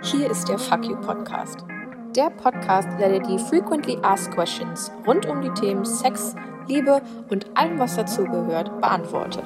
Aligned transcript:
Hier 0.00 0.30
ist 0.30 0.48
der 0.48 0.60
Fuck 0.60 0.84
You 0.84 0.94
Podcast. 0.94 1.64
Der 2.14 2.30
Podcast, 2.30 2.88
der 3.00 3.08
dir 3.08 3.20
die 3.20 3.36
Frequently 3.36 3.98
Asked 4.02 4.32
Questions 4.32 4.92
rund 5.04 5.26
um 5.26 5.42
die 5.42 5.50
Themen 5.50 5.84
Sex, 5.84 6.36
Liebe 6.68 7.02
und 7.30 7.56
allem, 7.56 7.80
was 7.80 7.96
dazugehört, 7.96 8.80
beantwortet. 8.80 9.42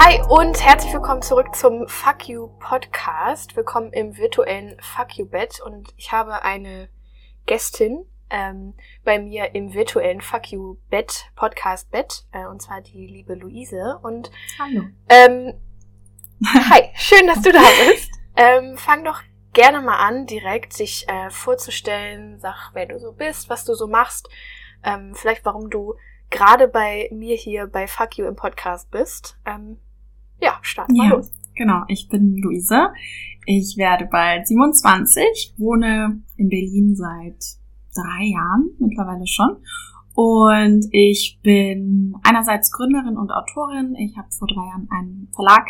Hi 0.00 0.20
und 0.28 0.60
herzlich 0.60 0.92
willkommen 0.92 1.22
zurück 1.22 1.54
zum 1.54 1.86
Fuck 1.86 2.28
You 2.28 2.48
Podcast. 2.58 3.54
Willkommen 3.54 3.92
im 3.92 4.16
virtuellen 4.16 4.76
Fuck 4.80 5.16
You 5.16 5.26
Bett 5.26 5.60
und 5.64 5.94
ich 5.96 6.10
habe 6.10 6.42
eine 6.42 6.88
Gästin 7.46 8.04
ähm, 8.30 8.74
bei 9.04 9.18
mir 9.18 9.54
im 9.54 9.74
virtuellen 9.74 10.20
Fuck 10.20 10.52
You 10.52 10.76
Bett 10.90 11.26
Podcast 11.36 11.90
Bett 11.90 12.24
äh, 12.32 12.46
und 12.46 12.62
zwar 12.62 12.80
die 12.80 13.06
liebe 13.06 13.34
Luise 13.34 13.98
und 14.02 14.30
Hallo. 14.58 14.84
Ähm, 15.08 15.54
hi, 16.44 16.90
schön, 16.94 17.26
dass 17.26 17.42
du 17.42 17.52
da 17.52 17.62
bist. 17.88 18.10
Ähm, 18.36 18.76
fang 18.76 19.04
doch 19.04 19.22
gerne 19.52 19.80
mal 19.80 19.98
an, 19.98 20.26
direkt 20.26 20.72
sich 20.72 21.08
äh, 21.08 21.30
vorzustellen. 21.30 22.38
Sag, 22.40 22.70
wer 22.74 22.86
du 22.86 22.98
so 22.98 23.12
bist, 23.12 23.48
was 23.48 23.64
du 23.64 23.74
so 23.74 23.86
machst, 23.86 24.28
ähm, 24.82 25.14
vielleicht 25.14 25.44
warum 25.44 25.70
du 25.70 25.94
gerade 26.30 26.68
bei 26.68 27.08
mir 27.12 27.36
hier 27.36 27.66
bei 27.66 27.86
Fuck 27.86 28.18
You 28.18 28.26
im 28.26 28.36
Podcast 28.36 28.90
bist. 28.90 29.38
Ähm, 29.46 29.78
ja, 30.40 30.58
starten 30.62 30.94
ja, 30.94 31.04
mal 31.04 31.10
los. 31.10 31.32
Genau, 31.54 31.82
ich 31.88 32.08
bin 32.08 32.36
Luise. 32.36 32.92
Ich 33.46 33.76
werde 33.76 34.06
bald 34.06 34.46
27, 34.46 35.54
wohne 35.58 36.22
in 36.36 36.48
Berlin 36.48 36.96
seit 36.96 37.63
drei 37.94 38.24
Jahren 38.24 38.70
mittlerweile 38.78 39.26
schon. 39.26 39.56
Und 40.14 40.86
ich 40.92 41.40
bin 41.42 42.14
einerseits 42.22 42.70
Gründerin 42.70 43.16
und 43.16 43.32
Autorin. 43.32 43.96
Ich 43.96 44.16
habe 44.16 44.28
vor 44.30 44.46
drei 44.46 44.64
Jahren 44.66 44.88
einen 44.90 45.28
Verlag 45.34 45.66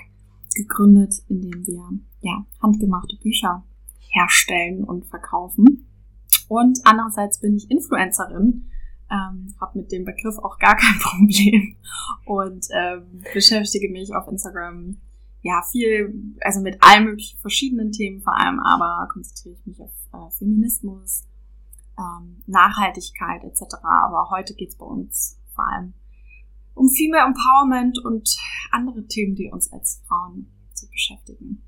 gegründet, 0.54 1.14
in 1.28 1.40
dem 1.40 1.66
wir 1.66 1.84
ja, 2.20 2.44
handgemachte 2.62 3.16
Bücher 3.22 3.64
herstellen 3.98 4.84
und 4.84 5.06
verkaufen. 5.06 5.88
Und 6.48 6.78
andererseits 6.84 7.40
bin 7.40 7.56
ich 7.56 7.70
Influencerin, 7.70 8.70
ähm, 9.10 9.54
habe 9.60 9.78
mit 9.78 9.92
dem 9.92 10.04
Begriff 10.04 10.38
auch 10.38 10.58
gar 10.58 10.76
kein 10.76 10.98
Problem 11.00 11.76
und 12.26 12.66
ähm, 12.72 13.22
beschäftige 13.32 13.88
mich 13.90 14.14
auf 14.14 14.28
Instagram 14.28 14.98
ja 15.42 15.62
viel, 15.70 16.34
also 16.40 16.60
mit 16.60 16.78
allen 16.80 17.04
möglichen 17.04 17.38
verschiedenen 17.38 17.92
Themen 17.92 18.22
vor 18.22 18.36
allem, 18.36 18.60
aber 18.60 19.08
konzentriere 19.12 19.56
ich 19.58 19.66
mich 19.66 19.80
auf 19.80 19.90
äh, 20.12 20.38
Feminismus, 20.38 21.24
ähm, 21.98 22.42
Nachhaltigkeit 22.46 23.44
etc. 23.44 23.76
Aber 23.82 24.30
heute 24.30 24.54
geht's 24.54 24.76
bei 24.76 24.86
uns 24.86 25.40
vor 25.54 25.66
allem 25.68 25.94
um 26.74 26.88
Female 26.88 27.26
Empowerment 27.26 27.98
und 28.04 28.28
andere 28.72 29.06
Themen, 29.06 29.34
die 29.34 29.50
uns 29.50 29.72
als 29.72 30.02
Frauen 30.06 30.52
zu 30.72 30.88
beschäftigen. 30.90 31.62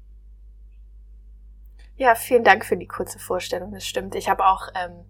Ja, 1.96 2.14
vielen 2.14 2.44
Dank 2.44 2.64
für 2.64 2.76
die 2.76 2.86
kurze 2.86 3.18
Vorstellung. 3.18 3.72
Das 3.72 3.86
stimmt. 3.86 4.14
Ich 4.14 4.28
habe 4.28 4.44
auch 4.44 4.68
ähm, 4.74 5.04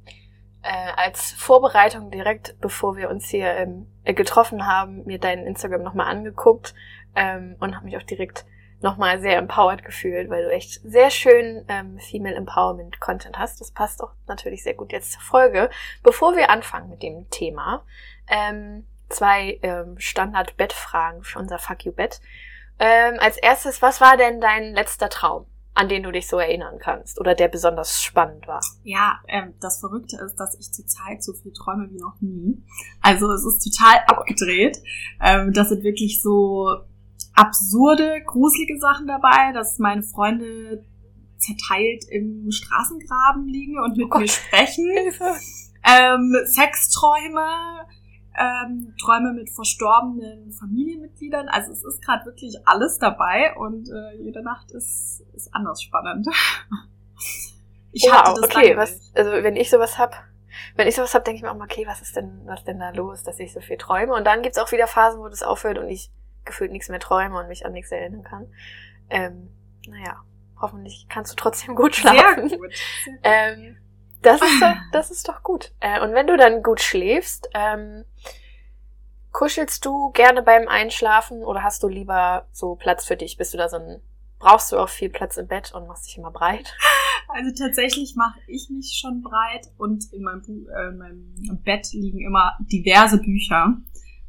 äh, 0.63 0.93
als 0.97 1.33
Vorbereitung 1.33 2.11
direkt, 2.11 2.61
bevor 2.61 2.97
wir 2.97 3.11
uns 3.11 3.29
hier 3.29 3.51
ähm, 3.53 3.87
äh, 4.05 4.15
getroffen 4.15 4.67
haben, 4.67 5.05
mir 5.05 5.19
deinen 5.19 5.47
Instagram 5.47 5.83
nochmal 5.83 6.07
angeguckt 6.07 6.75
ähm, 7.17 7.57
und 7.59 7.75
habe 7.75 7.87
mich 7.87 7.97
auch 7.97 8.03
direkt 8.03 8.47
nochmal 8.81 9.21
sehr 9.21 9.39
empowered 9.39 9.85
gefühlt, 9.85 10.29
weil 10.31 10.45
du 10.45 10.51
echt 10.51 10.81
sehr 10.85 11.11
schön 11.11 11.65
ähm, 11.69 11.99
Female 11.99 12.35
Empowerment 12.35 13.01
Content 13.01 13.39
hast. 13.39 13.61
Das 13.61 13.71
passt 13.71 14.03
auch 14.03 14.13
natürlich 14.27 14.63
sehr 14.63 14.75
gut 14.75 14.93
jetzt 14.93 15.13
zur 15.13 15.23
Folge. 15.23 15.71
Bevor 16.03 16.37
wir 16.37 16.51
anfangen 16.51 16.91
mit 16.91 17.03
dem 17.03 17.29
Thema, 17.31 17.85
ähm, 18.29 18.87
zwei 19.09 19.59
ähm, 19.63 19.99
Standard-Bettfragen 19.99 21.23
für 21.23 21.39
unser 21.39 21.59
Fuck 21.59 21.85
You 21.85 21.93
Bett. 21.93 22.21
Ähm, 22.79 23.17
als 23.21 23.39
erstes, 23.39 23.81
was 23.81 24.01
war 24.01 24.17
denn 24.17 24.41
dein 24.41 24.75
letzter 24.75 25.09
Traum? 25.09 25.47
an 25.77 25.91
den 25.91 26.03
du 26.03 26.11
dich 26.11 26.27
so 26.27 26.39
erinnern 26.39 26.79
kannst 26.81 27.21
oder 27.21 27.35
der 27.35 27.49
besonders 27.49 28.03
spannend 28.03 28.49
war? 28.49 28.61
Ja, 28.83 29.21
ähm, 29.29 29.53
das 29.61 29.79
Verrückte 29.79 30.17
ist, 30.25 30.37
dass 30.37 30.59
ich 30.59 30.73
zurzeit 30.73 31.23
so 31.23 31.35
viel 31.35 31.53
träume 31.53 31.91
wie 31.91 31.99
noch 31.99 32.17
nie. 32.21 32.65
Also 33.03 33.31
es 33.31 33.45
ist 33.45 33.63
total 33.63 34.01
abgedreht. 34.07 34.79
Ähm, 35.21 35.53
das 35.53 35.69
sind 35.69 35.85
wirklich 35.85 36.23
so 36.23 36.67
absurde, 37.37 38.23
gruselige 38.25 38.79
Sachen 38.79 39.07
dabei, 39.07 39.53
dass 39.53 39.79
meine 39.79 40.03
Freunde 40.03 40.85
zerteilt 41.39 42.05
im 42.11 42.51
Straßengraben 42.51 43.47
liegen 43.47 43.79
und 43.79 43.97
mit 43.97 44.09
Oh 44.11 44.19
mir 44.19 44.29
sprechen. 44.29 44.91
Hilfe. 44.91 45.35
Ähm, 45.85 46.35
Sexträume, 46.47 47.87
ähm, 48.37 48.95
Träume 49.01 49.33
mit 49.33 49.51
verstorbenen 49.51 50.51
Familienmitgliedern. 50.53 51.49
Also 51.49 51.73
es 51.73 51.85
ist 51.85 52.03
gerade 52.03 52.25
wirklich 52.25 52.57
alles 52.65 52.99
dabei 52.99 53.55
und 53.57 53.89
äh, 53.89 54.17
jede 54.23 54.43
Nacht 54.43 54.73
ist, 54.73 55.23
ist 55.35 55.55
anders 55.55 55.83
spannend. 55.83 56.27
Ich 57.93 58.03
wow, 58.03 58.37
okay, 58.43 58.73
lange 58.73 58.77
was, 58.77 58.93
nicht. 58.93 59.17
also 59.17 59.31
wenn 59.31 59.57
ich 59.57 59.71
sowas 59.71 59.97
hab, 59.97 60.23
wenn 60.75 60.87
ich 60.87 60.95
sowas 60.95 61.15
hab, 61.15 61.25
denke 61.25 61.39
ich 61.39 61.43
mir 61.43 61.51
auch 61.51 61.57
mal, 61.57 61.65
okay, 61.65 61.87
was 61.87 62.03
ist 62.03 62.15
denn, 62.15 62.43
was 62.45 62.63
denn 62.63 62.79
da 62.79 62.91
los, 62.91 63.23
dass 63.23 63.41
ich 63.41 63.55
so 63.55 63.61
viel 63.61 63.79
träume? 63.79 64.13
Und 64.13 64.27
dann 64.27 64.43
gibt's 64.43 64.59
auch 64.59 64.71
wieder 64.71 64.87
Phasen, 64.87 65.19
wo 65.19 65.29
das 65.29 65.43
aufhört 65.43 65.79
und 65.79 65.89
ich 65.89 66.11
gefühlt 66.47 66.73
nichts 66.73 66.89
mehr 66.89 67.01
träume 67.01 67.39
und 67.39 67.49
mich 67.49 67.67
an 67.67 67.73
nichts 67.73 67.93
erinnern 67.93 68.25
kann. 68.25 68.47
Ähm, 69.11 69.51
naja, 69.89 70.23
hoffentlich 70.61 71.07
kannst 71.09 71.33
du 71.33 71.37
trotzdem 71.37 71.75
gut 71.75 71.97
schlafen. 71.97 72.49
Sehr 72.49 72.59
gut. 72.59 72.73
Ähm, 73.23 73.77
das 74.23 74.41
ist 74.43 74.61
doch, 74.61 74.75
das 74.93 75.11
ist 75.11 75.29
doch 75.29 75.43
gut. 75.43 75.73
Äh, 75.81 76.01
und 76.01 76.13
wenn 76.13 76.27
du 76.27 76.37
dann 76.37 76.63
gut 76.63 76.81
schläfst, 76.81 77.49
ähm, 77.55 78.05
kuschelst 79.31 79.85
du 79.85 80.11
gerne 80.13 80.43
beim 80.43 80.67
Einschlafen 80.67 81.45
oder 81.45 81.63
hast 81.63 81.83
du 81.83 81.89
lieber 81.89 82.49
so 82.53 82.75
Platz 82.75 83.05
für 83.05 83.17
dich? 83.17 83.37
Bist 83.37 83.55
du 83.55 83.59
da 83.59 83.69
so 83.69 83.77
ein, 83.77 84.01
brauchst 84.39 84.73
du 84.73 84.79
auch 84.79 84.89
viel 84.89 85.11
Platz 85.11 85.37
im 85.37 85.47
Bett 85.47 85.73
und 85.75 85.87
machst 85.87 86.07
dich 86.07 86.19
immer 86.19 86.31
breit? 86.31 86.75
Also 87.29 87.51
tatsächlich 87.65 88.15
mache 88.17 88.39
ich 88.47 88.71
mich 88.71 88.99
schon 89.01 89.21
breit 89.21 89.67
und 89.77 90.13
in 90.13 90.23
meinem, 90.23 90.43
Bu 90.43 90.67
äh, 90.71 90.89
in 90.89 90.99
meinem 90.99 91.63
Bett 91.65 91.93
liegen 91.93 92.21
immer 92.21 92.57
diverse 92.61 93.19
Bücher. 93.19 93.77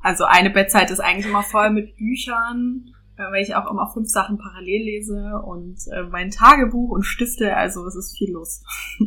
Also 0.07 0.23
eine 0.23 0.50
Bettzeit 0.50 0.90
ist 0.90 1.01
eigentlich 1.01 1.25
immer 1.25 1.44
voll 1.44 1.69
mit 1.69 1.97
Büchern, 1.97 2.95
äh, 3.18 3.23
weil 3.29 3.44
ich 3.44 3.56
auch 3.56 3.69
immer 3.69 3.91
fünf 3.94 4.07
Sachen 4.07 4.38
parallel 4.38 4.84
lese 4.85 5.41
und 5.45 5.79
äh, 5.91 6.03
mein 6.03 6.31
Tagebuch 6.31 6.91
und 6.91 7.03
Stifte, 7.03 7.57
also 7.57 7.85
es 7.85 7.94
ist 7.94 8.17
viel 8.17 8.31
los. 8.31 8.63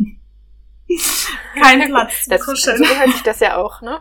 Kein 1.59 1.89
Platz 1.89 2.25
zum 2.25 2.33
Das, 2.33 2.45
so 2.45 2.51
Kuscheln. 2.51 2.83
gehört 2.83 3.13
sich 3.13 3.23
das 3.23 3.41
ja 3.41 3.57
auch, 3.57 3.81
ne? 3.81 4.01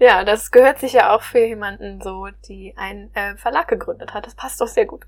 Ja, 0.00 0.24
das 0.24 0.50
gehört 0.50 0.80
sich 0.80 0.94
ja 0.94 1.14
auch 1.14 1.22
für 1.22 1.46
jemanden 1.46 2.00
so, 2.02 2.26
die 2.48 2.74
einen 2.76 3.14
äh, 3.14 3.36
Verlag 3.36 3.68
gegründet 3.68 4.12
hat. 4.12 4.26
Das 4.26 4.34
passt 4.34 4.60
doch 4.60 4.66
sehr 4.66 4.86
gut. 4.86 5.06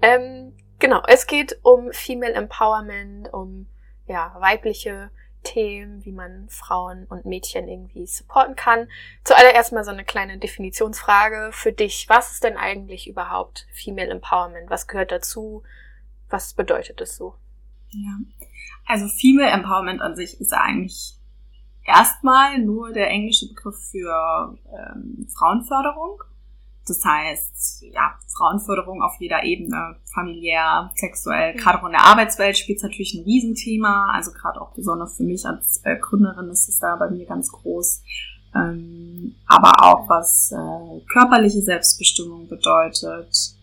Ähm, 0.00 0.56
genau, 0.78 1.02
es 1.08 1.26
geht 1.26 1.58
um 1.64 1.90
Female 1.90 2.34
Empowerment, 2.34 3.32
um 3.32 3.66
ja, 4.06 4.36
weibliche 4.38 5.10
Themen, 5.44 6.04
wie 6.04 6.12
man 6.12 6.48
Frauen 6.48 7.06
und 7.06 7.24
Mädchen 7.24 7.68
irgendwie 7.68 8.06
supporten 8.06 8.56
kann. 8.56 8.88
Zuallererst 9.22 9.72
mal 9.72 9.84
so 9.84 9.92
eine 9.92 10.04
kleine 10.04 10.38
Definitionsfrage 10.38 11.50
für 11.52 11.72
dich. 11.72 12.06
Was 12.08 12.32
ist 12.32 12.44
denn 12.44 12.56
eigentlich 12.56 13.08
überhaupt 13.08 13.66
Female 13.72 14.10
Empowerment? 14.10 14.68
Was 14.70 14.88
gehört 14.88 15.12
dazu? 15.12 15.62
Was 16.28 16.54
bedeutet 16.54 17.00
es 17.00 17.16
so? 17.16 17.34
Ja. 17.90 18.18
Also 18.86 19.06
Female 19.06 19.50
Empowerment 19.50 20.00
an 20.02 20.16
sich 20.16 20.40
ist 20.40 20.52
eigentlich 20.52 21.16
erstmal 21.84 22.58
nur 22.58 22.92
der 22.92 23.10
englische 23.10 23.48
Begriff 23.48 23.76
für 23.90 24.58
ähm, 24.72 25.28
Frauenförderung. 25.36 26.22
Das 26.86 27.04
heißt, 27.04 27.84
ja, 27.92 28.14
Frauenförderung 28.36 29.02
auf 29.02 29.14
jeder 29.18 29.42
Ebene, 29.44 29.96
familiär, 30.12 30.90
sexuell, 30.94 31.54
gerade 31.54 31.80
auch 31.80 31.86
in 31.86 31.92
der 31.92 32.04
Arbeitswelt 32.04 32.58
spielt 32.58 32.78
es 32.78 32.82
natürlich 32.82 33.14
ein 33.14 33.24
Riesenthema. 33.24 34.12
Also 34.12 34.32
gerade 34.32 34.60
auch 34.60 34.74
besonders 34.74 35.16
für 35.16 35.22
mich 35.22 35.46
als 35.46 35.80
äh, 35.84 35.96
Gründerin 35.96 36.50
ist 36.50 36.68
es 36.68 36.78
da 36.78 36.96
bei 36.96 37.10
mir 37.10 37.26
ganz 37.26 37.50
groß. 37.50 38.02
Ähm, 38.54 39.34
aber 39.46 39.72
auch 39.82 40.08
was 40.08 40.52
äh, 40.52 41.00
körperliche 41.12 41.62
Selbstbestimmung 41.62 42.48
bedeutet 42.48 43.54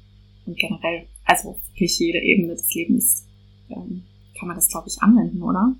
und 0.45 0.57
generell, 0.57 1.07
also 1.25 1.57
wirklich 1.67 1.97
jede 2.00 2.19
Ebene 2.19 2.56
des 2.56 2.74
Lebens 2.74 3.25
ähm, 3.69 4.03
kann 4.38 4.47
man 4.47 4.57
das, 4.57 4.67
glaube 4.67 4.88
ich, 4.88 5.01
anwenden, 5.01 5.41
oder? 5.44 5.75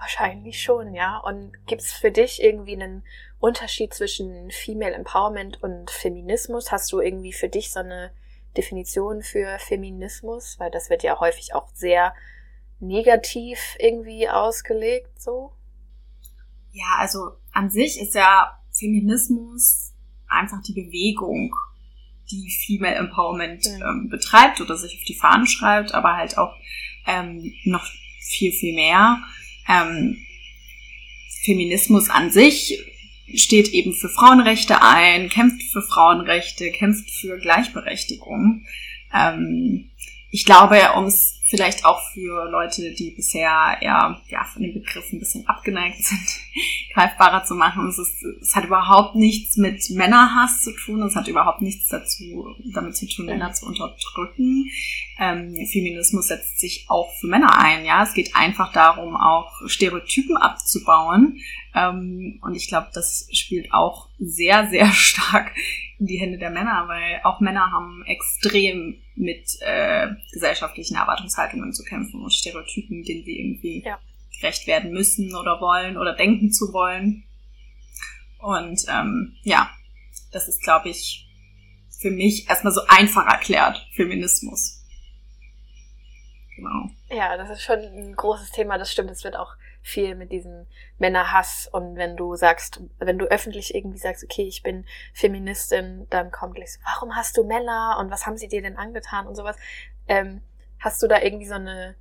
Wahrscheinlich 0.00 0.62
schon, 0.62 0.94
ja. 0.94 1.18
Und 1.18 1.52
gibt's 1.66 1.92
für 1.92 2.10
dich 2.10 2.42
irgendwie 2.42 2.72
einen 2.74 3.04
Unterschied 3.38 3.92
zwischen 3.92 4.50
Female 4.50 4.94
Empowerment 4.94 5.62
und 5.62 5.90
Feminismus? 5.90 6.72
Hast 6.72 6.90
du 6.90 7.00
irgendwie 7.00 7.34
für 7.34 7.50
dich 7.50 7.70
so 7.70 7.80
eine 7.80 8.10
Definition 8.56 9.22
für 9.22 9.58
Feminismus? 9.58 10.58
Weil 10.58 10.70
das 10.70 10.88
wird 10.88 11.02
ja 11.02 11.20
häufig 11.20 11.54
auch 11.54 11.68
sehr 11.74 12.14
negativ 12.80 13.76
irgendwie 13.78 14.28
ausgelegt, 14.28 15.20
so. 15.20 15.52
Ja, 16.72 16.96
also 16.98 17.32
an 17.52 17.70
sich 17.70 18.00
ist 18.00 18.14
ja 18.14 18.58
Feminismus 18.72 19.92
einfach 20.28 20.62
die 20.62 20.72
Bewegung, 20.72 21.54
die 22.30 22.50
Female 22.64 22.94
Empowerment 22.94 23.66
Mhm. 23.66 23.82
ähm, 23.82 24.08
betreibt 24.10 24.62
oder 24.62 24.76
sich 24.76 24.96
auf 24.96 25.04
die 25.06 25.18
Fahnen 25.18 25.46
schreibt, 25.46 25.92
aber 25.92 26.16
halt 26.16 26.38
auch 26.38 26.54
ähm, 27.06 27.52
noch 27.64 27.84
viel, 28.22 28.52
viel 28.52 28.74
mehr. 28.74 29.18
Ähm, 29.70 30.18
Feminismus 31.44 32.10
an 32.10 32.30
sich 32.30 32.78
steht 33.34 33.68
eben 33.68 33.94
für 33.94 34.08
Frauenrechte 34.08 34.82
ein, 34.82 35.28
kämpft 35.28 35.62
für 35.72 35.82
Frauenrechte, 35.82 36.70
kämpft 36.72 37.10
für 37.10 37.38
Gleichberechtigung. 37.38 38.66
Ähm, 39.14 39.90
ich 40.30 40.44
glaube, 40.44 40.80
um 40.96 41.04
es 41.04 41.40
vielleicht 41.50 41.84
auch 41.84 42.00
für 42.14 42.48
Leute, 42.48 42.94
die 42.94 43.10
bisher 43.10 43.76
eher 43.80 44.20
ja, 44.28 44.44
von 44.44 44.62
dem 44.62 44.72
Begriff 44.72 45.12
ein 45.12 45.18
bisschen 45.18 45.46
abgeneigt 45.48 46.02
sind, 46.04 46.28
greifbarer 46.94 47.44
zu 47.44 47.56
machen. 47.56 47.88
Es, 47.88 47.98
ist, 47.98 48.22
es 48.40 48.54
hat 48.54 48.64
überhaupt 48.64 49.16
nichts 49.16 49.56
mit 49.56 49.90
Männerhass 49.90 50.62
zu 50.62 50.72
tun, 50.72 51.02
es 51.02 51.16
hat 51.16 51.26
überhaupt 51.26 51.60
nichts 51.60 51.88
dazu, 51.88 52.54
damit 52.72 52.96
zu 52.96 53.08
tun, 53.08 53.26
Männer 53.26 53.52
zu 53.52 53.66
unterdrücken. 53.66 54.70
Ähm, 55.18 55.56
Feminismus 55.66 56.28
setzt 56.28 56.60
sich 56.60 56.86
auch 56.88 57.12
für 57.18 57.26
Männer 57.26 57.58
ein, 57.58 57.84
ja. 57.84 58.04
Es 58.04 58.14
geht 58.14 58.36
einfach 58.36 58.72
darum, 58.72 59.16
auch 59.16 59.52
Stereotypen 59.66 60.36
abzubauen. 60.36 61.40
Ähm, 61.74 62.38
und 62.42 62.54
ich 62.54 62.68
glaube, 62.68 62.90
das 62.94 63.28
spielt 63.32 63.74
auch 63.74 64.08
sehr, 64.20 64.68
sehr 64.70 64.86
stark 64.92 65.52
in 66.00 66.06
die 66.06 66.18
Hände 66.18 66.38
der 66.38 66.50
Männer, 66.50 66.88
weil 66.88 67.20
auch 67.24 67.40
Männer 67.40 67.70
haben 67.70 68.02
extrem 68.06 69.02
mit 69.14 69.46
äh, 69.60 70.08
gesellschaftlichen 70.32 70.96
Erwartungshaltungen 70.96 71.74
zu 71.74 71.84
kämpfen 71.84 72.22
und 72.22 72.32
Stereotypen, 72.32 73.04
denen 73.04 73.26
wir 73.26 73.34
irgendwie 73.34 73.84
ja. 73.84 73.98
gerecht 74.40 74.66
werden 74.66 74.92
müssen 74.92 75.34
oder 75.36 75.60
wollen 75.60 75.98
oder 75.98 76.14
denken 76.16 76.50
zu 76.52 76.72
wollen. 76.72 77.24
Und 78.38 78.80
ähm, 78.88 79.36
ja, 79.42 79.70
das 80.32 80.48
ist, 80.48 80.62
glaube 80.62 80.88
ich, 80.88 81.28
für 82.00 82.10
mich 82.10 82.48
erstmal 82.48 82.72
so 82.72 82.80
einfach 82.88 83.26
erklärt, 83.26 83.86
Feminismus. 83.94 84.82
Genau. 86.56 86.90
Ja, 87.10 87.36
das 87.36 87.50
ist 87.50 87.62
schon 87.62 87.78
ein 87.78 88.14
großes 88.16 88.52
Thema, 88.52 88.78
das 88.78 88.90
stimmt. 88.90 89.10
Es 89.10 89.22
wird 89.22 89.36
auch 89.36 89.54
viel 89.82 90.14
mit 90.14 90.32
diesem 90.32 90.66
Männerhass 90.98 91.68
und 91.72 91.96
wenn 91.96 92.16
du 92.16 92.36
sagst, 92.36 92.82
wenn 92.98 93.18
du 93.18 93.26
öffentlich 93.26 93.74
irgendwie 93.74 93.98
sagst, 93.98 94.22
okay, 94.24 94.42
ich 94.42 94.62
bin 94.62 94.84
Feministin, 95.14 96.06
dann 96.10 96.30
kommt 96.30 96.54
gleich 96.54 96.74
so, 96.74 96.80
warum 96.84 97.16
hast 97.16 97.36
du 97.36 97.44
Männer 97.44 97.96
und 97.98 98.10
was 98.10 98.26
haben 98.26 98.36
sie 98.36 98.48
dir 98.48 98.62
denn 98.62 98.76
angetan 98.76 99.26
und 99.26 99.36
sowas. 99.36 99.56
Ähm, 100.06 100.42
hast 100.78 101.02
du 101.02 101.06
da 101.06 101.20
irgendwie 101.20 101.46
so 101.46 101.54
eine 101.54 101.96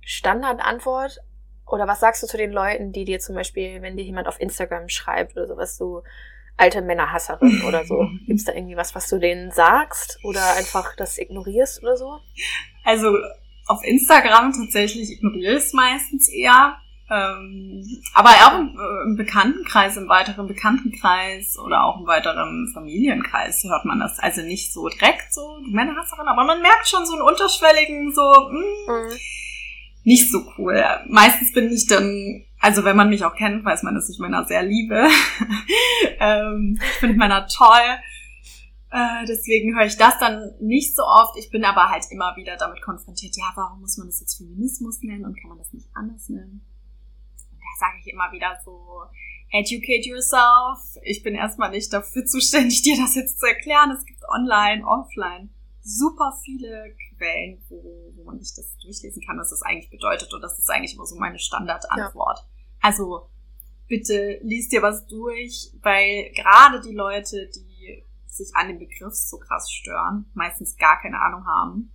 Standardantwort 0.00 1.20
oder 1.66 1.86
was 1.86 2.00
sagst 2.00 2.22
du 2.22 2.26
zu 2.26 2.36
den 2.36 2.52
Leuten, 2.52 2.92
die 2.92 3.04
dir 3.04 3.20
zum 3.20 3.34
Beispiel, 3.34 3.82
wenn 3.82 3.96
dir 3.96 4.04
jemand 4.04 4.26
auf 4.26 4.40
Instagram 4.40 4.88
schreibt 4.88 5.36
oder 5.36 5.46
sowas, 5.46 5.76
so 5.76 6.02
alte 6.56 6.82
Männerhasserin 6.82 7.62
oder 7.62 7.84
so. 7.84 8.06
Gibt's 8.26 8.44
da 8.44 8.52
irgendwie 8.52 8.76
was, 8.76 8.94
was 8.94 9.08
du 9.08 9.18
denen 9.18 9.50
sagst 9.50 10.18
oder 10.22 10.54
einfach 10.56 10.94
das 10.96 11.18
ignorierst 11.18 11.82
oder 11.82 11.96
so? 11.96 12.18
Also 12.84 13.16
auf 13.66 13.82
Instagram 13.84 14.52
tatsächlich 14.52 15.12
ignoriere 15.12 15.52
ich 15.56 15.64
es 15.64 15.72
meistens 15.72 16.28
eher. 16.28 16.76
Ähm, 17.12 17.84
aber 18.14 18.30
auch 18.30 18.58
im, 18.58 18.68
äh, 18.68 19.04
im, 19.04 19.16
Bekanntenkreis, 19.16 19.98
im 19.98 20.08
weiteren 20.08 20.46
Bekanntenkreis 20.46 21.58
oder 21.58 21.84
auch 21.84 22.00
im 22.00 22.06
weiteren 22.06 22.70
Familienkreis 22.72 23.64
hört 23.64 23.84
man 23.84 24.00
das. 24.00 24.18
Also 24.18 24.40
nicht 24.40 24.72
so 24.72 24.88
direkt 24.88 25.34
so, 25.34 25.58
du 25.62 25.70
Männerhasserin, 25.72 26.26
aber 26.26 26.44
man 26.44 26.62
merkt 26.62 26.88
schon 26.88 27.04
so 27.04 27.12
einen 27.12 27.22
unterschwelligen, 27.22 28.14
so, 28.14 28.22
mh, 28.22 28.48
hm, 28.48 28.94
mhm. 28.94 29.18
nicht 30.04 30.30
so 30.30 30.42
cool. 30.56 30.82
Meistens 31.08 31.52
bin 31.52 31.70
ich 31.70 31.86
dann, 31.86 32.44
also 32.60 32.84
wenn 32.84 32.96
man 32.96 33.10
mich 33.10 33.26
auch 33.26 33.34
kennt, 33.34 33.62
weiß 33.62 33.82
man, 33.82 33.94
dass 33.94 34.08
ich 34.08 34.18
Männer 34.18 34.46
sehr 34.46 34.62
liebe. 34.62 35.06
ähm, 36.18 36.78
ich 36.80 36.98
finde 36.98 37.18
Männer 37.18 37.46
toll. 37.46 37.98
Äh, 38.90 39.26
deswegen 39.26 39.76
höre 39.76 39.86
ich 39.86 39.98
das 39.98 40.18
dann 40.18 40.52
nicht 40.60 40.96
so 40.96 41.02
oft. 41.02 41.36
Ich 41.36 41.50
bin 41.50 41.64
aber 41.64 41.90
halt 41.90 42.04
immer 42.10 42.36
wieder 42.36 42.56
damit 42.56 42.80
konfrontiert, 42.80 43.36
ja, 43.36 43.52
warum 43.54 43.80
muss 43.80 43.98
man 43.98 44.06
das 44.06 44.20
jetzt 44.20 44.38
Feminismus 44.38 45.02
nennen 45.02 45.26
und 45.26 45.38
kann 45.38 45.50
man 45.50 45.58
das 45.58 45.72
nicht 45.74 45.88
anders 45.94 46.30
nennen? 46.30 46.64
Sage 47.78 47.98
ich 48.00 48.12
immer 48.12 48.30
wieder 48.32 48.58
so, 48.64 49.02
educate 49.50 50.08
yourself. 50.08 50.96
Ich 51.02 51.22
bin 51.22 51.34
erstmal 51.34 51.70
nicht 51.70 51.92
dafür 51.92 52.24
zuständig, 52.24 52.82
dir 52.84 52.96
das 52.96 53.14
jetzt 53.14 53.38
zu 53.40 53.46
erklären. 53.46 53.90
Es 53.90 54.04
gibt 54.04 54.22
online, 54.28 54.86
offline 54.86 55.50
super 55.82 56.32
viele 56.44 56.94
Quellen, 57.16 57.62
wo, 57.68 58.12
wo 58.16 58.24
man 58.24 58.40
sich 58.40 58.54
das 58.54 58.76
durchlesen 58.78 59.22
kann, 59.26 59.38
was 59.38 59.50
das 59.50 59.62
eigentlich 59.62 59.90
bedeutet. 59.90 60.32
Und 60.32 60.40
das 60.40 60.58
ist 60.58 60.70
eigentlich 60.70 60.94
immer 60.94 61.06
so 61.06 61.16
meine 61.16 61.38
Standardantwort. 61.38 62.38
Ja. 62.38 62.44
Also 62.80 63.28
bitte 63.88 64.38
liest 64.42 64.72
dir 64.72 64.82
was 64.82 65.06
durch, 65.06 65.72
weil 65.82 66.30
gerade 66.34 66.80
die 66.80 66.94
Leute, 66.94 67.50
die 67.54 68.04
sich 68.26 68.54
an 68.54 68.68
dem 68.68 68.78
Begriff 68.78 69.14
so 69.14 69.38
krass 69.38 69.70
stören, 69.70 70.30
meistens 70.34 70.76
gar 70.76 71.00
keine 71.00 71.20
Ahnung 71.20 71.46
haben, 71.46 71.92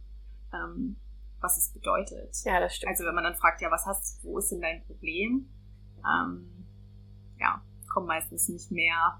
ähm, 0.54 0.98
was 1.40 1.58
es 1.58 1.72
bedeutet. 1.72 2.36
Ja, 2.44 2.60
das 2.60 2.76
stimmt. 2.76 2.92
Also 2.92 3.06
wenn 3.06 3.16
man 3.16 3.24
dann 3.24 3.36
fragt, 3.36 3.62
ja, 3.62 3.72
was 3.72 3.86
hast 3.86 4.24
du, 4.24 4.28
wo 4.28 4.38
ist 4.38 4.52
denn 4.52 4.62
dein 4.62 4.84
Problem? 4.86 5.50
Ähm, 6.06 6.66
ja, 7.40 7.62
kommen 7.92 8.08
meistens 8.08 8.50
nicht 8.50 8.72
mehr 8.72 9.20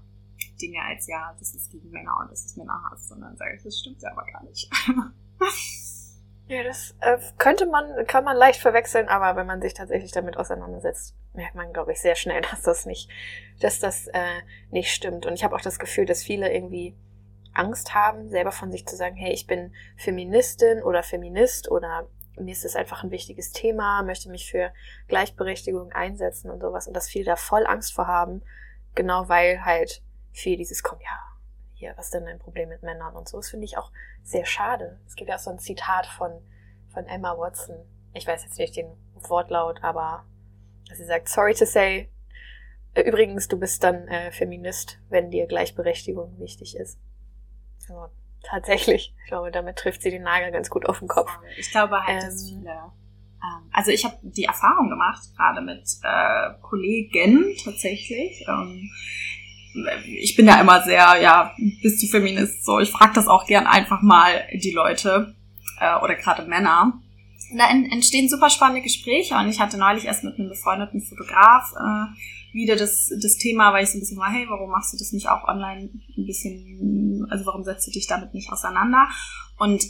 Dinge 0.60 0.82
als, 0.82 1.06
ja, 1.06 1.34
das 1.38 1.54
ist 1.54 1.70
gegen 1.70 1.90
Männer 1.90 2.16
und 2.20 2.30
das 2.30 2.44
ist 2.44 2.56
Männerhass, 2.56 3.08
sondern 3.08 3.36
sage 3.36 3.56
ich, 3.56 3.62
das 3.62 3.78
stimmt 3.78 4.02
ja 4.02 4.10
aber 4.12 4.24
gar 4.24 4.42
nicht. 4.44 4.70
ja, 6.48 6.62
das 6.62 6.94
äh, 7.00 7.18
könnte 7.38 7.66
man, 7.66 8.06
kann 8.06 8.24
man 8.24 8.36
leicht 8.36 8.60
verwechseln, 8.60 9.08
aber 9.08 9.36
wenn 9.36 9.46
man 9.46 9.60
sich 9.60 9.74
tatsächlich 9.74 10.12
damit 10.12 10.36
auseinandersetzt, 10.36 11.14
merkt 11.34 11.54
man, 11.54 11.72
glaube 11.72 11.92
ich, 11.92 12.00
sehr 12.00 12.16
schnell, 12.16 12.40
dass 12.50 12.62
das 12.62 12.86
nicht, 12.86 13.10
dass 13.60 13.78
das 13.78 14.08
äh, 14.08 14.42
nicht 14.70 14.92
stimmt. 14.92 15.26
Und 15.26 15.34
ich 15.34 15.44
habe 15.44 15.54
auch 15.54 15.60
das 15.60 15.78
Gefühl, 15.78 16.06
dass 16.06 16.22
viele 16.22 16.52
irgendwie 16.52 16.96
Angst 17.54 17.94
haben, 17.94 18.28
selber 18.28 18.52
von 18.52 18.70
sich 18.70 18.86
zu 18.86 18.96
sagen, 18.96 19.16
hey, 19.16 19.32
ich 19.32 19.46
bin 19.46 19.74
Feministin 19.96 20.82
oder 20.82 21.02
Feminist 21.02 21.70
oder 21.70 22.08
mir 22.40 22.52
ist 22.52 22.64
es 22.64 22.76
einfach 22.76 23.02
ein 23.02 23.10
wichtiges 23.10 23.52
Thema, 23.52 24.02
möchte 24.02 24.30
mich 24.30 24.50
für 24.50 24.72
Gleichberechtigung 25.08 25.92
einsetzen 25.92 26.50
und 26.50 26.60
sowas 26.60 26.86
und 26.86 26.94
dass 26.94 27.08
viele 27.08 27.24
da 27.24 27.36
voll 27.36 27.66
Angst 27.66 27.92
vor 27.92 28.06
haben, 28.06 28.42
genau 28.94 29.28
weil 29.28 29.64
halt 29.64 30.02
viel 30.32 30.56
dieses 30.56 30.82
kommt, 30.82 31.02
ja, 31.02 31.18
hier, 31.74 31.92
was 31.96 32.06
ist 32.06 32.14
denn 32.14 32.24
dein 32.24 32.38
Problem 32.38 32.68
mit 32.68 32.82
Männern 32.82 33.14
und 33.14 33.28
so. 33.28 33.36
Das 33.38 33.50
finde 33.50 33.64
ich 33.64 33.78
auch 33.78 33.92
sehr 34.22 34.44
schade. 34.44 34.98
Es 35.06 35.14
gibt 35.14 35.30
ja 35.30 35.36
auch 35.36 35.40
so 35.40 35.50
ein 35.50 35.58
Zitat 35.58 36.06
von, 36.06 36.32
von 36.92 37.06
Emma 37.06 37.38
Watson. 37.38 37.76
Ich 38.14 38.26
weiß 38.26 38.42
jetzt 38.44 38.58
nicht 38.58 38.76
den 38.76 38.90
Wortlaut, 39.14 39.82
aber 39.82 40.24
sie 40.92 41.04
sagt, 41.04 41.28
sorry 41.28 41.54
to 41.54 41.64
say, 41.64 42.10
äh, 42.94 43.02
übrigens, 43.02 43.48
du 43.48 43.58
bist 43.58 43.84
dann 43.84 44.08
äh, 44.08 44.32
Feminist, 44.32 44.98
wenn 45.08 45.30
dir 45.30 45.46
Gleichberechtigung 45.46 46.38
wichtig 46.38 46.76
ist. 46.76 46.98
Also, 47.82 48.10
Tatsächlich. 48.50 49.14
Ich 49.22 49.28
glaube, 49.28 49.50
damit 49.50 49.76
trifft 49.76 50.02
sie 50.02 50.10
den 50.10 50.22
Nagel 50.22 50.50
ganz 50.52 50.70
gut 50.70 50.86
auf 50.86 51.00
den 51.00 51.08
Kopf. 51.08 51.30
Ich 51.58 51.70
glaube 51.70 52.02
halt, 52.02 52.22
ähm, 52.22 52.28
dass 52.28 52.48
viele. 52.48 52.70
Ähm, 52.70 53.70
also 53.72 53.90
ich 53.90 54.04
habe 54.04 54.16
die 54.22 54.44
Erfahrung 54.44 54.88
gemacht, 54.88 55.22
gerade 55.36 55.60
mit 55.60 55.84
äh, 56.02 56.50
Kollegen 56.62 57.54
tatsächlich. 57.62 58.44
Ähm, 58.48 58.90
ich 60.06 60.34
bin 60.34 60.46
ja 60.46 60.60
immer 60.60 60.82
sehr, 60.82 61.20
ja, 61.20 61.54
bist 61.82 62.02
du 62.02 62.06
Feminist? 62.06 62.64
So, 62.64 62.80
ich 62.80 62.90
frage 62.90 63.12
das 63.14 63.28
auch 63.28 63.46
gern 63.46 63.66
einfach 63.66 64.00
mal 64.02 64.46
die 64.54 64.72
Leute 64.72 65.34
äh, 65.78 65.96
oder 66.02 66.14
gerade 66.14 66.46
Männer. 66.46 66.94
Da 67.56 67.70
entstehen 67.70 68.28
super 68.28 68.50
spannende 68.50 68.82
Gespräche 68.82 69.34
und 69.36 69.48
ich 69.48 69.60
hatte 69.60 69.78
neulich 69.78 70.04
erst 70.04 70.24
mit 70.24 70.38
einem 70.38 70.48
befreundeten 70.48 71.00
Fotograf 71.00 71.72
äh, 71.72 72.47
wieder 72.52 72.76
das, 72.76 73.10
das 73.22 73.36
Thema, 73.36 73.72
weil 73.72 73.84
ich 73.84 73.90
so 73.90 73.98
ein 73.98 74.00
bisschen 74.00 74.18
war, 74.18 74.32
hey, 74.32 74.46
warum 74.48 74.70
machst 74.70 74.92
du 74.92 74.98
das 74.98 75.12
nicht 75.12 75.28
auch 75.28 75.46
online 75.46 75.90
ein 76.16 76.26
bisschen, 76.26 77.26
also 77.30 77.46
warum 77.46 77.64
setzt 77.64 77.86
du 77.86 77.90
dich 77.90 78.06
damit 78.06 78.34
nicht 78.34 78.50
auseinander? 78.52 79.08
Und 79.58 79.84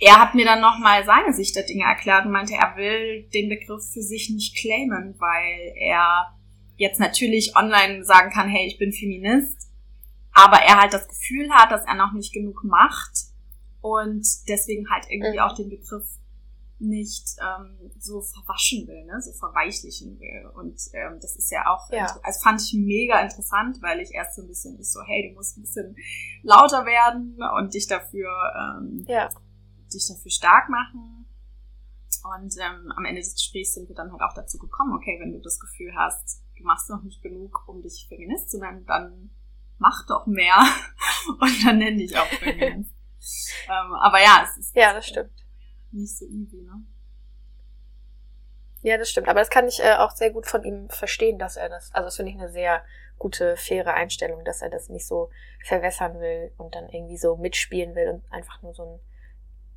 er 0.00 0.20
hat 0.20 0.34
mir 0.34 0.44
dann 0.44 0.60
nochmal 0.60 1.04
seine 1.04 1.32
Sicht 1.32 1.54
der 1.54 1.62
Dinge 1.64 1.84
erklärt 1.84 2.26
und 2.26 2.32
meinte, 2.32 2.54
er 2.54 2.76
will 2.76 3.28
den 3.32 3.48
Begriff 3.48 3.84
für 3.92 4.02
sich 4.02 4.30
nicht 4.30 4.56
claimen, 4.56 5.14
weil 5.18 5.74
er 5.76 6.34
jetzt 6.76 6.98
natürlich 6.98 7.56
online 7.56 8.04
sagen 8.04 8.32
kann, 8.32 8.48
hey, 8.48 8.66
ich 8.66 8.78
bin 8.78 8.92
Feminist, 8.92 9.70
aber 10.32 10.56
er 10.56 10.80
halt 10.80 10.92
das 10.92 11.06
Gefühl 11.06 11.50
hat, 11.52 11.70
dass 11.70 11.86
er 11.86 11.94
noch 11.94 12.12
nicht 12.12 12.32
genug 12.32 12.64
macht 12.64 13.12
und 13.80 14.26
deswegen 14.48 14.90
halt 14.90 15.04
irgendwie 15.08 15.38
mhm. 15.38 15.44
auch 15.44 15.54
den 15.54 15.68
Begriff 15.68 16.06
nicht 16.82 17.36
ähm, 17.40 17.92
so 17.98 18.20
verwaschen 18.20 18.86
will, 18.88 19.04
ne? 19.04 19.20
so 19.22 19.32
verweichlichen 19.32 20.18
will. 20.18 20.50
Und 20.54 20.80
ähm, 20.92 21.18
das 21.20 21.36
ist 21.36 21.50
ja 21.50 21.66
auch, 21.66 21.90
ja. 21.90 22.06
also 22.22 22.40
fand 22.42 22.60
ich 22.60 22.74
mega 22.74 23.20
interessant, 23.20 23.78
weil 23.80 24.00
ich 24.00 24.12
erst 24.12 24.36
so 24.36 24.42
ein 24.42 24.48
bisschen 24.48 24.78
ist 24.78 24.92
so, 24.92 25.00
hey, 25.02 25.28
du 25.28 25.34
musst 25.34 25.56
ein 25.56 25.62
bisschen 25.62 25.96
lauter 26.42 26.84
werden 26.84 27.38
und 27.58 27.72
dich 27.74 27.86
dafür, 27.86 28.28
ähm, 28.56 29.04
ja. 29.06 29.28
dich 29.92 30.08
dafür 30.08 30.30
stark 30.30 30.68
machen. 30.68 31.26
Und 32.36 32.54
ähm, 32.58 32.92
am 32.96 33.04
Ende 33.04 33.20
des 33.20 33.34
Gesprächs 33.34 33.74
sind 33.74 33.88
wir 33.88 33.96
dann 33.96 34.12
halt 34.12 34.22
auch 34.22 34.34
dazu 34.34 34.58
gekommen, 34.58 34.94
okay, 34.94 35.18
wenn 35.20 35.32
du 35.32 35.40
das 35.40 35.58
Gefühl 35.58 35.92
hast, 35.96 36.42
du 36.56 36.64
machst 36.64 36.90
noch 36.90 37.02
nicht 37.02 37.22
genug, 37.22 37.66
um 37.68 37.82
dich 37.82 38.06
Feminist 38.08 38.50
zu 38.50 38.58
nennen, 38.58 38.84
dann 38.86 39.30
mach 39.78 40.06
doch 40.06 40.26
mehr 40.26 40.56
und 41.40 41.64
dann 41.64 41.78
nenn 41.78 41.98
dich 41.98 42.16
auch 42.16 42.26
Feminist. 42.26 42.94
ähm, 43.68 43.94
aber 43.94 44.20
ja, 44.20 44.44
es 44.44 44.58
ist. 44.58 44.76
Ja, 44.76 44.92
das 44.92 45.06
stimmt 45.06 45.41
nicht 45.92 46.16
so 46.16 46.24
easy, 46.26 46.62
ne? 46.62 46.82
Ja, 48.82 48.98
das 48.98 49.10
stimmt. 49.10 49.28
Aber 49.28 49.38
das 49.38 49.50
kann 49.50 49.68
ich 49.68 49.80
äh, 49.80 49.94
auch 49.94 50.10
sehr 50.10 50.30
gut 50.30 50.46
von 50.46 50.64
ihm 50.64 50.88
verstehen, 50.90 51.38
dass 51.38 51.56
er 51.56 51.68
das, 51.68 51.92
also 51.94 52.06
das 52.06 52.16
finde 52.16 52.32
ich 52.32 52.38
eine 52.38 52.50
sehr 52.50 52.84
gute, 53.18 53.56
faire 53.56 53.94
Einstellung, 53.94 54.44
dass 54.44 54.60
er 54.60 54.70
das 54.70 54.88
nicht 54.88 55.06
so 55.06 55.30
verwässern 55.64 56.18
will 56.20 56.52
und 56.56 56.74
dann 56.74 56.88
irgendwie 56.88 57.16
so 57.16 57.36
mitspielen 57.36 57.94
will 57.94 58.08
und 58.08 58.32
einfach 58.32 58.60
nur 58.62 58.74
so 58.74 58.84
ein 58.84 59.00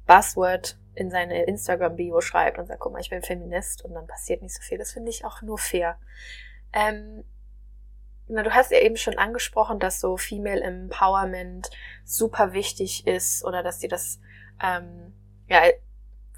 Buzzword 0.07 0.79
in 0.95 1.12
seine 1.12 1.43
Instagram-Bio 1.43 2.22
schreibt 2.22 2.57
und 2.57 2.65
sagt, 2.65 2.79
guck 2.79 2.93
mal, 2.93 3.01
ich 3.01 3.12
bin 3.12 3.22
Feminist 3.22 3.86
und 3.86 3.93
dann 3.93 4.07
passiert 4.07 4.41
nicht 4.41 4.55
so 4.55 4.62
viel. 4.62 4.79
Das 4.79 4.93
finde 4.93 5.12
ich 5.12 5.25
auch 5.25 5.43
nur 5.43 5.60
fair. 5.60 6.00
Ähm, 6.74 7.24
na, 8.27 8.41
du 8.41 8.51
hast 8.51 8.72
ja 8.72 8.79
eben 8.79 8.98
schon 8.98 9.17
angesprochen, 9.17 9.79
dass 9.79 10.00
so 10.00 10.17
Female 10.17 10.62
Empowerment 10.62 11.69
super 12.03 12.53
wichtig 12.53 13.05
ist 13.05 13.43
oder 13.45 13.62
dass 13.62 13.79
dir 13.79 13.89
das 13.89 14.19
ähm, 14.63 15.13
ja 15.48 15.62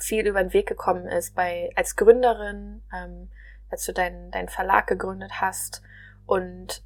viel 0.03 0.27
über 0.27 0.43
den 0.43 0.53
Weg 0.53 0.67
gekommen 0.67 1.07
ist 1.07 1.35
bei 1.35 1.71
als 1.75 1.95
Gründerin, 1.95 2.83
ähm, 2.93 3.29
als 3.69 3.85
du 3.85 3.93
deinen 3.93 4.31
deinen 4.31 4.49
Verlag 4.49 4.87
gegründet 4.87 5.41
hast 5.41 5.81
und 6.25 6.83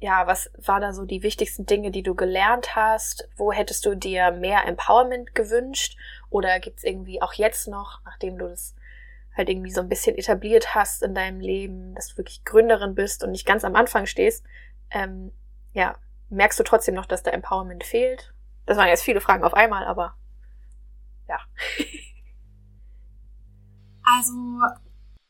ja, 0.00 0.26
was 0.26 0.50
war 0.56 0.80
da 0.80 0.94
so 0.94 1.04
die 1.04 1.22
wichtigsten 1.22 1.66
Dinge, 1.66 1.90
die 1.90 2.02
du 2.02 2.14
gelernt 2.14 2.74
hast? 2.74 3.28
Wo 3.36 3.52
hättest 3.52 3.84
du 3.84 3.94
dir 3.94 4.30
mehr 4.30 4.66
Empowerment 4.66 5.34
gewünscht? 5.34 5.96
Oder 6.30 6.58
gibt's 6.58 6.84
irgendwie 6.84 7.20
auch 7.20 7.34
jetzt 7.34 7.68
noch, 7.68 8.00
nachdem 8.06 8.38
du 8.38 8.48
das 8.48 8.74
halt 9.36 9.50
irgendwie 9.50 9.70
so 9.70 9.82
ein 9.82 9.90
bisschen 9.90 10.16
etabliert 10.16 10.74
hast 10.74 11.02
in 11.02 11.14
deinem 11.14 11.40
Leben, 11.40 11.94
dass 11.94 12.08
du 12.08 12.16
wirklich 12.16 12.44
Gründerin 12.44 12.94
bist 12.94 13.22
und 13.22 13.30
nicht 13.30 13.46
ganz 13.46 13.62
am 13.62 13.76
Anfang 13.76 14.06
stehst, 14.06 14.44
ähm, 14.90 15.32
ja, 15.72 15.96
merkst 16.30 16.58
du 16.58 16.64
trotzdem 16.64 16.94
noch, 16.94 17.06
dass 17.06 17.22
da 17.22 17.30
Empowerment 17.30 17.84
fehlt? 17.84 18.32
Das 18.64 18.78
waren 18.78 18.88
jetzt 18.88 19.04
viele 19.04 19.20
Fragen 19.20 19.44
auf 19.44 19.54
einmal, 19.54 19.84
aber 19.84 20.14
ja. 21.28 21.38
Also, 24.16 24.58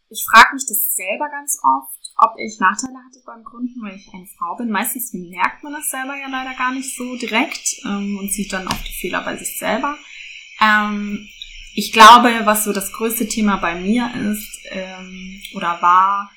ich 0.08 0.24
frage 0.30 0.54
mich 0.54 0.64
das 0.66 0.94
selber 0.94 1.28
ganz 1.30 1.58
oft, 1.62 2.00
ob 2.16 2.38
ich 2.38 2.58
Nachteile 2.58 2.98
hatte 2.98 3.22
beim 3.24 3.44
Gründen, 3.44 3.80
weil 3.82 3.96
ich 3.96 4.12
eine 4.12 4.26
Frau 4.38 4.56
bin. 4.56 4.70
Meistens 4.70 5.12
merkt 5.12 5.62
man 5.62 5.72
das 5.72 5.90
selber 5.90 6.16
ja 6.16 6.28
leider 6.28 6.54
gar 6.54 6.72
nicht 6.72 6.96
so 6.96 7.16
direkt 7.16 7.80
ähm, 7.84 8.18
und 8.18 8.32
sieht 8.32 8.52
dann 8.52 8.68
auch 8.68 8.82
die 8.82 8.92
Fehler 9.00 9.22
bei 9.22 9.36
sich 9.36 9.58
selber. 9.58 9.96
Ähm, 10.60 11.28
ich 11.74 11.92
glaube, 11.92 12.40
was 12.44 12.64
so 12.64 12.72
das 12.72 12.92
größte 12.92 13.28
Thema 13.28 13.56
bei 13.56 13.80
mir 13.80 14.10
ist 14.14 14.58
ähm, 14.70 15.40
oder 15.54 15.80
war, 15.80 16.30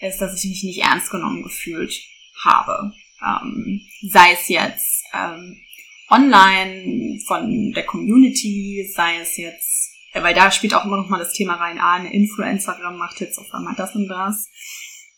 ist, 0.00 0.18
dass 0.18 0.42
ich 0.42 0.48
mich 0.48 0.64
nicht 0.64 0.82
ernst 0.82 1.10
genommen 1.10 1.42
gefühlt 1.42 1.94
habe. 2.42 2.92
Ähm, 3.22 3.82
sei 4.08 4.32
es 4.32 4.48
jetzt 4.48 5.04
ähm, 5.12 5.60
online 6.08 7.18
von 7.26 7.72
der 7.72 7.84
Community, 7.84 8.90
sei 8.94 9.18
es 9.20 9.36
jetzt, 9.36 9.77
äh, 10.18 10.22
weil 10.22 10.34
da 10.34 10.50
spielt 10.50 10.74
auch 10.74 10.84
immer 10.84 10.96
noch 10.96 11.08
mal 11.08 11.18
das 11.18 11.32
Thema 11.32 11.54
rein, 11.54 11.78
ah, 11.80 11.94
eine 11.94 12.12
Influencerin 12.12 12.96
macht 12.96 13.20
jetzt 13.20 13.38
auf 13.38 13.52
einmal 13.52 13.74
das 13.76 13.94
und 13.94 14.08
das. 14.08 14.48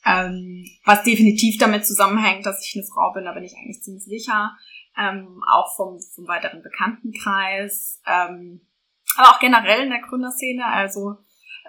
Ähm, 0.05 0.65
was 0.85 1.03
definitiv 1.03 1.59
damit 1.59 1.87
zusammenhängt, 1.87 2.47
dass 2.47 2.67
ich 2.67 2.75
eine 2.75 2.87
Frau 2.87 3.13
bin, 3.13 3.25
da 3.25 3.33
bin 3.33 3.45
ich 3.45 3.55
eigentlich 3.55 3.83
ziemlich 3.83 4.05
sicher. 4.05 4.57
Ähm, 4.97 5.43
auch 5.47 5.75
vom, 5.77 5.99
vom 6.15 6.27
weiteren 6.27 6.63
Bekanntenkreis. 6.63 8.01
Ähm, 8.07 8.63
aber 9.17 9.31
auch 9.31 9.41
generell 9.41 9.83
in 9.83 9.91
der 9.91 10.01
Gründerszene. 10.01 10.65
Also 10.65 11.17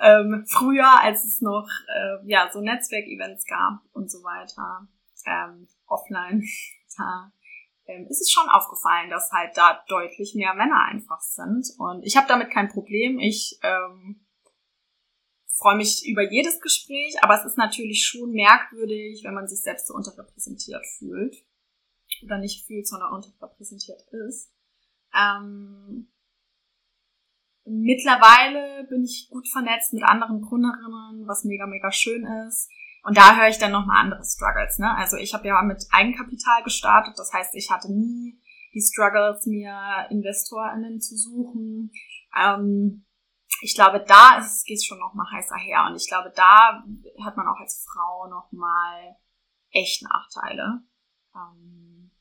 ähm, 0.01 0.45
früher, 0.50 1.01
als 1.01 1.25
es 1.25 1.41
noch 1.41 1.67
äh, 1.93 2.29
ja 2.29 2.50
so 2.51 2.61
Netzwerkevents 2.61 3.45
gab 3.45 3.79
und 3.93 4.09
so 4.09 4.19
weiter, 4.19 4.88
ähm, 5.25 5.67
offline, 5.88 6.43
da 6.97 7.31
ähm, 7.91 8.07
ist 8.07 8.21
es 8.21 8.31
schon 8.31 8.50
aufgefallen, 8.50 9.10
dass 9.10 9.31
halt 9.31 9.55
da 9.55 9.83
deutlich 9.88 10.33
mehr 10.36 10.53
Männer 10.53 10.86
einfach 10.86 11.21
sind. 11.21 11.67
Und 11.77 12.03
ich 12.03 12.17
habe 12.17 12.27
damit 12.27 12.51
kein 12.51 12.69
Problem. 12.69 13.19
Ich 13.19 13.60
ähm, 13.63 14.25
freue 15.53 15.77
mich 15.77 16.07
über 16.07 16.24
jedes 16.24 16.62
Gespräch, 16.62 17.15
aber 17.21 17.36
es 17.36 17.45
ist 17.45 17.57
natürlich 17.57 18.05
schon 18.05 18.31
merkwürdig, 18.31 19.24
wenn 19.24 19.33
man 19.33 19.48
sich 19.48 19.62
selbst 19.62 19.88
so 19.88 19.93
unterrepräsentiert 19.93 20.86
fühlt. 20.98 21.36
Oder 22.24 22.38
nicht 22.38 22.65
fühlt, 22.65 22.88
sondern 22.88 23.13
unterrepräsentiert 23.13 24.01
ist. 24.27 24.51
Ähm, 25.15 26.12
Mittlerweile 27.63 28.86
bin 28.89 29.03
ich 29.03 29.29
gut 29.29 29.48
vernetzt 29.48 29.93
mit 29.93 30.03
anderen 30.03 30.41
Gründerinnen, 30.41 31.27
was 31.27 31.43
mega, 31.43 31.67
mega 31.67 31.91
schön 31.91 32.25
ist. 32.48 32.69
Und 33.03 33.17
da 33.17 33.36
höre 33.36 33.48
ich 33.48 33.58
dann 33.58 33.72
nochmal 33.72 34.03
andere 34.05 34.24
Struggles. 34.24 34.77
Ne? 34.77 34.96
Also 34.96 35.17
ich 35.17 35.34
habe 35.34 35.48
ja 35.48 35.62
mit 35.63 35.84
Eigenkapital 35.91 36.63
gestartet, 36.63 37.17
das 37.17 37.34
heißt, 37.34 37.55
ich 37.55 37.72
hatte 37.72 37.91
nie 37.91 38.39
die 38.74 38.81
Struggles, 38.81 39.46
mir 39.48 40.08
InvestorInnen 40.10 41.01
zu 41.01 41.15
suchen. 41.17 41.91
Ähm, 42.38 43.05
ich 43.62 43.75
glaube, 43.75 44.03
da 44.08 44.38
ist, 44.38 44.65
geht 44.65 44.77
es 44.77 44.86
schon 44.86 45.00
nochmal 45.00 45.31
heißer 45.31 45.58
her. 45.58 45.86
Und 45.89 45.96
ich 45.96 46.08
glaube, 46.08 46.31
da 46.36 46.84
hat 47.24 47.38
man 47.38 47.48
auch 47.48 47.60
als 47.60 47.86
Frau 47.91 48.27
nochmal 48.27 49.15
echt 49.72 50.03
Nachteile. 50.03 50.81
Ähm, 51.36 52.12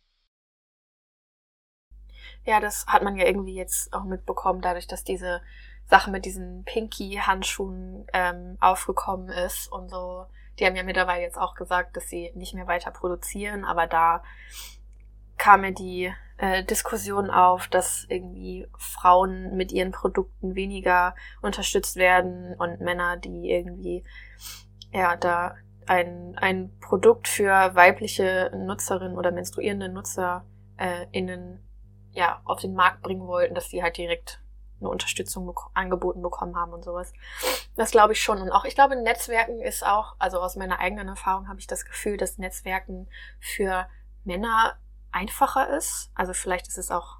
ja, 2.44 2.60
das 2.60 2.86
hat 2.86 3.02
man 3.02 3.16
ja 3.16 3.26
irgendwie 3.26 3.54
jetzt 3.54 3.92
auch 3.92 4.04
mitbekommen, 4.04 4.60
dadurch, 4.60 4.86
dass 4.86 5.04
diese 5.04 5.42
Sache 5.86 6.10
mit 6.10 6.24
diesen 6.24 6.64
Pinky-Handschuhen 6.64 8.06
ähm, 8.12 8.56
aufgekommen 8.60 9.28
ist 9.28 9.70
und 9.70 9.88
so. 9.90 10.26
Die 10.60 10.66
haben 10.66 10.76
ja 10.76 10.82
mittlerweile 10.82 11.22
jetzt 11.22 11.38
auch 11.38 11.54
gesagt, 11.54 11.96
dass 11.96 12.08
sie 12.08 12.30
nicht 12.34 12.54
mehr 12.54 12.66
weiter 12.66 12.90
produzieren, 12.90 13.64
aber 13.64 13.86
da 13.86 14.22
kam 15.38 15.64
ja 15.64 15.70
die 15.70 16.12
äh, 16.36 16.62
Diskussion 16.64 17.30
auf, 17.30 17.66
dass 17.68 18.04
irgendwie 18.08 18.68
Frauen 18.78 19.56
mit 19.56 19.72
ihren 19.72 19.90
Produkten 19.90 20.54
weniger 20.54 21.14
unterstützt 21.40 21.96
werden 21.96 22.54
und 22.58 22.80
Männer, 22.80 23.16
die 23.16 23.50
irgendwie 23.50 24.04
ja 24.92 25.16
da 25.16 25.54
ein, 25.86 26.36
ein 26.36 26.78
Produkt 26.80 27.26
für 27.26 27.74
weibliche 27.74 28.50
Nutzerinnen 28.54 29.16
oder 29.16 29.32
menstruierende 29.32 29.88
NutzerInnen 29.88 30.44
äh, 31.18 31.58
ja, 32.12 32.40
auf 32.44 32.60
den 32.60 32.74
Markt 32.74 33.02
bringen 33.02 33.26
wollten, 33.26 33.54
dass 33.54 33.68
die 33.68 33.82
halt 33.82 33.96
direkt 33.96 34.42
eine 34.80 34.88
Unterstützung 34.88 35.46
bek 35.46 35.56
angeboten 35.74 36.22
bekommen 36.22 36.56
haben 36.56 36.72
und 36.72 36.84
sowas. 36.84 37.12
Das 37.76 37.90
glaube 37.90 38.12
ich 38.12 38.22
schon. 38.22 38.40
Und 38.40 38.50
auch, 38.50 38.64
ich 38.64 38.74
glaube, 38.74 38.96
Netzwerken 38.96 39.60
ist 39.60 39.84
auch, 39.84 40.16
also 40.18 40.40
aus 40.40 40.56
meiner 40.56 40.78
eigenen 40.78 41.08
Erfahrung 41.08 41.48
habe 41.48 41.60
ich 41.60 41.66
das 41.66 41.84
Gefühl, 41.84 42.16
dass 42.16 42.38
Netzwerken 42.38 43.08
für 43.38 43.86
Männer 44.24 44.78
einfacher 45.12 45.76
ist. 45.76 46.10
Also 46.14 46.32
vielleicht 46.32 46.68
ist 46.68 46.78
es 46.78 46.90
auch, 46.90 47.18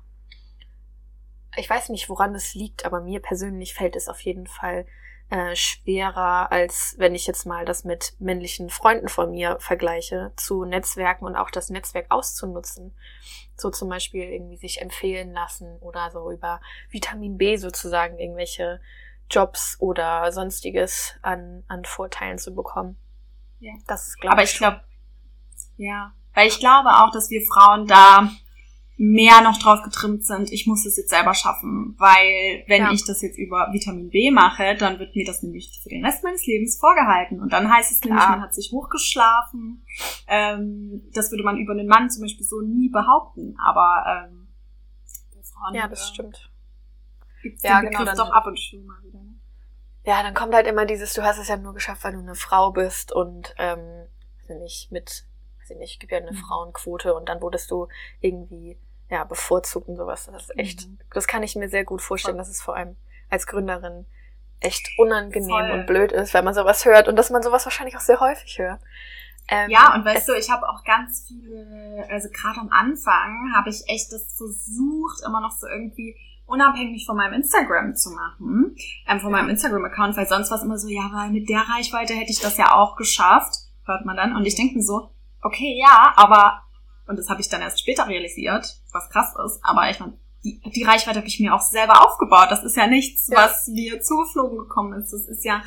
ich 1.57 1.69
weiß 1.69 1.88
nicht, 1.88 2.09
woran 2.09 2.35
es 2.35 2.55
liegt, 2.55 2.85
aber 2.85 3.00
mir 3.00 3.21
persönlich 3.21 3.75
fällt 3.75 3.97
es 3.97 4.09
auf 4.09 4.21
jeden 4.21 4.47
Fall 4.47 4.87
äh, 5.31 5.55
schwerer, 5.55 6.50
als 6.50 6.95
wenn 6.99 7.14
ich 7.14 7.26
jetzt 7.26 7.47
mal 7.47 7.64
das 7.64 7.85
mit 7.85 8.14
männlichen 8.19 8.69
Freunden 8.69 9.09
von 9.09 9.31
mir 9.31 9.59
vergleiche, 9.61 10.33
zu 10.37 10.64
Netzwerken 10.64 11.25
und 11.25 11.37
auch 11.37 11.50
das 11.50 11.71
Netzwerk 11.71 12.07
auszunutzen. 12.11 12.95
So 13.61 13.71
zum 13.71 13.88
Beispiel 13.88 14.23
irgendwie 14.25 14.57
sich 14.57 14.81
empfehlen 14.81 15.33
lassen 15.33 15.79
oder 15.81 16.11
so 16.11 16.31
über 16.31 16.61
Vitamin 16.90 17.37
B 17.37 17.57
sozusagen 17.57 18.19
irgendwelche 18.19 18.81
Jobs 19.31 19.76
oder 19.81 20.33
sonstiges 20.33 21.14
an, 21.23 21.64
an 21.69 21.85
Vorteilen 21.85 22.38
zu 22.38 22.55
bekommen. 22.55 22.97
Ja. 23.61 23.73
Das 23.87 24.09
ist, 24.09 24.21
glaube 24.21 24.35
ich. 24.35 24.38
Aber 24.38 24.43
ich 24.43 24.57
glaube, 24.57 24.81
ja, 25.76 26.12
weil 26.35 26.49
ich 26.49 26.59
glaube 26.59 26.90
auch, 26.90 27.11
dass 27.11 27.31
wir 27.31 27.40
Frauen 27.52 27.87
da 27.87 28.31
mehr 29.02 29.40
noch 29.40 29.57
drauf 29.57 29.80
getrimmt 29.83 30.26
sind, 30.26 30.52
ich 30.52 30.66
muss 30.66 30.85
es 30.85 30.99
jetzt 30.99 31.09
selber 31.09 31.33
schaffen, 31.33 31.95
weil 31.97 32.64
wenn 32.66 32.83
ja. 32.83 32.92
ich 32.92 33.02
das 33.02 33.23
jetzt 33.23 33.38
über 33.38 33.69
Vitamin 33.73 34.11
B 34.11 34.30
mache, 34.30 34.76
dann 34.76 34.99
wird 34.99 35.16
mir 35.16 35.25
das 35.25 35.42
nämlich 35.42 35.80
für 35.83 35.88
den 35.88 36.04
Rest 36.04 36.23
meines 36.23 36.47
Lebens 36.47 36.76
vorgehalten. 36.78 37.40
Und 37.40 37.50
dann 37.50 37.73
heißt 37.73 37.92
es 37.92 38.00
Klar. 38.02 38.12
nämlich, 38.12 38.28
man 38.28 38.42
hat 38.42 38.52
sich 38.52 38.73
hochgeschlafen. 38.73 39.87
Ähm, 40.26 41.09
das 41.14 41.30
würde 41.30 41.45
man 41.45 41.57
über 41.57 41.73
einen 41.73 41.87
Mann 41.87 42.11
zum 42.11 42.25
Beispiel 42.25 42.45
so 42.45 42.61
nie 42.61 42.90
behaupten, 42.90 43.57
aber 43.59 44.04
ähm, 44.07 44.49
Frauen, 45.61 45.75
ja, 45.75 45.88
das 45.88 46.02
äh, 46.02 46.12
stimmt. 46.12 46.50
Gibt's 47.42 47.62
ja, 47.62 47.80
den 47.80 47.88
genau, 47.88 48.00
Begriff 48.00 48.19
doch 48.19 48.33
ab 48.33 48.47
und 48.47 48.59
zu 48.59 48.76
mal 48.80 49.02
wieder. 49.02 49.19
Ne? 49.19 49.35
Ja, 50.04 50.23
dann 50.23 50.35
kommt 50.35 50.52
halt 50.52 50.66
immer 50.66 50.85
dieses, 50.85 51.14
du 51.14 51.23
hast 51.23 51.38
es 51.38 51.49
ja 51.49 51.57
nur 51.57 51.73
geschafft, 51.73 52.04
weil 52.04 52.12
du 52.12 52.19
eine 52.19 52.35
Frau 52.35 52.71
bist 52.71 53.12
und 53.12 53.54
ähm, 53.57 54.09
nicht, 54.47 54.92
mit, 54.92 55.25
weiß 55.61 55.71
ich 55.71 55.78
nicht, 55.78 56.00
gibt 56.00 56.12
ja 56.12 56.19
eine 56.19 56.33
mhm. 56.33 56.37
Frauenquote 56.37 57.14
und 57.14 57.30
dann 57.30 57.40
wurdest 57.40 57.71
du 57.71 57.88
irgendwie 58.21 58.78
ja, 59.11 59.25
bevorzugt 59.25 59.88
und 59.88 59.97
sowas. 59.97 60.31
Das 60.33 60.45
ist 60.45 60.59
echt, 60.59 60.88
mhm. 60.88 60.99
das 61.12 61.26
kann 61.26 61.43
ich 61.43 61.57
mir 61.57 61.69
sehr 61.69 61.85
gut 61.85 62.00
vorstellen, 62.00 62.38
dass 62.38 62.49
es 62.49 62.62
vor 62.62 62.76
allem 62.76 62.97
als 63.29 63.47
Gründerin 63.47 64.07
echt 64.61 64.88
unangenehm 64.99 65.49
Voll. 65.49 65.71
und 65.71 65.87
blöd 65.87 66.12
ist, 66.12 66.35
wenn 66.35 66.45
man 66.45 66.55
sowas 66.55 66.85
hört 66.85 67.09
und 67.09 67.17
dass 67.17 67.31
man 67.31 67.43
sowas 67.43 67.64
wahrscheinlich 67.64 67.97
auch 67.97 68.00
sehr 68.00 68.21
häufig 68.21 68.59
hört. 68.59 68.81
Ähm, 69.49 69.71
ja, 69.71 69.95
und 69.95 70.05
weißt 70.05 70.29
du, 70.29 70.35
ich 70.35 70.49
habe 70.50 70.69
auch 70.69 70.85
ganz 70.85 71.26
viele, 71.26 72.07
also 72.09 72.29
gerade 72.31 72.61
am 72.61 72.71
Anfang 72.71 73.52
habe 73.55 73.71
ich 73.71 73.83
echt 73.88 74.12
das 74.12 74.33
versucht, 74.37 75.23
immer 75.26 75.40
noch 75.40 75.50
so 75.50 75.67
irgendwie 75.67 76.14
unabhängig 76.47 77.07
von 77.07 77.17
meinem 77.17 77.35
Instagram 77.35 77.95
zu 77.97 78.11
machen, 78.11 78.76
ähm, 79.09 79.21
von 79.21 79.33
meinem 79.33 79.49
Instagram-Account, 79.49 80.17
weil 80.17 80.29
sonst 80.29 80.50
war 80.50 80.59
es 80.59 80.64
immer 80.64 80.79
so, 80.79 80.88
ja, 80.88 81.09
weil 81.12 81.31
mit 81.31 81.49
der 81.49 81.61
Reichweite 81.61 82.14
hätte 82.14 82.31
ich 82.31 82.40
das 82.40 82.59
ja 82.59 82.75
auch 82.75 82.97
geschafft, 82.97 83.55
hört 83.87 84.05
man 84.05 84.17
dann. 84.17 84.37
Und 84.37 84.45
ich 84.47 84.57
denke 84.57 84.76
mir 84.76 84.83
so, 84.83 85.11
okay, 85.43 85.76
ja, 85.81 86.12
aber 86.17 86.62
und 87.11 87.19
das 87.19 87.29
habe 87.29 87.40
ich 87.40 87.49
dann 87.49 87.61
erst 87.61 87.81
später 87.81 88.07
realisiert, 88.07 88.81
was 88.93 89.11
krass 89.11 89.35
ist. 89.45 89.61
Aber 89.64 89.90
ich 89.90 89.99
meine, 89.99 90.17
die, 90.45 90.61
die 90.61 90.85
Reichweite 90.85 91.19
habe 91.19 91.26
ich 91.26 91.40
mir 91.40 91.52
auch 91.52 91.61
selber 91.61 92.07
aufgebaut. 92.07 92.47
Das 92.50 92.62
ist 92.62 92.76
ja 92.76 92.87
nichts, 92.87 93.26
ja. 93.26 93.37
was 93.37 93.67
mir 93.67 94.00
zugeflogen 94.00 94.59
gekommen 94.59 94.93
ist. 94.93 95.12
Das 95.12 95.26
ist 95.26 95.45
ja 95.45 95.61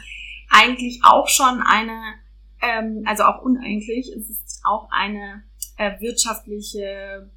eigentlich 0.50 1.02
auch 1.04 1.28
schon 1.28 1.62
eine, 1.62 2.16
ähm, 2.62 3.04
also 3.06 3.24
auch 3.24 3.42
uneigentlich, 3.42 4.08
es 4.08 4.30
ist 4.30 4.62
auch 4.64 4.88
eine 4.90 5.44
äh, 5.76 6.00
wirtschaftliche 6.00 7.30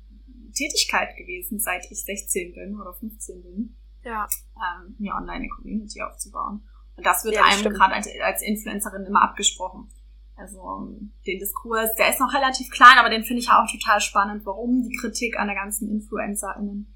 Tätigkeit 0.55 1.17
gewesen, 1.17 1.59
seit 1.59 1.91
ich 1.91 2.05
16 2.05 2.55
bin 2.55 2.81
oder 2.81 2.95
15 2.95 3.43
bin. 3.43 3.77
Ja. 4.05 4.29
Ähm, 4.55 4.95
mir 4.99 5.15
online 5.17 5.39
eine 5.39 5.49
Community 5.49 6.01
aufzubauen. 6.01 6.63
Und 6.97 7.05
das 7.05 7.25
wird 7.25 7.35
ja, 7.35 7.43
das 7.43 7.59
einem 7.59 7.75
gerade 7.75 7.95
als, 7.95 8.09
als 8.23 8.41
Influencerin 8.41 9.05
immer 9.05 9.23
abgesprochen 9.23 9.91
Also 10.37 10.89
den 11.27 11.39
Diskurs, 11.39 11.95
der 11.95 12.11
ist 12.11 12.21
noch 12.21 12.33
relativ 12.35 12.71
klein, 12.71 12.99
aber 12.99 13.09
den 13.09 13.25
finde 13.25 13.43
ich 13.43 13.51
auch 13.51 13.67
total 13.71 14.01
spannend, 14.01 14.45
warum 14.45 14.83
die 14.83 14.97
Kritik 14.97 15.39
an 15.39 15.47
der 15.47 15.57
ganzen 15.57 15.89
InfluencerInnen 15.91 16.93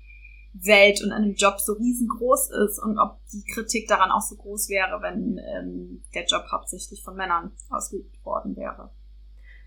Welt 0.52 1.02
und 1.02 1.12
an 1.12 1.22
dem 1.22 1.34
Job 1.34 1.60
so 1.60 1.74
riesengroß 1.74 2.50
ist 2.50 2.78
und 2.80 2.98
ob 2.98 3.18
die 3.32 3.44
Kritik 3.54 3.88
daran 3.88 4.10
auch 4.10 4.20
so 4.20 4.36
groß 4.36 4.68
wäre, 4.68 5.00
wenn 5.00 5.38
ähm, 5.38 6.02
der 6.12 6.26
Job 6.26 6.44
hauptsächlich 6.50 7.02
von 7.02 7.14
Männern 7.14 7.52
ausgeübt 7.70 8.24
worden 8.24 8.56
wäre. 8.56 8.90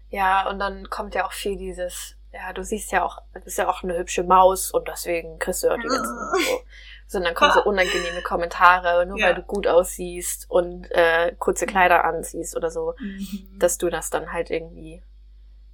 Ja, 0.09 0.49
und 0.49 0.59
dann 0.59 0.89
kommt 0.89 1.15
ja 1.15 1.25
auch 1.25 1.31
viel 1.31 1.57
dieses, 1.57 2.15
ja, 2.31 2.53
du 2.53 2.63
siehst 2.63 2.91
ja 2.91 3.03
auch, 3.03 3.17
du 3.33 3.39
bist 3.39 3.57
ja 3.57 3.69
auch 3.69 3.83
eine 3.83 3.97
hübsche 3.97 4.23
Maus 4.23 4.71
und 4.71 4.87
deswegen 4.87 5.39
kriegst 5.39 5.63
du 5.63 5.67
ja 5.67 5.77
die 5.77 5.87
ganzen 5.87 6.17
so. 6.45 6.59
Sondern 7.13 7.33
kommen 7.35 7.51
so 7.53 7.63
unangenehme 7.63 8.21
Kommentare, 8.21 9.05
nur 9.05 9.17
ja. 9.17 9.27
weil 9.27 9.35
du 9.35 9.43
gut 9.43 9.67
aussiehst 9.67 10.49
und 10.49 10.91
äh, 10.91 11.33
kurze 11.39 11.65
Kleider 11.65 12.03
anziehst 12.03 12.57
oder 12.57 12.69
so, 12.69 12.95
mhm. 12.99 13.59
dass 13.59 13.77
du 13.77 13.89
das 13.89 14.09
dann 14.09 14.33
halt 14.33 14.49
irgendwie 14.49 15.01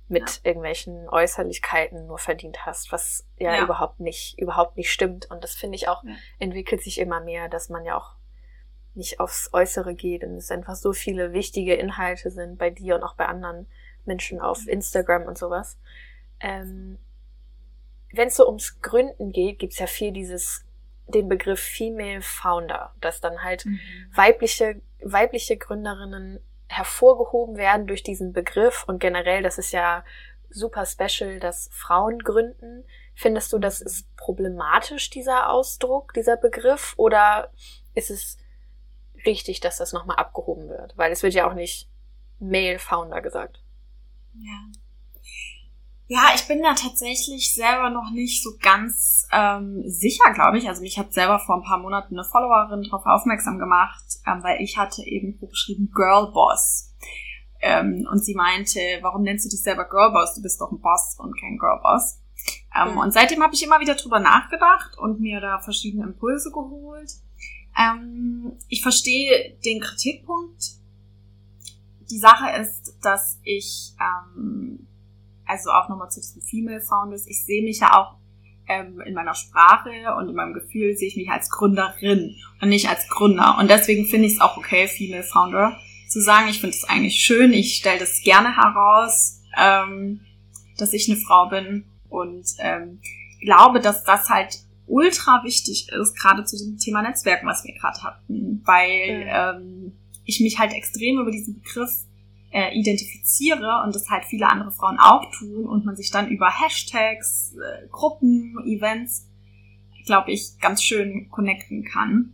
mit 0.10 0.41
ja. 0.43 0.50
irgendwelchen 0.50 1.08
Äußerlichkeiten 1.08 2.08
nur 2.08 2.17
verdient 2.17 2.65
hast, 2.65 2.91
was 2.91 3.25
ja, 3.38 3.55
ja, 3.55 3.63
überhaupt 3.63 4.00
nicht, 4.00 4.38
überhaupt 4.39 4.75
nicht 4.75 4.91
stimmt. 4.91 5.29
Und 5.29 5.43
das 5.43 5.53
finde 5.53 5.75
ich 5.75 5.88
auch, 5.88 6.03
entwickelt 6.39 6.81
sich 6.81 7.00
immer 7.00 7.22
mehr, 7.22 7.48
dass 7.48 7.69
man 7.69 7.86
ja 7.86 7.96
auch 7.96 8.15
nicht 8.96 9.19
aufs 9.19 9.50
Äußere 9.53 9.93
geht 9.93 10.24
und 10.24 10.36
es 10.36 10.51
einfach 10.51 10.75
so 10.75 10.93
viele 10.93 11.31
wichtige 11.31 11.75
Inhalte 11.75 12.31
sind 12.31 12.58
bei 12.58 12.69
dir 12.69 12.96
und 12.96 13.03
auch 13.03 13.15
bei 13.15 13.27
anderen 13.27 13.67
Menschen 14.05 14.41
auf 14.41 14.67
Instagram 14.67 15.24
und 15.24 15.38
sowas. 15.38 15.77
Ähm, 16.39 16.98
Wenn 18.12 18.29
es 18.29 18.36
so 18.36 18.48
ums 18.48 18.81
Gründen 18.81 19.31
geht, 19.31 19.60
gibt's 19.60 19.79
ja 19.79 19.88
viel 19.88 20.12
dieses, 20.12 20.65
den 21.10 21.30
Begriff 21.30 21.60
Female 21.60 22.22
Founder, 22.22 22.94
dass 23.01 23.22
dann 23.22 23.44
halt 23.44 23.66
mhm. 23.66 23.80
weibliche, 24.13 24.82
weibliche 25.04 25.58
Gründerinnen 25.58 26.39
hervorgehoben 26.68 27.58
werden 27.58 27.88
durch 27.88 28.04
diesen 28.04 28.32
Begriff 28.32 28.84
und 28.88 29.00
generell, 29.00 29.42
das 29.42 29.58
ist 29.58 29.72
ja 29.72 30.04
super 30.50 30.86
special, 30.86 31.39
dass 31.39 31.70
Frauen 31.72 32.20
gründen. 32.20 32.84
Findest 33.16 33.54
du, 33.54 33.60
das 33.60 33.82
ist 33.82 34.16
problematisch, 34.16 35.10
dieser 35.10 35.50
Ausdruck, 35.50 36.13
dieser 36.13 36.38
Begriff, 36.38 36.94
oder 36.98 37.51
ist 37.94 38.10
es 38.10 38.38
richtig, 39.25 39.60
dass 39.60 39.78
das 39.78 39.94
nochmal 39.94 40.18
abgehoben 40.18 40.70
wird? 40.70 40.98
Weil 40.98 41.12
es 41.12 41.24
wird 41.24 41.34
ja 41.34 41.50
auch 41.50 41.54
nicht 41.54 41.89
Male 42.39 42.80
Founder 42.80 43.22
gesagt. 43.22 43.63
Ja. 44.34 44.72
Ja, 46.12 46.32
ich 46.34 46.48
bin 46.48 46.63
da 46.63 46.74
tatsächlich 46.74 47.54
selber 47.54 47.92
noch 47.92 48.10
nicht 48.12 48.42
so 48.42 48.58
ganz 48.60 49.28
ähm, 49.32 49.84
sicher, 49.86 50.34
glaube 50.34 50.58
ich. 50.58 50.68
Also 50.68 50.82
mich 50.82 50.98
hat 50.98 51.13
selber 51.13 51.38
vor 51.38 51.58
ein 51.58 51.63
paar 51.63 51.78
Monaten 51.78 52.16
eine 52.16 52.28
Followerin 52.28 52.82
darauf 52.82 53.06
aufmerksam 53.06 53.60
gemacht, 53.60 54.04
ähm, 54.25 54.42
weil 54.42 54.60
ich 54.60 54.75
hatte 54.75 55.04
eben 55.04 55.39
geschrieben 55.39 55.92
Girl 55.94 56.32
Boss. 56.32 56.96
Ähm, 57.62 58.08
und 58.12 58.25
sie 58.25 58.34
meinte, 58.34 58.80
warum 59.01 59.22
nennst 59.22 59.46
du 59.46 59.50
dich 59.50 59.62
selber 59.62 59.88
Girl 59.88 60.12
Boss? 60.12 60.34
Du 60.34 60.42
bist 60.42 60.60
doch 60.60 60.72
ein 60.72 60.82
Boss 60.82 61.16
und 61.20 61.39
kein 61.39 61.60
Girl 61.60 61.80
Boss. 61.84 62.20
Ähm, 62.75 62.94
mhm. 62.94 62.98
Und 62.98 63.13
seitdem 63.13 63.44
habe 63.44 63.54
ich 63.54 63.62
immer 63.62 63.80
wieder 63.80 63.94
drüber 63.94 64.20
nachgedacht 64.20 64.98
und 64.98 65.20
mir 65.20 65.39
da 65.42 65.60
verschiedene 65.60 66.06
Impulse 66.06 66.50
geholt. 66.50 67.12
Ähm, 67.78 68.54
ich 68.68 68.82
verstehe 68.82 69.60
den 69.63 69.80
Kritikpunkt. 69.80 70.72
Die 72.10 72.18
Sache 72.18 72.60
ist, 72.60 72.98
dass 73.04 73.39
ich 73.44 73.94
ähm, 74.00 74.88
also 75.50 75.72
auch 75.72 75.89
nochmal 75.89 76.10
zu 76.12 76.20
diesen 76.20 76.41
Female 76.41 76.82
Founders, 76.82 77.25
ich 77.27 77.44
sehe 77.44 77.63
mich 77.63 77.79
ja 77.79 77.98
auch 77.98 78.18
ähm, 78.68 79.01
in 79.01 79.15
meiner 79.15 79.34
Sprache 79.34 79.89
und 80.18 80.29
in 80.29 80.36
meinem 80.36 80.53
Gefühl 80.53 80.96
sehe 80.96 81.08
ich 81.08 81.18
mich 81.18 81.29
als 81.29 81.50
Gründerin 81.50 82.36
und 82.62 82.70
nicht 82.70 82.88
als 82.88 83.08
Gründer. 83.10 83.58
Und 83.60 83.70
deswegen 83.70 84.06
finde 84.06 84.27
ich 84.27 84.36
es 84.36 84.41
auch 84.41 84.57
okay, 84.57 84.88
Female 84.88 85.24
Founder 85.24 85.75
zu 86.07 86.22
sagen. 86.22 86.50
Ich 86.50 86.59
finde 86.59 86.75
es 86.75 86.83
eigentlich 86.83 87.16
schön. 87.16 87.51
Ich 87.51 87.77
stelle 87.77 88.00
das 88.00 88.22
gerne 88.22 88.55
heraus, 88.55 89.42
ähm, 89.57 90.22
dass 90.77 90.94
ich 90.94 91.09
eine 91.09 91.20
Frau 91.20 91.50
bin 91.50 91.85
und 92.09 92.46
ähm, 92.59 93.00
glaube, 93.42 93.79
dass 93.79 94.03
das 94.03 94.29
halt 94.29 94.59
ultra 94.85 95.44
wichtig 95.44 95.88
ist, 95.90 96.16
gerade 96.16 96.44
zu 96.44 96.57
dem 96.57 96.77
Thema 96.77 97.01
Netzwerken, 97.01 97.48
was 97.48 97.64
wir 97.64 97.74
gerade 97.74 98.03
hatten, 98.03 98.62
weil 98.66 99.25
ähm, 99.27 99.94
ich 100.25 100.40
mich 100.42 100.59
halt 100.59 100.74
extrem 100.74 101.20
über 101.20 101.31
diesen 101.31 101.55
Begriff 101.55 101.92
äh, 102.51 102.77
identifiziere 102.77 103.83
und 103.85 103.94
das 103.94 104.09
halt 104.09 104.25
viele 104.25 104.48
andere 104.48 104.72
Frauen 104.72 104.98
auch 105.00 105.29
tun 105.31 105.66
und 105.66 105.85
man 105.85 105.96
sich 105.96 106.12
dann 106.12 106.29
über 106.29 106.50
Hashtags, 106.50 107.53
äh, 107.55 107.88
Gruppen, 107.90 108.57
Events, 108.66 109.27
glaube 110.05 110.31
ich, 110.31 110.57
ganz 110.59 110.83
schön 110.83 111.29
connecten 111.29 111.83
kann. 111.83 112.33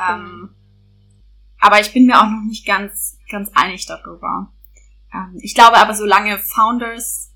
Ähm. 0.00 0.50
Aber 1.58 1.80
ich 1.80 1.92
bin 1.92 2.06
mir 2.06 2.20
auch 2.20 2.28
noch 2.28 2.44
nicht 2.46 2.66
ganz, 2.66 3.18
ganz 3.30 3.50
einig 3.54 3.86
darüber. 3.86 4.52
Ähm, 5.12 5.38
ich 5.40 5.54
glaube 5.54 5.76
aber, 5.78 5.94
solange 5.94 6.38
Founders, 6.38 7.32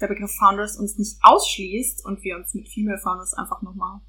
der 0.00 0.08
Begriff 0.08 0.32
Founders 0.38 0.76
uns 0.78 0.96
nicht 0.96 1.18
ausschließt 1.22 2.04
und 2.04 2.22
wir 2.22 2.36
uns 2.36 2.54
mit 2.54 2.68
Female 2.68 2.98
Founders 2.98 3.34
einfach 3.34 3.62
nochmal 3.62 4.00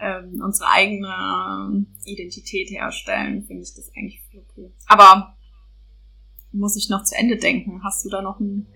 ähm, 0.00 0.40
unsere 0.42 0.70
eigene 0.70 1.86
Identität 2.04 2.70
herstellen, 2.70 3.44
finde 3.44 3.62
ich 3.62 3.74
das 3.74 3.90
eigentlich 3.96 4.22
okay. 4.34 4.72
Aber 4.86 5.36
muss 6.58 6.76
ich 6.76 6.88
noch 6.88 7.04
zu 7.04 7.16
Ende 7.16 7.36
denken. 7.36 7.82
Hast 7.84 8.04
du 8.04 8.10
da 8.10 8.22
noch 8.22 8.40
einen 8.40 8.66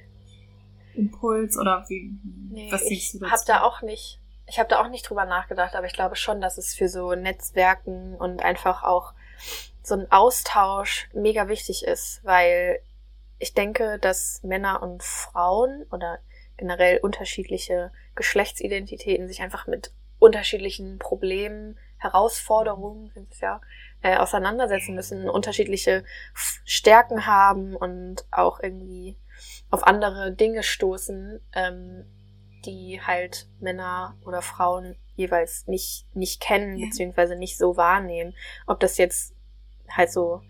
Impuls 0.94 1.58
oder 1.58 1.84
wie? 1.88 2.14
Nee, 2.50 2.70
was 2.70 2.86
siehst 2.86 3.14
du 3.14 3.18
dazu? 3.18 3.26
Ich 3.26 3.32
habe 3.32 3.44
da 3.46 3.62
auch 3.62 3.82
nicht. 3.82 4.20
Ich 4.46 4.58
habe 4.58 4.68
da 4.68 4.80
auch 4.82 4.88
nicht 4.88 5.08
drüber 5.08 5.24
nachgedacht, 5.24 5.74
aber 5.74 5.86
ich 5.86 5.92
glaube 5.92 6.16
schon, 6.16 6.40
dass 6.40 6.58
es 6.58 6.74
für 6.74 6.88
so 6.88 7.14
Netzwerken 7.14 8.16
und 8.16 8.42
einfach 8.42 8.82
auch 8.82 9.14
so 9.82 9.94
ein 9.94 10.10
Austausch 10.10 11.08
mega 11.14 11.48
wichtig 11.48 11.84
ist, 11.84 12.20
weil 12.24 12.80
ich 13.38 13.54
denke, 13.54 13.98
dass 13.98 14.42
Männer 14.42 14.82
und 14.82 15.02
Frauen 15.02 15.84
oder 15.90 16.18
generell 16.56 16.98
unterschiedliche 16.98 17.90
Geschlechtsidentitäten 18.14 19.26
sich 19.26 19.42
einfach 19.42 19.66
mit 19.66 19.92
unterschiedlichen 20.18 20.98
Problemen, 20.98 21.78
Herausforderungen 21.98 23.10
sind 23.14 23.32
es 23.32 23.40
ja, 23.40 23.60
äh, 24.02 24.16
auseinandersetzen 24.16 24.94
müssen, 24.94 25.28
unterschiedliche 25.28 26.04
Stärken 26.64 27.26
haben 27.26 27.76
und 27.76 28.26
auch 28.30 28.60
irgendwie 28.60 29.16
auf 29.70 29.86
andere 29.86 30.32
Dinge 30.32 30.62
stoßen, 30.62 31.40
ähm, 31.54 32.04
die 32.64 33.00
halt 33.04 33.48
Männer 33.58 34.16
oder 34.24 34.42
Frauen 34.42 34.96
jeweils 35.14 35.66
nicht, 35.66 36.06
nicht 36.14 36.40
kennen, 36.40 36.76
ja. 36.76 36.86
beziehungsweise 36.86 37.36
nicht 37.36 37.58
so 37.58 37.76
wahrnehmen. 37.76 38.34
Ob 38.66 38.80
das 38.80 38.98
jetzt 38.98 39.34
halt 39.88 40.10
so, 40.10 40.42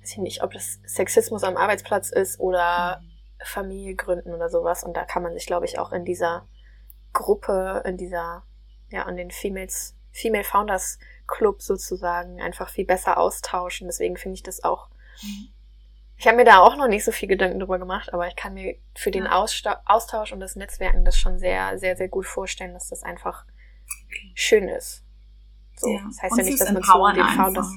weiß 0.00 0.12
ich 0.12 0.18
nicht, 0.18 0.42
ob 0.42 0.52
das 0.52 0.80
Sexismus 0.86 1.44
am 1.44 1.56
Arbeitsplatz 1.56 2.10
ist 2.10 2.40
oder 2.40 3.00
mhm. 3.00 3.10
Familie 3.44 3.94
gründen 3.94 4.32
oder 4.32 4.48
sowas. 4.48 4.84
Und 4.84 4.96
da 4.96 5.04
kann 5.04 5.22
man 5.22 5.34
sich, 5.34 5.46
glaube 5.46 5.66
ich, 5.66 5.78
auch 5.78 5.92
in 5.92 6.04
dieser 6.04 6.46
Gruppe, 7.12 7.82
in 7.86 7.96
dieser, 7.96 8.44
ja, 8.90 9.04
an 9.04 9.16
den 9.16 9.30
Females, 9.30 9.96
Female 10.12 10.44
Founders 10.44 10.98
Club 11.26 11.62
sozusagen 11.62 12.40
einfach 12.40 12.68
viel 12.68 12.84
besser 12.84 13.18
austauschen. 13.18 13.88
Deswegen 13.88 14.16
finde 14.16 14.34
ich 14.34 14.42
das 14.42 14.64
auch. 14.64 14.88
Mhm. 15.22 15.48
Ich 16.18 16.26
habe 16.26 16.38
mir 16.38 16.44
da 16.44 16.60
auch 16.60 16.76
noch 16.76 16.88
nicht 16.88 17.04
so 17.04 17.12
viel 17.12 17.28
Gedanken 17.28 17.60
drüber 17.60 17.78
gemacht, 17.78 18.12
aber 18.12 18.26
ich 18.26 18.36
kann 18.36 18.54
mir 18.54 18.76
für 18.94 19.10
den 19.10 19.26
Austausch, 19.26 19.76
Austausch 19.84 20.32
und 20.32 20.40
das 20.40 20.56
Netzwerken 20.56 21.04
das 21.04 21.18
schon 21.18 21.38
sehr, 21.38 21.78
sehr, 21.78 21.96
sehr 21.96 22.08
gut 22.08 22.26
vorstellen, 22.26 22.72
dass 22.72 22.88
das 22.88 23.02
einfach 23.02 23.44
schön 24.34 24.68
ist. 24.68 25.04
So, 25.76 25.90
ja. 25.90 26.00
das 26.06 26.22
heißt 26.22 26.32
und 26.32 26.38
ja 26.38 26.44
nicht, 26.44 26.60
dass 26.60 26.72
man 26.72 26.82
zu 26.82 27.12
den 27.12 27.28
Founders, 27.36 27.68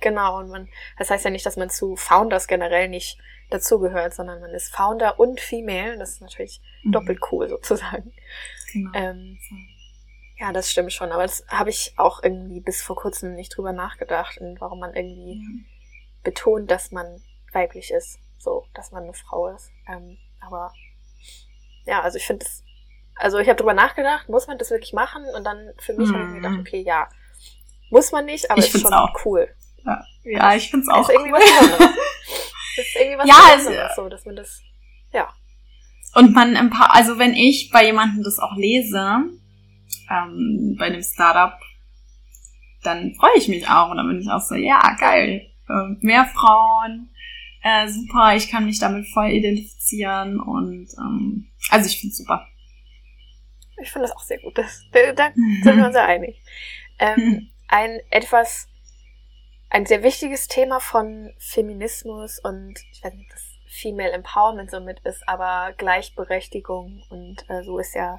genau, 0.00 0.38
und 0.38 0.48
man, 0.48 0.68
das 0.96 1.10
heißt 1.10 1.24
ja 1.24 1.32
nicht, 1.32 1.44
dass 1.44 1.56
man 1.56 1.70
zu 1.70 1.96
Founders 1.96 2.46
generell 2.46 2.88
nicht 2.88 3.18
dazugehört, 3.50 4.14
sondern 4.14 4.40
man 4.40 4.50
ist 4.50 4.74
Founder 4.74 5.18
und 5.18 5.40
Female. 5.40 5.98
Das 5.98 6.10
ist 6.10 6.20
natürlich 6.20 6.60
mhm. 6.84 6.92
doppelt 6.92 7.20
cool 7.32 7.48
sozusagen. 7.48 8.12
Genau. 8.72 8.90
Ähm, 8.94 9.38
ja, 10.38 10.52
das 10.52 10.70
stimmt 10.70 10.92
schon, 10.92 11.10
aber 11.10 11.22
das 11.22 11.44
habe 11.48 11.70
ich 11.70 11.94
auch 11.96 12.22
irgendwie 12.22 12.60
bis 12.60 12.80
vor 12.80 12.96
kurzem 12.96 13.34
nicht 13.34 13.56
drüber 13.56 13.72
nachgedacht 13.72 14.38
und 14.38 14.60
warum 14.60 14.78
man 14.78 14.94
irgendwie 14.94 15.34
ja. 15.34 15.64
betont, 16.22 16.70
dass 16.70 16.92
man 16.92 17.20
weiblich 17.52 17.90
ist, 17.90 18.18
so, 18.38 18.66
dass 18.74 18.92
man 18.92 19.04
eine 19.04 19.14
Frau 19.14 19.48
ist. 19.48 19.70
Ähm, 19.88 20.16
aber 20.40 20.72
ja, 21.86 22.02
also 22.02 22.18
ich 22.18 22.26
finde 22.26 22.46
es, 22.46 22.62
also 23.16 23.38
ich 23.38 23.48
habe 23.48 23.56
drüber 23.56 23.74
nachgedacht, 23.74 24.28
muss 24.28 24.46
man 24.46 24.58
das 24.58 24.70
wirklich 24.70 24.92
machen? 24.92 25.24
Und 25.34 25.42
dann 25.44 25.72
für 25.78 25.94
mich 25.94 26.08
mhm. 26.08 26.14
habe 26.14 26.22
ich 26.24 26.28
mir 26.30 26.36
gedacht, 26.36 26.54
mhm. 26.54 26.60
okay, 26.60 26.82
ja, 26.86 27.08
muss 27.90 28.12
man 28.12 28.24
nicht, 28.24 28.48
aber 28.50 28.60
ich 28.60 28.72
ist 28.72 28.80
schon 28.80 28.94
auch. 28.94 29.24
cool. 29.24 29.48
Ja, 29.84 30.04
ja 30.22 30.54
ich 30.54 30.70
finde 30.70 30.84
es 30.84 30.94
auch 30.94 31.08
ist 31.08 31.14
irgendwie 31.14 31.32
cool. 31.32 31.40
Was. 31.40 31.78
Das 32.76 32.86
ist 32.86 32.96
irgendwie 32.96 33.18
was 33.18 33.28
ja, 33.28 33.56
Besonderes, 33.56 33.96
so, 33.96 34.08
dass 34.08 34.24
man 34.24 34.36
das, 34.36 34.60
ja. 35.12 35.28
Und 36.14 36.32
man 36.32 36.56
ein 36.56 36.70
paar, 36.70 36.94
also 36.94 37.18
wenn 37.18 37.34
ich 37.34 37.70
bei 37.72 37.84
jemandem 37.84 38.22
das 38.22 38.38
auch 38.38 38.54
lese, 38.56 39.24
ähm, 40.10 40.76
bei 40.78 40.86
einem 40.86 41.02
Startup, 41.02 41.58
dann 42.82 43.14
freue 43.14 43.36
ich 43.36 43.48
mich 43.48 43.68
auch. 43.68 43.90
Und 43.90 43.96
dann 43.96 44.08
bin 44.08 44.20
ich 44.20 44.30
auch 44.30 44.40
so, 44.40 44.54
ja, 44.54 44.80
geil. 44.98 45.50
Äh, 45.68 45.96
mehr 46.00 46.24
Frauen, 46.26 47.10
äh, 47.62 47.88
super, 47.88 48.34
ich 48.34 48.50
kann 48.50 48.64
mich 48.64 48.78
damit 48.78 49.06
voll 49.08 49.30
identifizieren 49.30 50.40
und 50.40 50.88
ähm, 50.98 51.50
also 51.70 51.86
ich 51.86 52.00
finde 52.00 52.12
es 52.12 52.18
super. 52.18 52.46
Ich 53.80 53.90
finde 53.90 54.08
das 54.08 54.16
auch 54.16 54.22
sehr 54.22 54.38
gut. 54.38 54.56
Das, 54.56 54.84
da, 54.92 55.30
mhm. 55.34 55.62
sind 55.62 55.76
wir 55.76 55.86
uns 55.86 55.94
ja 55.94 56.04
einig. 56.04 56.40
Ähm. 57.00 57.48
Ein 57.68 58.00
etwas, 58.10 58.66
ein 59.70 59.86
sehr 59.86 60.02
wichtiges 60.02 60.48
Thema 60.48 60.80
von 60.80 61.32
Feminismus 61.38 62.40
und 62.42 62.74
ich 62.90 63.04
weiß 63.04 63.14
nicht, 63.14 63.30
das 63.30 63.44
Female 63.68 64.10
Empowerment 64.10 64.70
so 64.70 64.80
mit 64.80 64.98
ist, 65.04 65.22
aber 65.28 65.74
Gleichberechtigung 65.76 67.04
und 67.10 67.48
äh, 67.48 67.62
so 67.62 67.78
ist 67.78 67.94
ja 67.94 68.18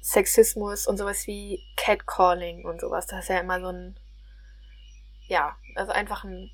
Sexismus 0.00 0.86
und 0.86 0.96
sowas 0.96 1.26
wie 1.26 1.62
Catcalling 1.76 2.64
und 2.64 2.80
sowas. 2.80 3.06
Das 3.06 3.24
ist 3.24 3.28
ja 3.28 3.40
immer 3.40 3.60
so 3.60 3.68
ein, 3.68 3.98
ja, 5.26 5.56
also 5.74 5.92
einfach 5.92 6.24
ein 6.24 6.50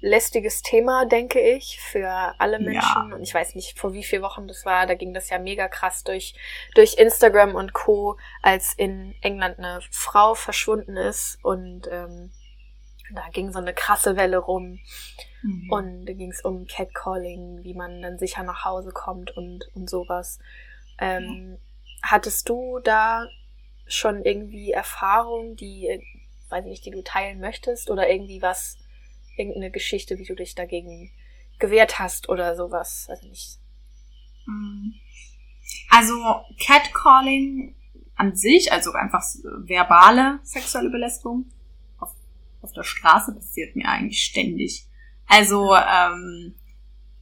lästiges 0.00 0.62
Thema, 0.62 1.04
denke 1.04 1.40
ich, 1.40 1.78
für 1.80 2.34
alle 2.38 2.58
Menschen. 2.58 3.10
Ja. 3.10 3.14
Und 3.14 3.22
ich 3.22 3.34
weiß 3.34 3.54
nicht, 3.54 3.78
vor 3.78 3.92
wie 3.92 4.02
vielen 4.02 4.22
Wochen 4.22 4.48
das 4.48 4.64
war. 4.64 4.86
Da 4.86 4.94
ging 4.94 5.12
das 5.12 5.28
ja 5.30 5.38
mega 5.38 5.68
krass 5.68 6.04
durch, 6.04 6.34
durch 6.74 6.94
Instagram 6.94 7.54
und 7.54 7.72
Co., 7.72 8.16
als 8.42 8.74
in 8.74 9.14
England 9.20 9.58
eine 9.58 9.80
Frau 9.90 10.34
verschwunden 10.34 10.96
ist. 10.96 11.38
Und 11.42 11.86
ähm, 11.90 12.32
da 13.14 13.28
ging 13.32 13.52
so 13.52 13.58
eine 13.58 13.74
krasse 13.74 14.16
Welle 14.16 14.38
rum. 14.38 14.78
Mhm. 15.42 15.70
Und 15.70 16.06
da 16.06 16.12
ging 16.14 16.30
es 16.30 16.42
um 16.42 16.66
Catcalling, 16.66 17.62
wie 17.62 17.74
man 17.74 18.00
dann 18.02 18.18
sicher 18.18 18.42
nach 18.42 18.64
Hause 18.64 18.92
kommt 18.92 19.36
und, 19.36 19.68
und 19.74 19.90
sowas. 19.90 20.38
Ähm, 20.98 21.52
ja. 21.52 21.69
Hattest 22.02 22.48
du 22.48 22.78
da 22.82 23.26
schon 23.86 24.24
irgendwie 24.24 24.70
Erfahrungen, 24.70 25.56
die, 25.56 26.00
weiß 26.48 26.64
nicht, 26.64 26.84
die 26.86 26.90
du 26.90 27.02
teilen 27.02 27.40
möchtest 27.40 27.90
oder 27.90 28.08
irgendwie 28.08 28.40
was, 28.40 28.78
irgendeine 29.36 29.70
Geschichte, 29.70 30.18
wie 30.18 30.24
du 30.24 30.34
dich 30.34 30.54
dagegen 30.54 31.10
gewehrt 31.58 31.98
hast 31.98 32.28
oder 32.28 32.56
sowas. 32.56 33.06
Also 33.08 33.26
nicht. 33.28 33.58
Mhm. 34.46 34.94
Also 35.88 36.14
Catcalling 36.58 37.74
an 38.16 38.36
sich, 38.36 38.72
also 38.72 38.92
einfach 38.92 39.22
verbale 39.64 40.40
sexuelle 40.42 40.90
Belästigung 40.90 41.46
auf, 41.98 42.10
auf 42.60 42.72
der 42.72 42.82
Straße 42.82 43.34
passiert 43.34 43.76
mir 43.76 43.88
eigentlich 43.88 44.22
ständig. 44.22 44.86
Also 45.26 45.74
ähm, 45.74 46.54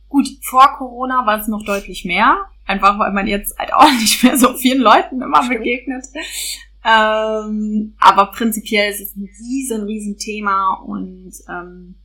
gut, 0.08 0.26
vor 0.42 0.74
Corona 0.76 1.24
war 1.26 1.40
es 1.40 1.48
noch 1.48 1.64
deutlich 1.64 2.04
mehr, 2.04 2.50
einfach 2.68 2.98
weil 2.98 3.12
man 3.12 3.26
jetzt 3.26 3.59
halt 3.59 3.72
auch 3.72 3.90
nicht 4.00 4.22
mehr 4.22 4.38
so 4.38 4.57
vielen 4.57 4.81
Leuten 4.81 5.20
immer 5.20 5.48
begegnet. 5.48 6.07
Ähm, 6.85 7.96
aber 7.98 8.26
prinzipiell 8.26 8.90
ist 8.90 9.00
es 9.00 9.16
ein 9.16 9.28
riesen, 9.40 9.85
riesen 9.85 10.16
Thema 10.16 10.74
und 10.74 11.33
ähm, 11.48 11.96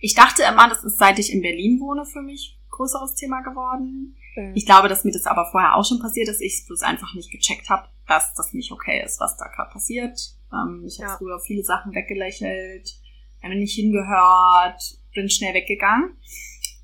ich 0.00 0.14
dachte 0.14 0.42
immer, 0.42 0.68
das 0.68 0.82
ist 0.82 0.98
seit 0.98 1.18
ich 1.18 1.32
in 1.32 1.42
Berlin 1.42 1.78
wohne 1.80 2.04
für 2.04 2.22
mich 2.22 2.58
größeres 2.70 3.14
Thema 3.14 3.42
geworden. 3.42 4.16
Mhm. 4.36 4.52
Ich 4.54 4.66
glaube, 4.66 4.88
dass 4.88 5.04
mir 5.04 5.12
das 5.12 5.26
aber 5.26 5.48
vorher 5.50 5.76
auch 5.76 5.84
schon 5.84 6.00
passiert 6.00 6.28
ist, 6.28 6.40
ich 6.40 6.54
es 6.54 6.66
bloß 6.66 6.82
einfach 6.82 7.14
nicht 7.14 7.30
gecheckt 7.30 7.68
habe, 7.68 7.88
dass 8.06 8.34
das 8.34 8.52
nicht 8.52 8.72
okay 8.72 9.02
ist, 9.04 9.20
was 9.20 9.36
da 9.36 9.46
gerade 9.46 9.70
passiert. 9.70 10.18
Ähm, 10.52 10.84
ich 10.86 10.98
ja. 10.98 11.06
habe 11.06 11.18
früher 11.18 11.40
viele 11.40 11.62
Sachen 11.62 11.94
weggelächelt, 11.94 12.98
habe 13.42 13.54
nicht 13.54 13.74
hingehört, 13.74 14.82
bin 15.14 15.30
schnell 15.30 15.54
weggegangen. 15.54 16.16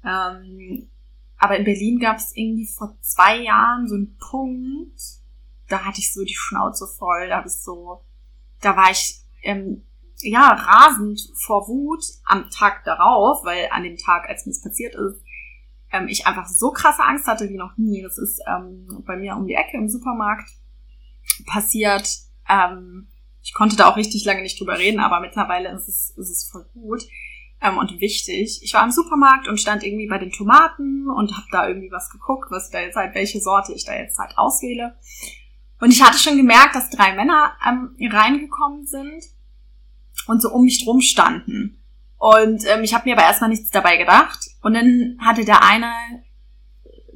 Ähm, 0.04 0.88
aber 1.38 1.56
in 1.56 1.64
Berlin 1.64 1.98
gab 1.98 2.16
es 2.16 2.34
irgendwie 2.34 2.66
vor 2.66 2.96
zwei 3.00 3.38
Jahren 3.42 3.88
so 3.88 3.94
einen 3.94 4.16
Punkt, 4.18 5.00
da 5.68 5.84
hatte 5.84 6.00
ich 6.00 6.12
so 6.12 6.24
die 6.24 6.34
Schnauze 6.34 6.86
voll, 6.86 7.28
da 7.28 7.38
habe 7.38 7.48
ich 7.48 7.54
so, 7.54 8.04
da 8.60 8.76
war 8.76 8.90
ich 8.90 9.20
ähm, 9.42 9.84
ja, 10.20 10.48
rasend 10.48 11.20
vor 11.34 11.68
Wut 11.68 12.02
am 12.24 12.48
Tag 12.50 12.84
darauf, 12.84 13.44
weil 13.44 13.68
an 13.70 13.82
dem 13.82 13.96
Tag, 13.96 14.28
als 14.28 14.46
mir 14.46 14.52
das 14.52 14.62
passiert 14.62 14.94
ist, 14.94 15.20
ähm, 15.92 16.08
ich 16.08 16.26
einfach 16.26 16.48
so 16.48 16.70
krasse 16.70 17.04
Angst 17.04 17.26
hatte 17.26 17.48
wie 17.48 17.56
noch 17.56 17.76
nie. 17.76 18.02
Das 18.02 18.16
ist 18.16 18.40
ähm, 18.48 19.02
bei 19.06 19.16
mir 19.16 19.36
um 19.36 19.46
die 19.46 19.54
Ecke 19.54 19.76
im 19.76 19.88
Supermarkt 19.88 20.48
passiert. 21.46 22.08
Ähm, 22.48 23.08
ich 23.42 23.52
konnte 23.54 23.76
da 23.76 23.88
auch 23.88 23.96
richtig 23.96 24.24
lange 24.24 24.42
nicht 24.42 24.58
drüber 24.58 24.78
reden, 24.78 25.00
aber 25.00 25.20
mittlerweile 25.20 25.70
ist 25.72 25.88
es, 25.88 26.10
ist 26.16 26.30
es 26.30 26.48
voll 26.50 26.66
gut 26.72 27.02
ähm, 27.60 27.78
und 27.78 28.00
wichtig. 28.00 28.60
Ich 28.62 28.74
war 28.74 28.84
im 28.84 28.90
Supermarkt 28.90 29.48
und 29.48 29.60
stand 29.60 29.82
irgendwie 29.82 30.08
bei 30.08 30.18
den 30.18 30.30
Tomaten 30.30 31.08
und 31.08 31.32
habe 31.36 31.46
da 31.52 31.68
irgendwie 31.68 31.90
was 31.90 32.10
geguckt, 32.10 32.50
was 32.50 32.70
da 32.70 32.80
jetzt 32.80 32.96
halt, 32.96 33.14
welche 33.14 33.40
Sorte 33.40 33.72
ich 33.72 33.84
da 33.84 33.94
jetzt 33.94 34.18
halt 34.18 34.36
auswähle. 34.36 34.96
Und 35.80 35.90
ich 35.90 36.02
hatte 36.02 36.18
schon 36.18 36.36
gemerkt, 36.36 36.74
dass 36.74 36.90
drei 36.90 37.14
Männer 37.14 37.52
ähm, 37.66 37.96
reingekommen 38.10 38.86
sind 38.86 39.22
und 40.26 40.40
so 40.40 40.50
um 40.50 40.64
mich 40.64 40.84
drum 40.84 41.00
standen. 41.00 41.82
Und 42.18 42.64
ähm, 42.66 42.82
ich 42.82 42.94
habe 42.94 43.08
mir 43.08 43.16
aber 43.16 43.26
erstmal 43.26 43.50
nichts 43.50 43.70
dabei 43.70 43.96
gedacht. 43.96 44.38
Und 44.62 44.74
dann 44.74 45.18
hatte 45.20 45.44
der 45.44 45.62
eine, 45.62 45.92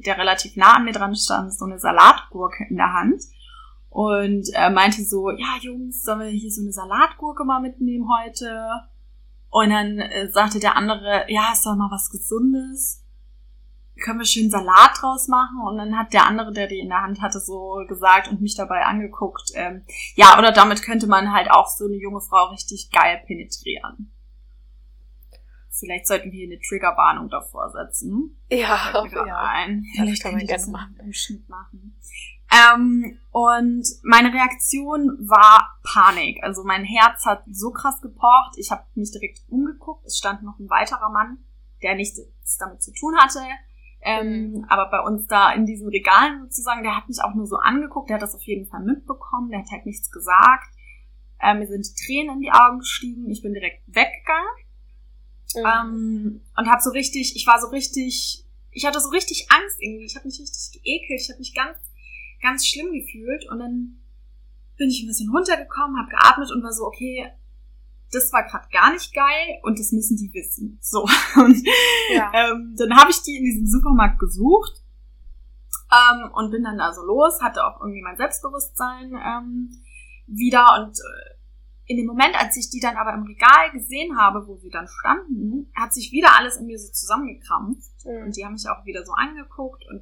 der 0.05 0.17
relativ 0.17 0.55
nah 0.55 0.75
an 0.75 0.85
mir 0.85 0.93
dran 0.93 1.15
stand, 1.15 1.53
so 1.53 1.65
eine 1.65 1.79
Salatgurke 1.79 2.65
in 2.69 2.77
der 2.77 2.93
Hand 2.93 3.21
und 3.89 4.47
äh, 4.53 4.69
meinte 4.69 5.03
so, 5.03 5.29
ja 5.31 5.57
Jungs, 5.59 6.03
sollen 6.03 6.21
wir 6.21 6.27
hier 6.27 6.49
so 6.49 6.61
eine 6.61 6.71
Salatgurke 6.71 7.43
mal 7.43 7.59
mitnehmen 7.59 8.07
heute? 8.09 8.69
Und 9.51 9.69
dann 9.69 9.99
äh, 9.99 10.31
sagte 10.31 10.59
der 10.59 10.75
andere, 10.75 11.25
ja, 11.27 11.51
ist 11.53 11.65
doch 11.65 11.75
mal 11.75 11.91
was 11.91 12.09
Gesundes 12.09 13.01
können 14.01 14.19
wir 14.19 14.25
schön 14.25 14.49
Salat 14.49 14.91
draus 14.99 15.27
machen? 15.27 15.61
Und 15.65 15.77
dann 15.77 15.97
hat 15.97 16.13
der 16.13 16.27
andere, 16.27 16.51
der 16.51 16.67
die 16.67 16.79
in 16.79 16.89
der 16.89 17.01
Hand 17.01 17.21
hatte, 17.21 17.39
so 17.39 17.83
gesagt 17.87 18.27
und 18.27 18.41
mich 18.41 18.55
dabei 18.55 18.83
angeguckt, 18.83 19.51
ähm, 19.55 19.85
ja, 20.15 20.37
oder 20.37 20.51
damit 20.51 20.83
könnte 20.83 21.07
man 21.07 21.31
halt 21.31 21.49
auch 21.49 21.67
so 21.67 21.85
eine 21.85 21.95
junge 21.95 22.21
Frau 22.21 22.49
richtig 22.49 22.89
geil 22.91 23.21
penetrieren. 23.25 24.11
Vielleicht 25.69 26.05
sollten 26.05 26.31
wir 26.31 26.45
eine 26.45 26.59
Triggerwarnung 26.59 27.29
davor 27.29 27.71
setzen. 27.71 28.37
Ja, 28.49 28.91
auf 28.93 29.11
ja. 29.11 29.37
Ein. 29.37 29.83
Vielleicht 29.95 30.21
können 30.21 30.39
wir 30.39 30.45
das 30.45 30.67
im 30.67 31.13
Schnitt 31.13 31.47
machen. 31.49 31.95
Ähm, 32.51 33.17
und 33.31 33.87
meine 34.03 34.33
Reaktion 34.33 35.17
war 35.21 35.79
Panik. 35.83 36.43
Also 36.43 36.63
mein 36.63 36.83
Herz 36.83 37.25
hat 37.25 37.43
so 37.49 37.71
krass 37.71 38.01
gepocht. 38.01 38.57
Ich 38.57 38.71
habe 38.71 38.83
mich 38.95 39.11
direkt 39.11 39.41
umgeguckt. 39.47 40.05
Es 40.05 40.17
stand 40.17 40.43
noch 40.43 40.59
ein 40.59 40.69
weiterer 40.69 41.09
Mann, 41.09 41.37
der 41.81 41.95
nichts 41.95 42.19
damit 42.59 42.83
zu 42.83 42.91
tun 42.93 43.15
hatte. 43.17 43.39
Ähm, 44.01 44.51
mhm. 44.51 44.65
Aber 44.67 44.89
bei 44.89 44.99
uns 44.99 45.27
da 45.27 45.53
in 45.53 45.65
diesen 45.65 45.87
Regalen 45.87 46.41
sozusagen, 46.41 46.83
der 46.83 46.97
hat 46.97 47.07
mich 47.07 47.23
auch 47.23 47.35
nur 47.35 47.45
so 47.45 47.57
angeguckt, 47.57 48.09
der 48.09 48.15
hat 48.15 48.23
das 48.23 48.35
auf 48.35 48.41
jeden 48.43 48.67
Fall 48.67 48.81
mitbekommen, 48.81 49.51
der 49.51 49.59
hat 49.59 49.71
halt 49.71 49.85
nichts 49.85 50.09
gesagt. 50.09 50.73
Ähm, 51.39 51.59
mir 51.59 51.67
sind 51.67 51.85
Tränen 52.05 52.35
in 52.35 52.41
die 52.41 52.51
Augen 52.51 52.79
gestiegen, 52.79 53.29
ich 53.29 53.41
bin 53.41 53.53
direkt 53.53 53.81
weggegangen. 53.87 54.51
Mhm. 55.55 55.65
Ähm, 55.65 56.41
und 56.57 56.69
habe 56.69 56.81
so 56.81 56.89
richtig, 56.89 57.35
ich 57.35 57.45
war 57.45 57.61
so 57.61 57.67
richtig, 57.67 58.45
ich 58.71 58.85
hatte 58.85 58.99
so 58.99 59.09
richtig 59.09 59.47
Angst 59.51 59.77
irgendwie, 59.79 60.05
ich 60.05 60.15
habe 60.15 60.27
mich 60.27 60.39
richtig 60.39 60.81
geekelt, 60.81 61.21
ich 61.21 61.29
habe 61.29 61.39
mich 61.39 61.53
ganz, 61.53 61.77
ganz 62.41 62.65
schlimm 62.65 62.91
gefühlt 62.91 63.49
und 63.49 63.59
dann 63.59 63.97
bin 64.77 64.89
ich 64.89 65.03
ein 65.03 65.07
bisschen 65.07 65.29
runtergekommen, 65.29 65.97
habe 65.97 66.09
geatmet 66.09 66.51
und 66.51 66.63
war 66.63 66.73
so, 66.73 66.85
okay, 66.85 67.31
das 68.11 68.31
war 68.33 68.43
gerade 68.43 68.67
gar 68.71 68.91
nicht 68.91 69.13
geil 69.13 69.59
und 69.63 69.79
das 69.79 69.91
müssen 69.91 70.17
die 70.17 70.33
wissen. 70.33 70.77
So. 70.81 71.07
Und 71.35 71.65
ja. 72.13 72.29
ähm, 72.33 72.75
dann 72.77 72.97
habe 72.97 73.09
ich 73.09 73.21
die 73.21 73.37
in 73.37 73.45
diesem 73.45 73.67
Supermarkt 73.67 74.19
gesucht 74.19 74.83
ähm, 75.91 76.31
und 76.33 76.51
bin 76.51 76.63
dann 76.63 76.79
also 76.79 77.01
los, 77.03 77.41
hatte 77.41 77.65
auch 77.65 77.79
irgendwie 77.79 78.01
mein 78.01 78.17
Selbstbewusstsein 78.17 79.13
ähm, 79.13 79.69
wieder 80.27 80.65
und 80.79 80.97
äh, 80.97 81.31
in 81.85 81.97
dem 81.97 82.05
Moment, 82.05 82.39
als 82.39 82.55
ich 82.55 82.69
die 82.69 82.79
dann 82.79 82.95
aber 82.95 83.13
im 83.13 83.23
Regal 83.23 83.71
gesehen 83.73 84.17
habe, 84.17 84.47
wo 84.47 84.55
sie 84.57 84.69
dann 84.69 84.87
standen, 84.87 85.71
hat 85.75 85.93
sich 85.93 86.11
wieder 86.11 86.37
alles 86.37 86.55
in 86.55 86.67
mir 86.67 86.79
so 86.79 86.89
zusammengekrampft 86.91 88.05
mhm. 88.05 88.25
und 88.25 88.37
die 88.37 88.45
haben 88.45 88.53
mich 88.53 88.67
auch 88.69 88.85
wieder 88.85 89.05
so 89.05 89.11
angeguckt 89.11 89.83
und 89.89 90.01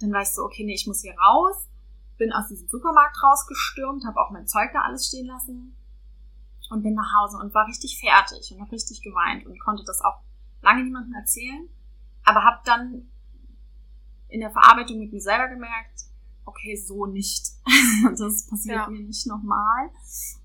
dann 0.00 0.12
war 0.12 0.22
ich 0.22 0.30
so, 0.30 0.42
okay, 0.42 0.64
nee, 0.64 0.74
ich 0.74 0.86
muss 0.86 1.02
hier 1.02 1.14
raus, 1.14 1.68
bin 2.18 2.32
aus 2.32 2.48
diesem 2.48 2.68
Supermarkt 2.68 3.22
rausgestürmt, 3.22 4.04
habe 4.04 4.20
auch 4.20 4.30
mein 4.30 4.46
Zeug 4.46 4.70
da 4.72 4.82
alles 4.82 5.06
stehen 5.06 5.26
lassen 5.26 5.76
und 6.70 6.82
bin 6.82 6.94
nach 6.94 7.12
Hause 7.20 7.38
und 7.38 7.54
war 7.54 7.66
richtig 7.66 8.00
fertig 8.00 8.52
und 8.52 8.60
habe 8.60 8.72
richtig 8.72 9.02
geweint 9.02 9.46
und 9.46 9.58
konnte 9.60 9.84
das 9.84 10.00
auch 10.00 10.20
lange 10.62 10.84
niemandem 10.84 11.14
erzählen, 11.14 11.68
aber 12.24 12.44
habe 12.44 12.60
dann 12.64 13.08
in 14.28 14.40
der 14.40 14.50
Verarbeitung 14.50 14.98
mit 14.98 15.12
mir 15.12 15.20
selber 15.20 15.48
gemerkt, 15.48 16.04
okay, 16.44 16.76
so 16.76 17.06
nicht. 17.06 17.52
das 18.18 18.46
passiert 18.46 18.76
ja. 18.76 18.88
mir 18.88 19.02
nicht 19.02 19.26
nochmal. 19.26 19.90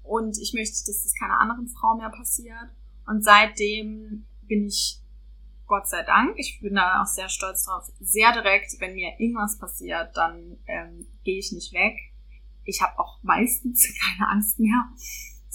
Und 0.04 0.38
ich 0.38 0.54
möchte, 0.54 0.86
dass 0.86 1.04
das 1.04 1.14
keiner 1.20 1.40
anderen 1.40 1.68
Frau 1.68 1.96
mehr 1.96 2.10
passiert. 2.10 2.70
Und 3.06 3.24
seitdem 3.24 4.26
bin 4.44 4.66
ich, 4.66 5.02
Gott 5.68 5.88
sei 5.88 6.04
Dank, 6.04 6.36
ich 6.38 6.60
bin 6.62 6.76
da 6.76 7.02
auch 7.02 7.08
sehr 7.08 7.30
stolz 7.30 7.66
drauf, 7.66 7.92
sehr 8.00 8.32
direkt, 8.34 8.80
wenn 8.80 8.96
mir 8.96 9.14
irgendwas 9.20 9.58
passiert, 9.58 10.16
dann 10.16 10.58
ähm, 10.68 11.08
gehe 11.24 11.40
ich 11.40 11.52
nicht 11.52 11.74
weg. 11.74 11.96
Ich 12.64 12.82
habe 12.82 12.98
auch 13.00 13.20
meistens 13.24 13.88
keine 14.18 14.30
Angst 14.30 14.60
mehr 14.60 14.90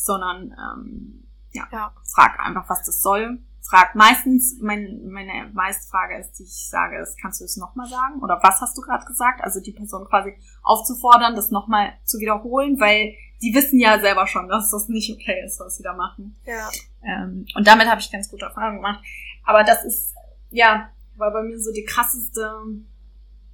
sondern 0.05 0.53
ähm, 0.53 1.25
ja, 1.53 1.67
ja, 1.73 1.93
frag 2.05 2.39
einfach, 2.41 2.69
was 2.69 2.85
das 2.85 3.01
soll. 3.01 3.39
Frag 3.63 3.95
meistens, 3.95 4.59
mein, 4.61 5.09
meine 5.11 5.51
meiste 5.53 5.89
Frage 5.89 6.19
ist, 6.19 6.33
die 6.39 6.45
ich 6.45 6.69
sage, 6.69 6.99
ist, 6.99 7.21
kannst 7.21 7.41
du 7.41 7.45
es 7.45 7.57
nochmal 7.57 7.87
sagen? 7.87 8.21
Oder 8.21 8.41
was 8.43 8.61
hast 8.61 8.77
du 8.77 8.83
gerade 8.83 9.05
gesagt? 9.05 9.43
Also 9.45 9.61
die 9.61 9.73
Person 9.73 10.07
quasi 10.07 10.35
aufzufordern, 10.63 11.37
das 11.37 11.51
nochmal 11.51 11.93
zu 12.05 12.19
wiederholen, 12.19 12.81
weil 12.81 13.15
die 13.43 13.55
wissen 13.55 13.79
ja 13.79 13.99
selber 14.01 14.27
schon, 14.27 14.49
dass 14.49 14.71
das 14.71 14.89
nicht 14.89 15.13
okay 15.13 15.45
ist, 15.45 15.61
was 15.61 15.77
sie 15.77 15.83
da 15.83 15.95
machen. 15.95 16.37
Ja. 16.45 16.69
Ähm, 17.05 17.47
und 17.55 17.67
damit 17.67 17.89
habe 17.89 18.01
ich 18.01 18.11
ganz 18.11 18.29
gute 18.29 18.47
Erfahrungen 18.47 18.79
gemacht. 18.79 19.05
Aber 19.45 19.65
das 19.65 19.85
ist, 19.85 20.15
ja, 20.51 20.91
war 21.17 21.33
bei 21.33 21.43
mir 21.43 21.59
so 21.59 21.73
die 21.73 21.85
krasseste 21.85 22.63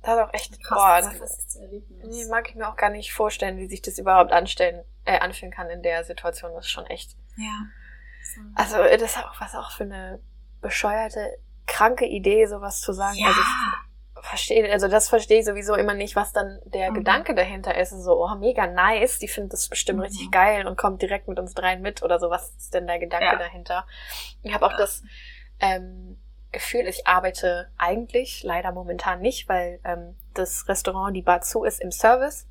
das 0.03 0.15
ist 0.15 0.21
auch 0.23 0.35
echt, 0.35 0.59
boah, 0.69 1.01
das 1.01 1.15
ist, 1.15 1.59
nee, 2.05 2.25
mag 2.31 2.49
ich 2.49 2.55
mir 2.55 2.69
auch 2.69 2.77
gar 2.77 2.91
nicht 2.91 3.13
vorstellen, 3.13 3.59
wie 3.59 3.67
sich 3.67 3.83
das 3.83 3.99
überhaupt 3.99 4.31
anstellen, 4.31 4.85
äh, 5.05 5.19
anfühlen 5.19 5.53
kann 5.53 5.69
in 5.69 5.83
der 5.83 6.05
Situation. 6.05 6.53
Das 6.55 6.67
ist 6.67 6.71
schon 6.71 6.87
echt. 6.87 7.17
Ja. 7.37 7.67
So. 8.35 8.41
Also, 8.55 8.77
das 8.77 9.17
ist 9.17 9.19
auch, 9.19 9.41
was 9.41 9.57
auch 9.57 9.73
für 9.73 9.83
eine 9.83 10.21
bescheuerte, 10.61 11.39
kranke 11.67 12.07
Idee, 12.07 12.47
sowas 12.47 12.81
zu 12.81 12.93
sagen. 12.93 13.17
Ja. 13.19 13.27
Also 13.27 13.41
ich 13.41 14.25
verstehe, 14.29 14.73
also 14.73 14.87
das 14.87 15.09
verstehe 15.09 15.41
ich 15.41 15.45
sowieso 15.45 15.75
immer 15.75 15.95
nicht, 15.95 16.15
was 16.15 16.33
dann 16.33 16.61
der 16.65 16.91
Mhm. 16.91 16.95
Gedanke 16.95 17.35
dahinter 17.35 17.77
ist. 17.77 17.91
So, 17.91 18.23
oh, 18.25 18.35
mega 18.37 18.69
nice, 18.69 19.19
die 19.19 19.27
findet 19.29 19.55
das 19.55 19.69
bestimmt 19.69 19.99
Mhm. 19.99 20.05
richtig 20.05 20.31
geil 20.31 20.69
und 20.69 20.79
kommt 20.79 21.03
direkt 21.03 21.27
mit 21.27 21.41
uns 21.41 21.53
dreien 21.55 21.83
mit 21.83 22.03
oder 22.05 22.21
so. 22.21 22.31
Was 22.31 22.51
ist 22.51 22.75
denn 22.75 22.87
der 22.87 23.01
Gedanke 23.01 23.27
Ja. 23.27 23.37
dahinter? 23.37 23.87
Ich 24.43 24.55
habe 24.55 24.67
auch 24.67 24.77
das 24.77 25.03
ähm, 25.61 26.19
Gefühl, 26.53 26.87
ich 26.87 27.07
arbeite 27.07 27.69
eigentlich 27.77 28.43
leider 28.43 28.73
momentan 28.73 29.21
nicht, 29.21 29.49
weil 29.49 29.79
ähm, 29.85 30.17
das 30.35 30.69
Restaurant, 30.69 31.15
die 31.15 31.23
Bar 31.23 31.43
zu 31.43 31.65
ist 31.65 31.81
im 31.81 31.91
Service. 31.93 32.47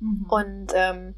Mhm. 0.00 0.26
Und 0.28 0.72
ähm, 0.74 1.14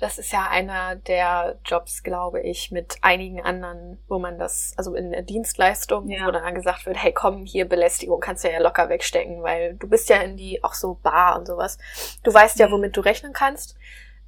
das 0.00 0.18
ist 0.18 0.32
ja 0.32 0.48
einer 0.48 0.96
der 0.96 1.58
Jobs, 1.64 2.02
glaube 2.02 2.40
ich, 2.40 2.70
mit 2.70 2.98
einigen 3.02 3.40
anderen, 3.40 3.98
wo 4.08 4.18
man 4.18 4.38
das, 4.38 4.72
also 4.76 4.94
in 4.94 5.10
der 5.10 5.22
Dienstleistung, 5.22 6.08
Ja. 6.08 6.26
wo 6.26 6.30
dann 6.30 6.54
gesagt 6.54 6.86
wird, 6.86 7.02
hey 7.02 7.12
komm, 7.12 7.44
hier 7.44 7.68
Belästigung 7.68 8.20
kannst 8.20 8.44
du 8.44 8.50
ja 8.50 8.60
locker 8.60 8.88
wegstecken, 8.88 9.42
weil 9.42 9.74
du 9.74 9.88
bist 9.88 10.08
ja 10.08 10.18
in 10.18 10.36
die, 10.36 10.62
auch 10.62 10.74
so 10.74 10.94
Bar 10.94 11.36
und 11.38 11.46
sowas. 11.46 11.78
Du 12.22 12.32
weißt 12.32 12.58
ja, 12.58 12.68
Mhm. 12.68 12.72
womit 12.72 12.96
du 12.96 13.00
rechnen 13.00 13.32
kannst. 13.32 13.76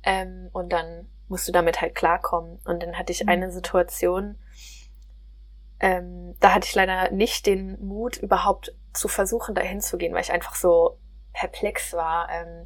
Ähm, 0.02 0.48
und 0.52 0.72
dann 0.72 1.08
musst 1.28 1.46
du 1.46 1.52
damit 1.52 1.80
halt 1.80 1.94
klarkommen. 1.94 2.58
Und 2.64 2.82
dann 2.82 2.96
hatte 2.98 3.12
ich 3.12 3.22
Mhm. 3.22 3.28
eine 3.28 3.52
Situation, 3.52 4.36
ähm, 5.80 6.36
da 6.40 6.54
hatte 6.54 6.66
ich 6.66 6.74
leider 6.74 7.10
nicht 7.10 7.46
den 7.46 7.78
Mut, 7.84 8.18
überhaupt 8.18 8.74
zu 8.92 9.08
versuchen, 9.08 9.54
dahin 9.54 9.80
zu 9.80 9.96
gehen, 9.98 10.12
weil 10.14 10.22
ich 10.22 10.32
einfach 10.32 10.54
so 10.54 10.98
perplex 11.32 11.92
war. 11.92 12.28
Ähm, 12.30 12.64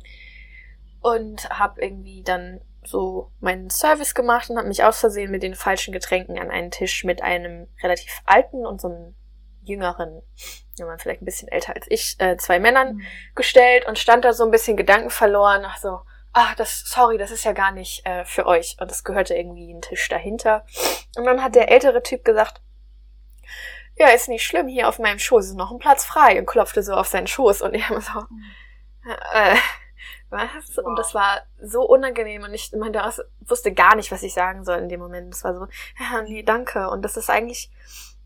und 1.00 1.48
habe 1.50 1.82
irgendwie 1.82 2.22
dann 2.22 2.60
so 2.82 3.30
meinen 3.40 3.70
Service 3.70 4.14
gemacht 4.14 4.50
und 4.50 4.56
habe 4.58 4.68
mich 4.68 4.84
aus 4.84 5.00
Versehen 5.00 5.30
mit 5.30 5.42
den 5.42 5.54
falschen 5.54 5.92
Getränken 5.92 6.38
an 6.38 6.50
einen 6.50 6.70
Tisch 6.70 7.04
mit 7.04 7.22
einem 7.22 7.68
relativ 7.82 8.22
alten 8.24 8.66
und 8.66 8.80
so 8.80 8.88
einem 8.88 9.14
jüngeren, 9.62 10.22
ja, 10.76 10.86
man 10.86 10.98
vielleicht 10.98 11.22
ein 11.22 11.26
bisschen 11.26 11.48
älter 11.48 11.74
als 11.74 11.86
ich, 11.88 12.16
äh, 12.18 12.36
zwei 12.36 12.58
Männern 12.58 12.96
Mhm. 12.96 13.02
gestellt 13.34 13.86
und 13.86 13.98
stand 13.98 14.24
da 14.24 14.32
so 14.32 14.44
ein 14.44 14.50
bisschen 14.50 14.76
Gedanken 14.76 15.10
verloren, 15.10 15.62
ach 15.64 15.78
so, 15.78 16.00
ach, 16.32 16.54
das, 16.56 16.84
sorry, 16.86 17.16
das 17.16 17.30
ist 17.30 17.44
ja 17.44 17.52
gar 17.52 17.72
nicht 17.72 18.04
äh, 18.06 18.24
für 18.24 18.44
euch. 18.46 18.76
Und 18.80 18.90
das 18.90 19.04
gehörte 19.04 19.34
irgendwie 19.34 19.72
ein 19.72 19.80
Tisch 19.80 20.08
dahinter. 20.08 20.66
Und 21.16 21.24
dann 21.24 21.42
hat 21.42 21.54
der 21.54 21.70
ältere 21.70 22.02
Typ 22.02 22.24
gesagt, 22.24 22.60
ja, 23.96 24.08
ist 24.08 24.28
nicht 24.28 24.44
schlimm, 24.44 24.68
hier 24.68 24.88
auf 24.88 24.98
meinem 24.98 25.18
Schoß 25.18 25.46
ist 25.46 25.56
noch 25.56 25.70
ein 25.70 25.78
Platz 25.78 26.04
frei 26.04 26.38
und 26.38 26.46
klopfte 26.46 26.82
so 26.82 26.94
auf 26.94 27.06
seinen 27.06 27.26
Schoß 27.26 27.62
und 27.62 27.74
ich 27.74 27.88
habe 27.88 28.00
so, 28.00 28.20
äh, 29.32 29.56
was? 30.30 30.78
Und 30.78 30.96
das 30.98 31.14
war 31.14 31.42
so 31.62 31.82
unangenehm 31.82 32.42
und 32.42 32.52
ich 32.54 32.72
meinte, 32.72 33.00
wusste 33.40 33.72
gar 33.72 33.94
nicht, 33.94 34.10
was 34.10 34.22
ich 34.22 34.34
sagen 34.34 34.64
soll 34.64 34.78
in 34.78 34.88
dem 34.88 35.00
Moment. 35.00 35.32
Es 35.32 35.44
war 35.44 35.54
so, 35.54 35.66
ja, 36.00 36.22
nee, 36.22 36.42
danke. 36.42 36.90
Und 36.90 37.02
das 37.02 37.16
ist 37.16 37.30
eigentlich, 37.30 37.70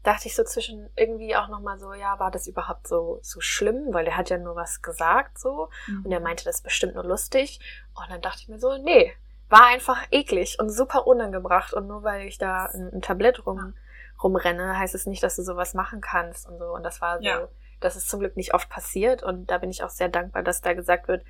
dachte 0.02 0.26
ich 0.28 0.34
so 0.34 0.42
zwischen 0.44 0.88
irgendwie 0.96 1.36
auch 1.36 1.48
nochmal 1.48 1.78
so, 1.78 1.92
ja, 1.92 2.18
war 2.18 2.30
das 2.30 2.46
überhaupt 2.46 2.86
so, 2.86 3.18
so 3.22 3.40
schlimm? 3.40 3.92
Weil 3.92 4.06
er 4.06 4.16
hat 4.16 4.30
ja 4.30 4.38
nur 4.38 4.56
was 4.56 4.80
gesagt 4.80 5.38
so 5.38 5.68
Mhm. 5.86 6.06
und 6.06 6.12
er 6.12 6.20
meinte 6.20 6.44
das 6.44 6.56
ist 6.56 6.62
bestimmt 6.62 6.94
nur 6.94 7.04
lustig. 7.04 7.60
Und 7.94 8.08
dann 8.10 8.22
dachte 8.22 8.40
ich 8.42 8.48
mir 8.48 8.58
so, 8.58 8.78
nee, 8.78 9.12
war 9.50 9.66
einfach 9.66 9.98
eklig 10.10 10.58
und 10.58 10.70
super 10.70 11.06
unangebracht. 11.06 11.74
Und 11.74 11.88
nur 11.88 12.04
weil 12.04 12.26
ich 12.26 12.38
da 12.38 12.66
ein, 12.66 12.90
ein 12.94 13.02
Tablett 13.02 13.44
rum, 13.44 13.74
rumrenne, 14.22 14.78
heißt 14.78 14.94
es 14.94 15.06
nicht, 15.06 15.22
dass 15.22 15.36
du 15.36 15.42
sowas 15.42 15.74
machen 15.74 16.00
kannst 16.00 16.46
und 16.48 16.58
so. 16.58 16.66
Und 16.74 16.82
das 16.82 17.00
war 17.00 17.18
so, 17.18 17.24
Ja. 17.24 17.48
das 17.80 17.96
ist 17.96 18.08
zum 18.08 18.20
Glück 18.20 18.36
nicht 18.36 18.54
oft 18.54 18.68
passiert. 18.68 19.22
Und 19.22 19.46
da 19.50 19.58
bin 19.58 19.70
ich 19.70 19.82
auch 19.82 19.90
sehr 19.90 20.08
dankbar, 20.08 20.42
dass 20.42 20.60
da 20.60 20.72
gesagt 20.74 21.08
wird, 21.08 21.24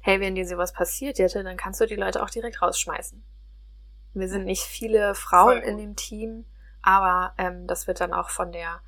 hey, 0.00 0.20
wenn 0.20 0.34
dir 0.34 0.46
sowas 0.46 0.72
passiert 0.72 1.18
hätte, 1.18 1.42
dann 1.44 1.56
kannst 1.56 1.80
du 1.80 1.86
die 1.86 1.96
Leute 1.96 2.22
auch 2.22 2.30
direkt 2.30 2.62
rausschmeißen. 2.62 3.24
Wir 4.14 4.28
sind 4.28 4.44
nicht 4.46 4.62
viele 4.62 5.14
Frauen 5.14 5.58
in 5.62 5.76
dem 5.78 5.96
Team, 5.96 6.44
aber 6.82 7.34
ähm, 7.38 7.66
das 7.66 7.86
wird 7.86 8.00
dann 8.00 8.12
auch 8.12 8.30
von 8.30 8.52
der 8.52 8.80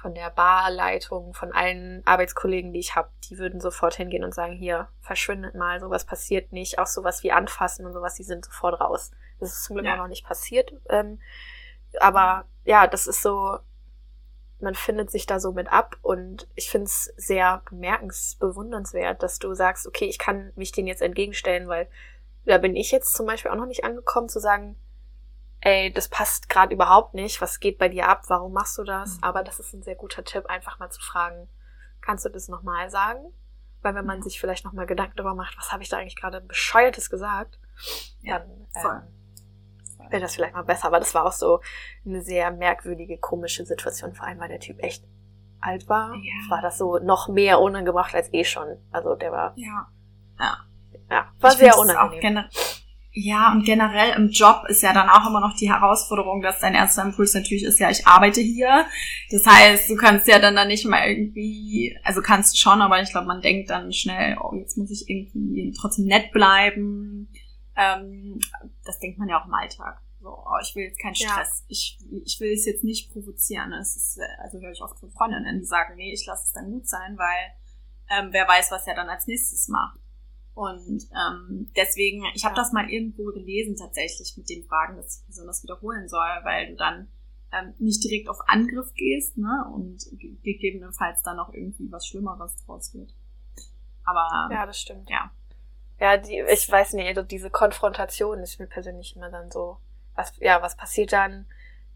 von 0.00 0.14
der 0.14 0.30
Barleitung, 0.30 1.34
von 1.34 1.50
allen 1.50 2.02
Arbeitskollegen, 2.06 2.72
die 2.72 2.78
ich 2.78 2.94
habe, 2.94 3.08
die 3.28 3.36
würden 3.36 3.60
sofort 3.60 3.96
hingehen 3.96 4.22
und 4.22 4.32
sagen, 4.32 4.52
hier, 4.52 4.86
verschwindet 5.00 5.56
mal, 5.56 5.80
sowas 5.80 6.04
passiert 6.04 6.52
nicht, 6.52 6.78
auch 6.78 6.86
sowas 6.86 7.24
wie 7.24 7.32
anfassen 7.32 7.84
und 7.84 7.92
sowas, 7.92 8.14
die 8.14 8.22
sind 8.22 8.44
sofort 8.44 8.80
raus. 8.80 9.10
Das 9.40 9.52
ist 9.52 9.64
zum 9.64 9.74
Glück 9.74 9.86
Ja. 9.86 9.94
auch 9.94 9.98
noch 9.98 10.06
nicht 10.06 10.24
passiert. 10.24 10.72
Ähm, 10.88 11.20
aber 12.00 12.44
ja, 12.64 12.86
das 12.86 13.06
ist 13.06 13.22
so, 13.22 13.58
man 14.60 14.74
findet 14.74 15.10
sich 15.10 15.26
da 15.26 15.38
so 15.40 15.52
mit 15.52 15.68
ab 15.72 15.96
und 16.02 16.48
ich 16.54 16.70
finde 16.70 16.86
es 16.86 17.04
sehr 17.16 17.62
bemerkensbewundernswert, 17.70 19.22
dass 19.22 19.38
du 19.38 19.54
sagst, 19.54 19.86
okay, 19.86 20.06
ich 20.06 20.18
kann 20.18 20.52
mich 20.56 20.72
denen 20.72 20.88
jetzt 20.88 21.02
entgegenstellen, 21.02 21.68
weil 21.68 21.88
da 22.44 22.58
bin 22.58 22.76
ich 22.76 22.90
jetzt 22.90 23.14
zum 23.14 23.26
Beispiel 23.26 23.50
auch 23.50 23.56
noch 23.56 23.66
nicht 23.66 23.84
angekommen 23.84 24.28
zu 24.28 24.40
sagen, 24.40 24.76
ey, 25.60 25.92
das 25.92 26.08
passt 26.08 26.48
gerade 26.48 26.74
überhaupt 26.74 27.14
nicht, 27.14 27.40
was 27.40 27.60
geht 27.60 27.78
bei 27.78 27.88
dir 27.88 28.08
ab, 28.08 28.24
warum 28.28 28.52
machst 28.52 28.78
du 28.78 28.84
das? 28.84 29.16
Mhm. 29.16 29.24
Aber 29.24 29.42
das 29.42 29.60
ist 29.60 29.72
ein 29.74 29.82
sehr 29.82 29.96
guter 29.96 30.24
Tipp, 30.24 30.46
einfach 30.46 30.78
mal 30.78 30.90
zu 30.90 31.00
fragen, 31.00 31.48
kannst 32.00 32.24
du 32.24 32.28
das 32.28 32.48
nochmal 32.48 32.90
sagen? 32.90 33.32
Weil 33.82 33.94
wenn 33.94 34.06
man 34.06 34.18
Ja. 34.18 34.24
sich 34.24 34.40
vielleicht 34.40 34.64
nochmal 34.64 34.86
Gedanken 34.86 35.16
darüber 35.16 35.34
macht, 35.34 35.56
was 35.58 35.72
habe 35.72 35.82
ich 35.82 35.88
da 35.88 35.98
eigentlich 35.98 36.16
gerade 36.16 36.40
bescheuertes 36.40 37.10
gesagt, 37.10 37.58
Ja, 38.20 38.38
dann 38.40 38.66
voll. 38.70 39.02
ähm, 39.06 39.17
wäre 40.10 40.22
das 40.22 40.34
vielleicht 40.34 40.54
mal 40.54 40.62
besser. 40.62 40.86
Aber 40.86 40.98
das 40.98 41.14
war 41.14 41.26
auch 41.26 41.32
so 41.32 41.60
eine 42.06 42.22
sehr 42.22 42.50
merkwürdige, 42.50 43.18
komische 43.18 43.64
Situation, 43.64 44.14
vor 44.14 44.26
allem 44.26 44.40
weil 44.40 44.48
der 44.48 44.60
Typ 44.60 44.82
echt 44.82 45.04
alt 45.60 45.88
war. 45.88 46.14
Ja. 46.14 46.50
War 46.50 46.62
das 46.62 46.78
so 46.78 46.98
noch 46.98 47.28
mehr 47.28 47.60
unangebracht 47.60 48.14
als 48.14 48.32
eh 48.32 48.44
schon. 48.44 48.76
Also 48.90 49.14
der 49.14 49.32
war, 49.32 49.54
Ja. 49.56 49.88
ja, 51.10 51.32
war 51.40 51.52
Ich 51.52 51.58
sehr 51.58 51.78
unangenehm. 51.78 52.44
Ja, 53.20 53.50
und 53.50 53.64
generell 53.64 54.14
im 54.16 54.28
Job 54.28 54.62
ist 54.68 54.80
ja 54.82 54.92
dann 54.92 55.08
auch 55.08 55.28
immer 55.28 55.40
noch 55.40 55.56
die 55.56 55.68
Herausforderung, 55.68 56.40
dass 56.40 56.60
dein 56.60 56.74
erster 56.74 57.02
Impuls 57.02 57.34
natürlich 57.34 57.64
ist, 57.64 57.80
ja, 57.80 57.90
ich 57.90 58.06
arbeite 58.06 58.40
hier. 58.40 58.86
Das 59.32 59.44
heißt, 59.44 59.90
du 59.90 59.96
kannst 59.96 60.28
ja 60.28 60.38
dann, 60.38 60.54
dann 60.54 60.68
nicht 60.68 60.86
mal 60.86 61.08
irgendwie, 61.08 61.98
also 62.04 62.20
kannst 62.22 62.54
du 62.54 62.58
schon, 62.58 62.80
aber 62.80 63.02
ich 63.02 63.10
glaube, 63.10 63.26
man 63.26 63.40
denkt 63.40 63.70
dann 63.70 63.92
schnell, 63.92 64.36
oh, 64.40 64.54
jetzt 64.54 64.76
muss 64.76 64.92
ich 64.92 65.08
irgendwie 65.08 65.74
trotzdem 65.80 66.04
nett 66.04 66.30
bleiben. 66.30 67.28
Ähm, 67.80 68.40
das 68.84 68.98
denkt 68.98 69.18
man 69.18 69.28
ja 69.28 69.40
auch 69.40 69.46
im 69.46 69.54
Alltag. 69.54 70.00
So, 70.20 70.30
oh, 70.30 70.58
ich 70.60 70.74
will 70.74 70.84
jetzt 70.84 70.98
keinen 71.00 71.14
Ja. 71.14 71.28
Stress. 71.30 71.64
Ich, 71.68 71.96
ich 72.24 72.40
will 72.40 72.52
es 72.52 72.66
jetzt 72.66 72.82
nicht 72.82 73.12
provozieren. 73.12 73.72
Es 73.72 73.94
ist, 73.94 74.18
äh, 74.18 74.42
also 74.42 74.58
höre 74.58 74.72
ich 74.72 74.82
oft 74.82 74.98
von 74.98 75.10
Freundinnen, 75.12 75.60
die 75.60 75.64
sagen, 75.64 75.94
nee, 75.94 76.12
ich 76.12 76.26
lasse 76.26 76.44
es 76.44 76.52
dann 76.52 76.70
gut 76.72 76.88
sein, 76.88 77.16
weil 77.16 77.52
ähm, 78.10 78.30
wer 78.32 78.48
weiß, 78.48 78.70
was 78.72 78.86
er 78.88 78.96
dann 78.96 79.08
als 79.08 79.26
nächstes 79.28 79.68
macht. 79.68 80.00
Und 80.54 81.04
ähm, 81.14 81.70
deswegen, 81.76 82.24
ich 82.34 82.44
habe 82.44 82.56
Ja. 82.56 82.62
das 82.62 82.72
mal 82.72 82.90
irgendwo 82.90 83.26
gelesen 83.26 83.76
tatsächlich 83.76 84.34
mit 84.36 84.48
den 84.50 84.64
Fragen, 84.64 84.96
dass 84.96 85.20
die 85.20 85.24
Person 85.26 85.46
das 85.46 85.62
wiederholen 85.62 86.08
soll, 86.08 86.26
weil 86.42 86.70
du 86.70 86.74
dann 86.76 87.06
ähm, 87.52 87.74
nicht 87.78 88.02
direkt 88.02 88.28
auf 88.28 88.38
Angriff 88.48 88.92
gehst, 88.94 89.38
ne? 89.38 89.70
Und 89.72 90.04
ge 90.18 90.34
gegebenenfalls 90.42 91.22
dann 91.22 91.36
noch 91.36 91.54
irgendwie 91.54 91.90
was 91.92 92.08
Schlimmeres 92.08 92.56
draus 92.66 92.92
wird. 92.92 93.14
Aber 94.04 94.48
Ja, 94.52 94.66
das 94.66 94.80
stimmt. 94.80 95.08
ja. 95.08 95.30
Ja, 96.00 96.16
die, 96.16 96.40
ich 96.52 96.70
weiß 96.70 96.92
nicht, 96.94 97.08
also 97.08 97.22
diese 97.22 97.50
Konfrontation 97.50 98.38
ist 98.40 98.60
mir 98.60 98.66
persönlich 98.66 99.16
immer 99.16 99.30
dann 99.30 99.50
so, 99.50 99.78
was, 100.14 100.32
ja, 100.38 100.62
was 100.62 100.76
passiert 100.76 101.12
dann? 101.12 101.46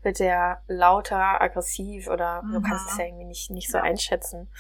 Wird 0.03 0.19
der 0.19 0.63
lauter, 0.67 1.41
aggressiv 1.41 2.09
oder 2.09 2.43
du 2.53 2.59
Mhm. 2.59 2.63
kannst 2.65 2.91
es 2.91 2.99
ja 2.99 3.05
irgendwie 3.05 3.27
nicht, 3.27 3.51
nicht 3.51 3.71
so 3.71 3.79
Ja. 3.79 3.85
einschätzen. 3.85 4.51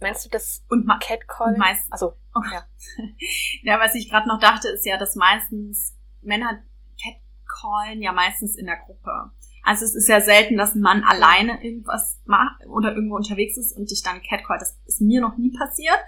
Meinst 0.00 0.24
du 0.24 0.28
das 0.30 0.62
Und 0.68 0.86
Catcalling? 1.00 1.54
Und 1.54 1.58
meist- 1.58 1.90
Also, 1.92 2.14
ja, 3.62 3.78
was 3.80 3.94
ich 3.94 4.10
gerade 4.10 4.28
noch 4.28 4.38
dachte, 4.40 4.68
ist 4.68 4.84
ja, 4.86 4.96
dass 4.98 5.14
meistens 5.14 5.96
Männer 6.22 6.62
catcallen 7.02 8.02
ja 8.02 8.12
meistens 8.12 8.56
in 8.56 8.66
der 8.66 8.76
Gruppe. 8.76 9.30
Also 9.62 9.84
es 9.84 9.94
ist 9.94 10.08
ja 10.08 10.20
selten, 10.20 10.56
dass 10.56 10.74
ein 10.74 10.80
Mann 10.80 11.04
alleine 11.04 11.62
irgendwas 11.62 12.18
macht 12.24 12.66
oder 12.66 12.94
irgendwo 12.94 13.16
unterwegs 13.16 13.56
ist 13.58 13.76
und 13.76 13.90
dich 13.90 14.02
dann 14.02 14.22
catcallt. 14.22 14.60
Das 14.62 14.78
ist 14.86 15.00
mir 15.00 15.20
noch 15.20 15.36
nie 15.36 15.52
passiert. 15.56 15.98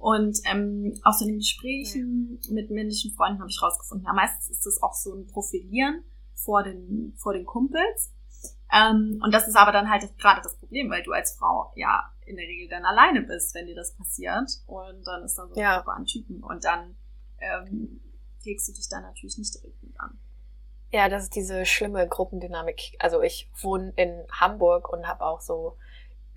Und 0.00 0.38
ähm, 0.50 0.98
aus 1.04 1.18
den 1.18 1.36
Gesprächen 1.36 2.40
mit 2.48 2.70
männlichen 2.70 3.12
Freunden 3.12 3.38
habe 3.40 3.50
ich 3.50 3.60
rausgefunden, 3.62 4.06
ja, 4.06 4.14
meistens 4.14 4.48
ist 4.48 4.64
das 4.64 4.82
auch 4.82 4.94
so 4.94 5.14
ein 5.14 5.26
Profilieren 5.26 6.02
vor 6.32 6.62
den, 6.62 7.12
vor 7.18 7.34
den 7.34 7.44
Kumpels. 7.44 8.10
Ähm, 8.72 9.20
und 9.22 9.34
das 9.34 9.46
ist 9.46 9.56
aber 9.56 9.72
dann 9.72 9.90
halt 9.90 10.16
gerade 10.16 10.40
das 10.42 10.56
Problem, 10.56 10.88
weil 10.90 11.02
du 11.02 11.12
als 11.12 11.36
Frau 11.36 11.70
ja 11.76 12.10
in 12.24 12.36
der 12.36 12.46
Regel 12.46 12.68
dann 12.68 12.86
alleine 12.86 13.20
bist, 13.20 13.54
wenn 13.54 13.66
dir 13.66 13.74
das 13.74 13.94
passiert. 13.94 14.48
Und 14.66 15.06
dann 15.06 15.22
ist 15.22 15.36
da 15.36 15.46
so 15.46 15.60
Ja. 15.60 15.80
an 15.82 16.06
Typen. 16.06 16.42
Und 16.42 16.64
dann 16.64 16.96
ähm, 17.38 18.00
legst 18.44 18.68
du 18.68 18.72
dich 18.72 18.88
da 18.88 19.02
natürlich 19.02 19.36
nicht 19.36 19.54
direkt 19.54 19.82
mit 19.82 20.00
an. 20.00 20.18
ja, 20.92 21.10
das 21.10 21.24
ist 21.24 21.34
diese 21.36 21.66
schlimme 21.66 22.08
Gruppendynamik. 22.08 22.96
Also 23.00 23.20
ich 23.20 23.50
wohne 23.60 23.92
in 23.96 24.24
Hamburg 24.32 24.88
und 24.90 25.06
habe 25.06 25.24
auch 25.26 25.42
so, 25.42 25.76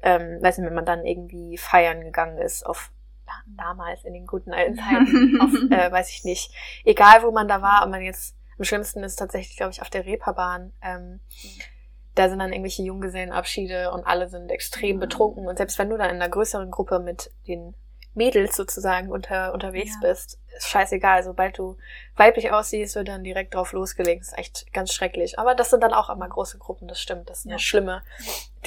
ähm, 0.01 0.39
weiß 0.41 0.57
nicht, 0.57 0.67
wenn 0.67 0.75
man 0.75 0.85
dann 0.85 1.05
irgendwie 1.05 1.57
feiern 1.57 2.01
gegangen 2.01 2.37
ist 2.39 2.65
auf 2.65 2.91
ja, 2.91 3.02
damals 3.57 4.03
in 4.03 4.13
den 4.13 4.25
guten 4.27 4.53
alten 4.53 4.75
Zeiten, 4.77 5.37
auf, 5.41 5.53
äh, 5.71 5.91
weiß 5.91 6.09
ich 6.09 6.23
nicht, 6.23 6.51
egal 6.85 7.23
wo 7.23 7.31
man 7.31 7.47
da 7.47 7.61
war, 7.61 7.83
ob 7.83 7.89
man 7.89 8.01
jetzt, 8.01 8.35
am 8.57 8.65
schlimmsten 8.65 9.03
ist 9.03 9.15
tatsächlich, 9.17 9.57
glaube 9.57 9.71
ich, 9.71 9.81
auf 9.81 9.89
der 9.89 10.05
Reeperbahn, 10.05 10.73
ähm, 10.81 11.19
da 12.15 12.29
sind 12.29 12.39
dann 12.39 12.51
irgendwelche 12.53 12.83
Junggesellenabschiede 12.83 13.91
und 13.91 14.05
alle 14.05 14.29
sind 14.29 14.49
extrem 14.51 14.97
Mhm. 14.97 14.99
betrunken 14.99 15.47
und 15.47 15.57
selbst 15.57 15.79
wenn 15.79 15.89
du 15.89 15.97
da 15.97 16.05
in 16.05 16.15
einer 16.17 16.29
größeren 16.29 16.69
Gruppe 16.69 16.99
mit 16.99 17.31
den 17.47 17.73
Mädels 18.15 18.55
sozusagen 18.55 19.09
unter, 19.11 19.53
unterwegs 19.55 19.95
Ja. 19.99 20.09
bist, 20.09 20.39
ist 20.55 20.67
scheißegal. 20.67 21.23
Sobald 21.23 21.57
du 21.57 21.77
weiblich 22.15 22.51
aussiehst, 22.51 22.93
wird 22.95 23.07
dann 23.07 23.23
direkt 23.23 23.55
drauf 23.55 23.71
losgelegt. 23.71 24.21
Das 24.21 24.27
ist 24.33 24.37
echt 24.37 24.71
ganz 24.71 24.93
schrecklich. 24.93 25.39
Aber 25.39 25.55
das 25.55 25.71
sind 25.71 25.81
dann 25.81 25.95
auch 25.95 26.11
immer 26.11 26.29
große 26.29 26.59
Gruppen, 26.59 26.87
das 26.87 27.01
stimmt. 27.01 27.27
Das 27.31 27.39
ist 27.39 27.45
eine 27.47 27.53
Ja. 27.55 27.57
schlimme 27.59 28.03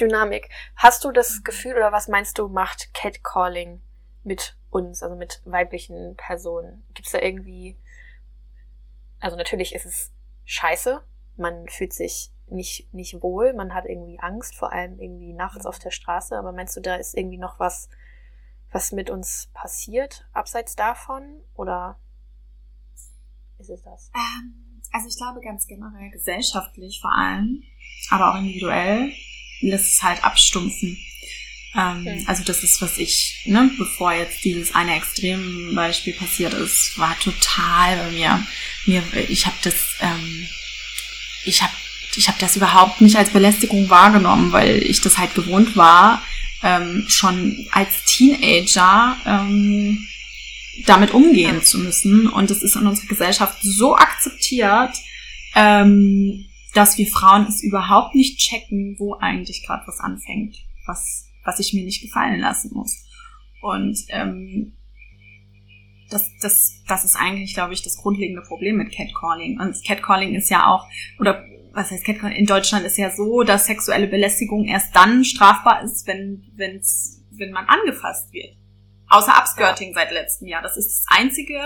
Dynamik. 0.01 0.49
Hast 0.75 1.05
du 1.05 1.11
das 1.13 1.43
Gefühl 1.43 1.75
oder 1.77 1.93
was 1.93 2.09
meinst 2.09 2.37
du, 2.39 2.49
macht 2.49 2.93
Catcalling 2.93 3.81
mit 4.23 4.57
uns, 4.69 5.03
also 5.03 5.15
mit 5.15 5.41
weiblichen 5.45 6.15
Personen? 6.15 6.83
Gibt's 6.93 7.11
da 7.11 7.19
irgendwie, 7.19 7.77
also 9.19 9.37
natürlich 9.37 9.73
ist 9.73 9.85
es 9.85 10.11
scheiße. 10.45 11.03
Man 11.35 11.67
fühlt 11.69 11.93
sich 11.93 12.31
nicht, 12.47 12.93
nicht 12.93 13.21
wohl. 13.21 13.53
Man 13.53 13.73
hat 13.73 13.85
irgendwie 13.85 14.19
Angst, 14.19 14.55
vor 14.55 14.71
allem 14.71 14.99
irgendwie 14.99 15.33
nachts 15.33 15.65
auf 15.65 15.79
der 15.79 15.91
Straße. 15.91 16.37
Aber 16.37 16.51
meinst 16.51 16.75
du, 16.75 16.81
da 16.81 16.95
ist 16.95 17.15
irgendwie 17.15 17.37
noch 17.37 17.59
was, 17.59 17.89
was 18.71 18.91
mit 18.91 19.09
uns 19.09 19.49
passiert, 19.53 20.27
abseits 20.33 20.75
davon? 20.75 21.41
Oder 21.55 21.99
ist 23.59 23.69
es 23.69 23.81
das? 23.81 24.11
Ähm, 24.15 24.81
also 24.91 25.07
ich 25.07 25.17
glaube 25.17 25.41
ganz 25.41 25.67
generell 25.67 26.09
gesellschaftlich 26.11 26.99
vor 27.01 27.11
allem, 27.11 27.63
aber 28.09 28.31
auch 28.31 28.37
individuell, 28.37 29.11
lässt 29.61 29.97
es 29.97 30.03
halt 30.03 30.23
abstumpfen. 30.23 30.97
Ähm, 31.75 32.03
Mhm. 32.03 32.23
Also 32.25 32.43
das 32.43 32.63
ist, 32.63 32.81
was 32.81 32.97
ich, 32.97 33.41
ne, 33.45 33.69
bevor 33.77 34.13
jetzt 34.13 34.43
dieses 34.43 34.73
eine 34.73 34.95
Extrembeispiel 34.95 36.13
passiert 36.13 36.53
ist, 36.53 36.97
war 36.97 37.17
total 37.19 37.97
bei 37.97 38.11
mir. 38.11 38.43
mir 38.85 39.03
ich 39.29 39.45
habe 39.45 39.57
das, 39.63 39.75
ähm, 40.01 40.47
ich 41.45 41.61
habe 41.61 41.73
ich 42.15 42.27
hab 42.27 42.39
das 42.39 42.55
überhaupt 42.55 42.99
nicht 43.01 43.15
als 43.15 43.29
Belästigung 43.29 43.89
wahrgenommen, 43.89 44.51
weil 44.51 44.81
ich 44.81 45.01
das 45.01 45.17
halt 45.19 45.35
gewohnt 45.35 45.75
war, 45.75 46.23
ähm, 46.63 47.05
schon 47.07 47.67
als 47.71 48.03
Teenager 48.05 49.15
ähm, 49.25 50.07
damit 50.85 51.11
umgehen 51.11 51.63
zu 51.63 51.77
müssen. 51.77 52.27
Und 52.27 52.49
das 52.49 52.63
ist 52.63 52.75
in 52.75 52.87
unserer 52.87 53.07
Gesellschaft 53.07 53.57
so 53.61 53.95
akzeptiert, 53.95 54.91
ähm, 55.55 56.45
dass 56.73 56.97
wir 56.97 57.07
Frauen 57.07 57.45
es 57.47 57.63
überhaupt 57.63 58.15
nicht 58.15 58.39
checken, 58.39 58.95
wo 58.99 59.15
eigentlich 59.15 59.63
gerade 59.65 59.83
was 59.87 59.99
anfängt, 59.99 60.55
was, 60.85 61.26
was 61.47 61.59
ich 61.59 61.73
mir 61.73 61.83
nicht 61.85 62.01
gefallen 62.01 62.39
lassen 62.39 62.71
muss. 62.73 62.93
Und 63.61 63.97
ähm, 64.09 64.73
das, 66.09 66.29
das, 66.41 66.83
das 66.87 67.05
ist 67.05 67.15
eigentlich, 67.15 67.53
glaube 67.53 67.73
ich, 67.73 67.81
das 67.81 67.97
grundlegende 67.97 68.41
Problem 68.41 68.77
mit 68.77 68.91
Catcalling. 68.93 69.59
Und 69.59 69.75
Catcalling 69.85 70.35
ist 70.35 70.49
ja 70.49 70.67
auch, 70.67 70.85
oder 71.19 71.43
was 71.73 71.91
heißt 71.91 72.05
Catcalling? 72.05 72.37
In 72.37 72.45
Deutschland 72.45 72.85
ist 72.85 72.97
ja 72.97 73.09
so, 73.09 73.43
dass 73.43 73.65
sexuelle 73.65 74.07
Belästigung 74.07 74.65
erst 74.65 74.95
dann 74.95 75.23
strafbar 75.23 75.83
ist, 75.83 76.05
wenn, 76.07 76.43
wenn's, 76.55 77.23
wenn 77.31 77.51
man 77.51 77.65
angefasst 77.65 78.31
wird. 78.33 78.55
Außer 79.09 79.33
Upskirting 79.37 79.93
seit 79.93 80.11
letztem 80.11 80.47
Jahr. 80.47 80.61
Das 80.61 80.75
ist 80.75 81.05
das 81.07 81.17
Einzige, 81.17 81.59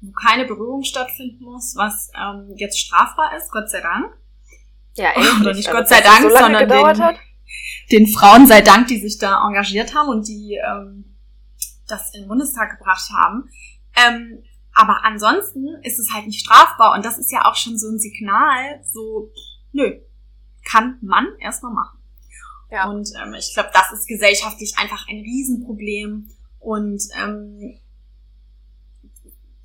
wo 0.00 0.12
keine 0.12 0.44
Berührung 0.44 0.84
stattfinden 0.84 1.44
muss, 1.44 1.74
was 1.76 2.10
ähm, 2.16 2.54
jetzt 2.56 2.78
strafbar 2.78 3.36
ist, 3.36 3.50
Gott 3.50 3.68
sei 3.68 3.80
Dank. 3.80 4.12
Ja, 4.96 5.10
Oder 5.16 5.54
nicht 5.54 5.66
Also, 5.68 5.72
Gott 5.72 5.88
sei 5.88 6.00
Dank, 6.00 6.22
so 6.22 6.30
sondern 6.30 6.68
den- 6.68 7.02
hat? 7.02 7.16
Den 7.92 8.06
Frauen 8.06 8.46
sei 8.46 8.60
Dank, 8.62 8.88
die 8.88 8.98
sich 9.00 9.18
da 9.18 9.46
engagiert 9.46 9.94
haben 9.94 10.08
und 10.08 10.26
die 10.26 10.56
ähm, 10.56 11.16
das 11.86 12.14
in 12.14 12.22
den 12.22 12.28
Bundestag 12.28 12.78
gebracht 12.78 13.10
haben. 13.10 13.48
Ähm, 13.96 14.42
aber 14.72 15.04
ansonsten 15.04 15.66
ist 15.82 15.98
es 15.98 16.12
halt 16.12 16.26
nicht 16.26 16.40
strafbar 16.40 16.94
und 16.94 17.04
das 17.04 17.18
ist 17.18 17.30
ja 17.30 17.44
auch 17.44 17.54
schon 17.54 17.78
so 17.78 17.88
ein 17.88 17.98
Signal, 17.98 18.82
so, 18.84 19.30
nö, 19.72 20.00
kann 20.64 20.98
man 21.02 21.26
erstmal 21.38 21.72
machen. 21.72 21.98
Ja. 22.70 22.88
Und 22.90 23.08
ähm, 23.22 23.34
ich 23.34 23.52
glaube, 23.54 23.70
das 23.72 23.92
ist 23.92 24.08
gesellschaftlich 24.08 24.74
einfach 24.78 25.06
ein 25.08 25.20
Riesenproblem 25.20 26.28
und 26.58 27.02
ähm, 27.22 27.78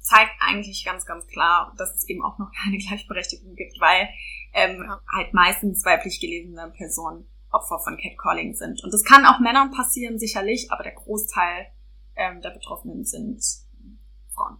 zeigt 0.02 0.34
eigentlich 0.39 0.86
ganz, 0.86 1.06
ganz 1.06 1.25
klar, 1.28 1.73
dass 1.78 1.95
es 1.95 2.08
eben 2.08 2.23
auch 2.23 2.38
noch 2.38 2.52
keine 2.63 2.78
Gleichberechtigung 2.78 3.56
gibt, 3.56 3.80
weil 3.80 4.10
ähm, 4.54 4.84
Ja. 4.84 5.02
halt 5.12 5.34
meistens 5.34 5.84
weiblich 5.86 6.19
gelesene 6.19 6.71
Personen 6.75 7.28
Opfer 7.51 7.79
von 7.79 7.97
Catcalling 7.97 8.53
sind. 8.55 8.83
Und 8.83 8.93
das 8.93 9.03
kann 9.03 9.25
auch 9.25 9.39
Männern 9.39 9.71
passieren, 9.71 10.19
sicherlich, 10.19 10.71
aber 10.71 10.83
der 10.83 10.93
Großteil 10.93 11.67
ähm, 12.15 12.41
der 12.41 12.51
Betroffenen 12.51 13.05
sind 13.05 13.43
Frauen. 14.33 14.57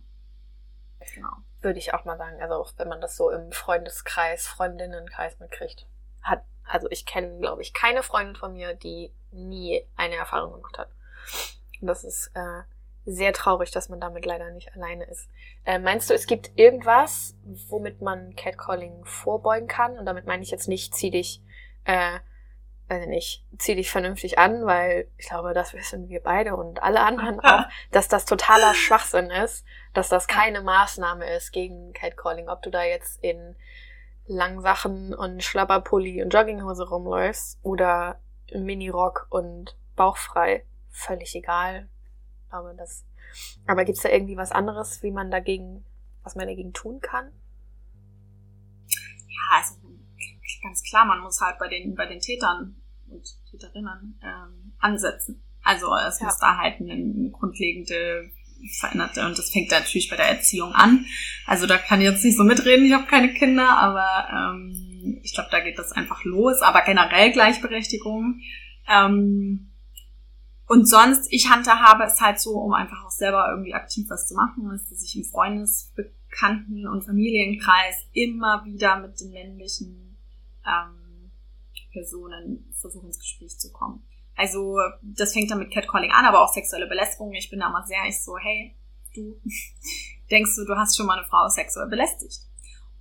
Genau. 1.14 1.30
Würde 1.62 1.80
ich 1.80 1.94
auch 1.94 2.06
mal 2.06 2.18
sagen. 2.18 2.42
Also 2.42 2.66
wenn 2.78 2.88
man 2.88 3.02
das 3.02 3.16
so 3.16 3.30
im 3.30 3.52
Freundeskreis, 3.52 4.48
Freundinnenkreis 4.48 5.40
mitkriegt. 5.40 5.88
Hat, 6.22 6.44
also 6.64 6.88
ich 6.90 7.06
kenne, 7.06 7.40
glaube 7.40 7.62
ich, 7.62 7.74
keine 7.74 8.04
Freundin 8.04 8.36
von 8.36 8.54
mir, 8.54 8.74
die 8.74 9.14
nie 9.32 9.86
eine 9.96 10.16
Erfahrung 10.16 10.54
gemacht 10.54 10.78
hat. 10.78 10.90
Und 11.82 11.88
das 11.88 12.04
ist 12.04 12.32
äh, 12.34 12.62
sehr 13.06 13.34
traurig, 13.34 13.72
dass 13.72 13.90
man 13.90 14.00
damit 14.00 14.26
leider 14.26 14.52
nicht 14.52 14.74
alleine 14.76 15.06
ist. 15.06 15.30
Äh, 15.66 15.80
meinst 15.80 16.10
du, 16.10 16.14
es 16.14 16.28
gibt 16.28 16.52
irgendwas, 16.56 17.36
womit 17.44 18.02
man 18.02 18.36
Catcalling 18.36 19.06
vorbeugen 19.06 19.68
kann? 19.68 19.98
Und 19.98 20.06
damit 20.06 20.26
meine 20.26 20.44
ich 20.44 20.52
jetzt 20.52 20.68
nicht, 20.68 20.94
zieh 20.94 21.12
dich, 21.12 21.42
äh, 21.86 22.20
weiß 22.90 23.04
ich 23.04 23.10
nicht, 23.10 23.46
zieh 23.58 23.76
dich 23.76 23.92
vernünftig 23.92 24.40
an, 24.40 24.66
weil 24.66 25.08
ich 25.18 25.28
glaube, 25.28 25.54
das 25.54 25.74
wissen 25.74 26.10
wir 26.10 26.22
beide 26.22 26.56
und 26.56 26.82
alle 26.82 27.02
anderen 27.02 27.40
auch, 27.44 27.66
dass 27.92 28.08
das 28.08 28.26
totaler 28.26 28.74
Schwachsinn 28.74 29.30
ist, 29.30 29.64
dass 29.94 30.10
das 30.10 30.28
keine 30.28 30.62
Maßnahme 30.62 31.30
ist 31.36 31.52
gegen 31.52 31.94
Catcalling. 31.94 32.50
Ob 32.50 32.64
du 32.64 32.72
da 32.72 32.84
jetzt 32.84 33.24
in 33.24 33.56
Langsachen 34.26 35.14
und 35.14 35.44
Schlapperpulli 35.44 36.24
und 36.24 36.34
Jogginghose 36.34 36.88
rumläufst 36.88 37.60
oder 37.64 38.20
Minirock 38.54 39.28
und 39.30 39.78
bauchfrei, 39.96 40.66
völlig 40.90 41.36
egal. 41.36 41.90
Aber 42.50 42.74
das, 42.74 43.06
aber 43.68 43.86
gibt's 43.86 44.02
da 44.02 44.10
irgendwie 44.10 44.38
was 44.38 44.52
anderes, 44.52 45.04
wie 45.04 45.12
man 45.12 45.30
dagegen, 45.30 45.86
was 46.24 46.36
man 46.36 46.48
dagegen 46.48 46.74
tun 46.74 47.02
kann? 47.02 47.32
Ja, 49.28 49.58
also 49.58 49.76
ganz 50.62 50.84
klar, 50.84 51.06
man 51.06 51.22
muss 51.22 51.42
halt 51.42 51.58
bei 51.60 51.68
den, 51.68 51.96
bei 51.96 52.06
den 52.06 52.20
Tätern 52.20 52.76
und 53.10 53.24
Täterinnen 53.50 54.20
ähm, 54.24 54.74
ansetzen. 54.80 55.44
Also 55.64 55.94
es 55.96 56.20
Ja. 56.20 56.28
muss 56.28 56.38
da 56.38 56.58
halt 56.58 56.80
eine, 56.80 56.94
eine 56.94 57.30
grundlegende 57.32 58.30
veränderte 58.78 59.26
und 59.26 59.38
das 59.38 59.52
fängt 59.52 59.72
natürlich 59.72 60.10
bei 60.10 60.18
der 60.18 60.28
Erziehung 60.30 60.74
an. 60.74 61.06
Also 61.46 61.66
da 61.66 61.78
kann 61.78 62.02
ich 62.02 62.08
jetzt 62.08 62.26
nicht 62.26 62.38
so 62.38 62.44
mitreden, 62.44 62.86
ich 62.86 62.94
habe 62.94 63.06
keine 63.06 63.34
Kinder, 63.34 63.78
aber 63.78 64.28
ähm, 64.54 65.20
ich 65.24 65.34
glaube, 65.34 65.50
da 65.52 65.60
geht 65.62 65.80
das 65.80 65.92
einfach 65.94 66.24
los. 66.26 66.62
Aber 66.62 66.82
generell 66.82 67.32
Gleichberechtigung. 67.32 68.42
Ähm, 68.90 69.72
und 70.68 70.86
sonst, 70.88 71.28
ich 71.32 71.50
handhabe 71.50 72.04
es 72.04 72.22
halt 72.22 72.40
so, 72.40 72.52
um 72.52 72.74
einfach 72.74 73.06
auch 73.06 73.12
selber 73.12 73.48
irgendwie 73.50 73.74
aktiv 73.74 74.08
was 74.10 74.28
zu 74.28 74.36
machen, 74.36 74.70
ist, 74.76 74.92
dass 74.92 75.04
ich 75.04 75.16
im 75.16 75.24
Freundes, 75.24 75.94
Bekannten- 75.96 76.88
und 76.88 77.04
Familienkreis 77.06 78.06
immer 78.14 78.64
wieder 78.66 79.00
mit 79.00 79.20
den 79.20 79.32
männlichen 79.32 80.09
ähm, 80.70 81.32
Personen 81.92 82.74
versuche 82.80 83.08
ins 83.08 83.20
Gespräch 83.20 83.58
zu 83.58 83.72
kommen. 83.72 84.04
Also 84.36 84.78
das 85.02 85.34
fängt 85.34 85.52
dann 85.52 85.60
mit 85.60 85.72
Catcalling 85.72 86.12
an, 86.12 86.26
aber 86.26 86.42
auch 86.42 86.54
sexuelle 86.54 86.88
Belästigung. 86.88 87.34
Ich 87.34 87.50
bin 87.50 87.60
da 87.60 87.70
mal 87.70 87.86
sehr, 87.86 88.06
ich 88.08 88.24
so, 88.24 88.38
hey, 88.38 88.76
du 89.14 89.36
denkst 90.32 90.56
du, 90.56 90.66
du 90.66 90.76
hast 90.76 90.96
schon 90.96 91.08
mal 91.08 91.18
eine 91.18 91.28
Frau 91.28 91.48
sexuell 91.50 91.90
belästigt? 91.90 92.42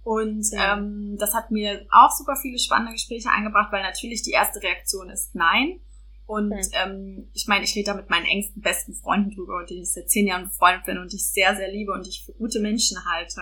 Und 0.02 0.50
Ja. 0.52 0.76
ähm, 0.76 1.16
das 1.18 1.34
hat 1.34 1.50
mir 1.50 1.86
auch 1.90 2.10
super 2.10 2.34
viele 2.40 2.58
spannende 2.58 2.92
Gespräche 2.92 3.30
eingebracht, 3.30 3.70
weil 3.72 3.82
natürlich 3.82 4.22
die 4.22 4.30
erste 4.30 4.62
Reaktion 4.62 5.10
ist 5.10 5.34
nein. 5.34 5.80
Und 6.26 6.50
Mhm. 6.50 6.70
ähm, 6.72 7.28
ich 7.34 7.46
meine, 7.46 7.64
ich 7.64 7.74
rede 7.74 7.86
da 7.86 7.94
mit 7.94 8.10
meinen 8.10 8.26
engsten 8.26 8.60
besten 8.62 8.94
Freunden 8.94 9.30
drüber, 9.34 9.58
und 9.58 9.70
die 9.70 9.80
ich 9.80 9.92
seit 9.92 10.10
zehn 10.10 10.26
Jahren 10.26 10.44
befreundet 10.44 10.84
bin 10.84 10.98
und 10.98 11.12
die 11.12 11.16
ich 11.16 11.26
sehr, 11.26 11.54
sehr 11.56 11.70
liebe 11.70 11.92
und 11.92 12.04
die 12.04 12.10
ich 12.10 12.24
für 12.24 12.32
gute 12.32 12.60
Menschen 12.60 12.98
halte. 13.04 13.40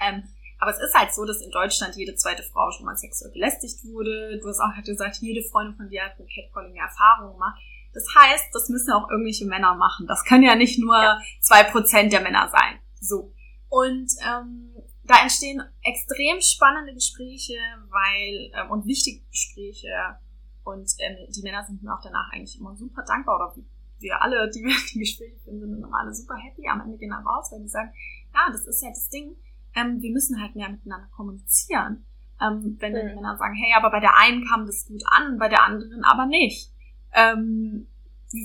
Ähm, 0.00 0.24
aber 0.64 0.72
es 0.72 0.80
ist 0.80 0.94
halt 0.94 1.12
so, 1.12 1.26
dass 1.26 1.42
in 1.42 1.50
Deutschland 1.50 1.94
jede 1.94 2.14
zweite 2.14 2.42
Frau 2.42 2.70
schon 2.70 2.86
mal 2.86 2.96
sexuell 2.96 3.30
belästigt 3.32 3.84
wurde. 3.84 4.38
Du 4.40 4.48
hast 4.48 4.60
auch 4.60 4.74
halt 4.74 4.86
gesagt, 4.86 5.18
jede 5.20 5.46
Freundin 5.46 5.76
von 5.76 5.90
dir 5.90 6.02
hat 6.02 6.18
mit 6.18 6.30
Catcalling 6.30 6.76
Erfahrung 6.76 7.34
gemacht. 7.34 7.60
Das 7.92 8.06
heißt, 8.16 8.46
das 8.50 8.70
müssen 8.70 8.90
auch 8.92 9.10
irgendwelche 9.10 9.44
Männer 9.44 9.74
machen. 9.74 10.06
Das 10.06 10.24
können 10.24 10.42
ja 10.42 10.54
nicht 10.54 10.78
nur 10.78 10.96
zwei 11.42 11.64
Prozent 11.64 12.14
der 12.14 12.22
Männer 12.22 12.48
sein. 12.48 12.78
So. 12.98 13.34
Und 13.68 14.10
ähm, 14.26 14.72
da 15.02 15.20
entstehen 15.20 15.62
extrem 15.82 16.40
spannende 16.40 16.94
Gespräche, 16.94 17.58
weil 17.90 18.50
ähm, 18.54 18.70
und 18.70 18.86
wichtige 18.86 19.22
Gespräche. 19.26 20.16
Und 20.64 20.90
ähm, 20.98 21.28
die 21.28 21.42
Männer 21.42 21.62
sind 21.66 21.82
mir 21.82 21.92
auch 21.92 22.00
danach 22.02 22.32
eigentlich 22.32 22.58
immer 22.58 22.74
super 22.74 23.04
dankbar 23.06 23.36
oder 23.36 23.54
wir 23.98 24.22
alle, 24.22 24.50
die 24.50 24.62
wir 24.62 24.74
die 24.94 25.00
Gespräche 25.00 25.36
finden, 25.44 25.60
sind 25.60 25.84
immer 25.84 26.00
alle 26.00 26.14
super 26.14 26.36
happy 26.36 26.66
am 26.68 26.80
Ende 26.80 26.96
gehen 26.96 27.10
dann 27.10 27.26
raus, 27.26 27.52
weil 27.52 27.60
die 27.60 27.68
sagen, 27.68 27.92
ja, 28.32 28.50
das 28.50 28.66
ist 28.66 28.82
ja 28.82 28.88
das 28.88 29.10
Ding 29.10 29.36
ähm, 29.74 30.00
wir 30.00 30.12
müssen 30.12 30.40
halt 30.40 30.54
mehr 30.54 30.68
miteinander 30.68 31.08
kommunizieren. 31.14 32.06
Ähm, 32.40 32.76
wenn 32.80 32.92
dann 32.92 33.06
die 33.06 33.10
Mhm. 33.10 33.16
Männer 33.16 33.36
sagen, 33.36 33.54
hey, 33.54 33.72
aber 33.76 33.90
bei 33.90 34.00
der 34.00 34.16
einen 34.16 34.46
kam 34.46 34.66
das 34.66 34.86
gut 34.86 35.02
an, 35.06 35.38
bei 35.38 35.48
der 35.48 35.62
anderen 35.64 36.04
aber 36.04 36.26
nicht. 36.26 36.70
Ähm, 37.12 37.86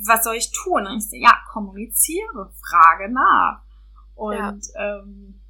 was 0.05 0.23
soll 0.23 0.35
ich 0.35 0.51
tun? 0.51 0.85
Und 0.85 0.97
ich 0.97 1.09
so, 1.09 1.15
ja, 1.15 1.35
kommuniziere, 1.51 2.51
frage 2.61 3.11
nach. 3.11 3.61
Und 4.13 4.63
ähm, 4.77 5.41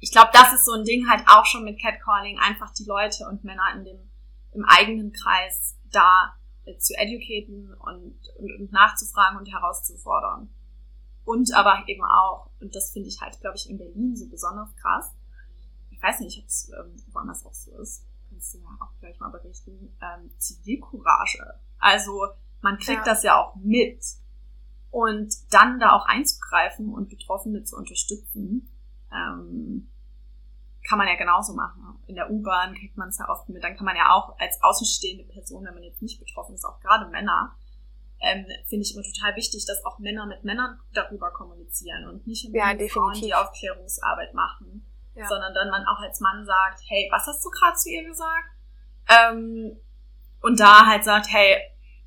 ich 0.00 0.10
glaube, 0.10 0.30
das 0.32 0.52
ist 0.52 0.64
so 0.64 0.72
ein 0.72 0.84
Ding 0.84 1.08
halt 1.08 1.24
auch 1.28 1.46
schon 1.46 1.64
mit 1.64 1.80
Catcalling, 1.80 2.38
einfach 2.38 2.72
die 2.72 2.84
Leute 2.84 3.26
und 3.28 3.44
Männer 3.44 3.74
in 3.76 3.84
dem 3.84 3.98
im 4.52 4.64
eigenen 4.64 5.12
Kreis 5.12 5.76
da 5.90 6.34
äh, 6.64 6.76
zu 6.78 6.94
educaten 6.94 7.74
und, 7.74 8.18
und, 8.38 8.60
und 8.60 8.72
nachzufragen 8.72 9.38
und 9.38 9.46
herauszufordern. 9.52 10.48
Und 11.26 11.52
aber 11.54 11.82
eben 11.88 12.04
auch, 12.04 12.48
und 12.60 12.74
das 12.74 12.92
finde 12.92 13.08
ich 13.08 13.20
halt, 13.20 13.38
glaube 13.40 13.56
ich, 13.56 13.68
in 13.68 13.78
Berlin 13.78 14.14
so 14.16 14.28
besonders 14.28 14.74
krass. 14.76 15.12
Ich 15.90 16.00
weiß 16.00 16.20
nicht, 16.20 16.38
ob 16.38 16.46
es 16.46 16.70
ähm, 16.70 16.96
woanders 17.12 17.44
auch 17.44 17.52
so 17.52 17.76
ist. 17.78 18.06
Kannst 18.30 18.54
du 18.54 18.58
ja 18.58 18.68
auch 18.80 18.96
gleich 19.00 19.18
mal 19.18 19.30
berichten. 19.30 19.92
Ähm, 20.00 20.30
Zivilcourage. 20.38 21.44
Also 21.80 22.28
man 22.62 22.78
kriegt 22.78 23.04
ja. 23.04 23.12
das 23.12 23.24
ja 23.24 23.40
auch 23.40 23.56
mit. 23.56 24.04
Und 24.92 25.34
dann 25.50 25.80
da 25.80 25.96
auch 25.96 26.06
einzugreifen 26.06 26.94
und 26.94 27.08
Betroffene 27.08 27.64
zu 27.64 27.76
unterstützen, 27.76 28.70
ähm, 29.12 29.90
kann 30.88 30.98
man 30.98 31.08
ja 31.08 31.16
genauso 31.16 31.54
machen. 31.54 31.98
In 32.06 32.14
der 32.14 32.30
U-Bahn 32.30 32.74
kriegt 32.74 32.96
man 32.96 33.08
es 33.08 33.18
ja 33.18 33.28
oft 33.28 33.48
mit. 33.48 33.64
Dann 33.64 33.76
kann 33.76 33.84
man 33.84 33.96
ja 33.96 34.12
auch 34.12 34.38
als 34.38 34.62
außenstehende 34.62 35.24
Person, 35.24 35.64
wenn 35.64 35.74
man 35.74 35.82
jetzt 35.82 36.02
nicht 36.02 36.20
betroffen 36.20 36.54
ist, 36.54 36.64
auch 36.64 36.78
gerade 36.78 37.10
Männer, 37.10 37.56
ähm, 38.20 38.46
finde 38.66 38.84
ich 38.84 38.94
immer 38.94 39.04
total 39.04 39.36
wichtig, 39.36 39.66
dass 39.66 39.84
auch 39.84 39.98
Männer 39.98 40.26
mit 40.26 40.44
Männern 40.44 40.78
darüber 40.92 41.30
kommunizieren 41.30 42.08
und 42.08 42.26
nicht 42.26 42.46
immer 42.46 42.56
ja, 42.56 42.88
Frauen 42.88 43.14
die 43.14 43.34
Aufklärungsarbeit 43.34 44.34
machen, 44.34 44.86
ja. 45.14 45.26
sondern 45.28 45.52
dann 45.54 45.70
man 45.70 45.84
auch 45.86 46.00
als 46.00 46.20
Mann 46.20 46.44
sagt, 46.44 46.82
hey, 46.88 47.08
was 47.10 47.26
hast 47.26 47.44
du 47.44 47.50
gerade 47.50 47.76
zu 47.76 47.90
ihr 47.90 48.04
gesagt? 48.04 48.48
Ähm, 49.08 49.76
und 50.40 50.60
da 50.60 50.86
halt 50.86 51.04
sagt, 51.04 51.26
hey, 51.30 51.56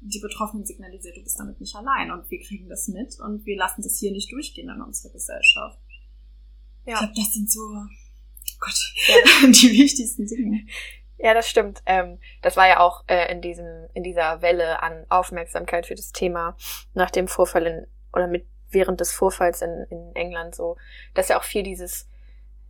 die 0.02 0.20
Betroffenen 0.20 0.66
signalisiert, 0.66 1.18
du 1.18 1.24
bist 1.24 1.40
damit 1.40 1.60
nicht 1.60 1.76
allein 1.76 2.12
und 2.12 2.30
wir 2.30 2.40
kriegen 2.40 2.70
das 2.70 2.88
mit 2.88 3.20
und 3.20 3.46
wir 3.46 3.58
lassen 3.58 3.82
das 3.82 3.98
hier 4.00 4.12
nicht 4.12 4.32
durchgehen 4.32 4.70
in 4.70 4.82
unserer 4.82 5.12
Gesellschaft. 5.12 5.80
Ja. 6.86 6.94
Ich 6.94 7.00
glaube, 7.00 7.14
das 7.16 7.34
sind 7.34 7.52
so, 7.52 7.60
Gott, 8.60 8.94
ja. 9.08 9.48
die 9.48 9.72
wichtigsten 9.72 10.26
Dinge. 10.26 10.66
Ja, 11.22 11.34
das 11.34 11.50
stimmt. 11.50 11.82
Ähm, 11.86 12.18
das 12.42 12.56
war 12.56 12.68
ja 12.68 12.80
auch 12.80 13.04
äh, 13.08 13.30
in 13.30 13.42
diesem, 13.42 13.88
in 13.94 14.04
dieser 14.04 14.42
Welle 14.42 14.82
an 14.82 15.06
Aufmerksamkeit 15.10 15.86
für 15.86 15.96
das 15.96 16.14
Thema 16.14 16.56
nach 16.94 17.12
dem 17.12 17.28
Vorfall 17.28 17.68
in, 17.68 17.88
oder 18.14 18.28
mit 18.28 18.48
während 18.72 19.02
des 19.02 19.12
Vorfalls 19.12 19.62
in, 19.62 19.86
in 19.90 20.16
England 20.16 20.56
so, 20.56 20.78
dass 21.14 21.28
ja 21.28 21.38
auch 21.38 21.44
viel 21.44 21.64
dieses 21.64 22.08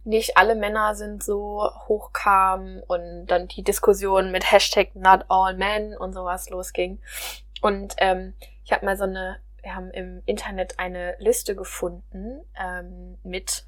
nicht 0.03 0.37
alle 0.37 0.55
Männer 0.55 0.95
sind 0.95 1.21
so 1.21 1.69
hochkam 1.87 2.81
und 2.87 3.27
dann 3.27 3.47
die 3.47 3.63
Diskussion 3.63 4.31
mit 4.31 4.51
Hashtag 4.51 4.95
not 4.95 5.25
all 5.27 5.53
men 5.55 5.95
und 5.95 6.13
sowas 6.13 6.49
losging. 6.49 6.99
Und 7.61 7.95
ähm, 7.97 8.33
ich 8.63 8.71
habe 8.71 8.85
mal 8.85 8.97
so 8.97 9.03
eine, 9.03 9.37
wir 9.61 9.75
haben 9.75 9.91
im 9.91 10.23
Internet 10.25 10.79
eine 10.79 11.15
Liste 11.19 11.55
gefunden 11.55 12.41
ähm, 12.59 13.19
mit 13.23 13.65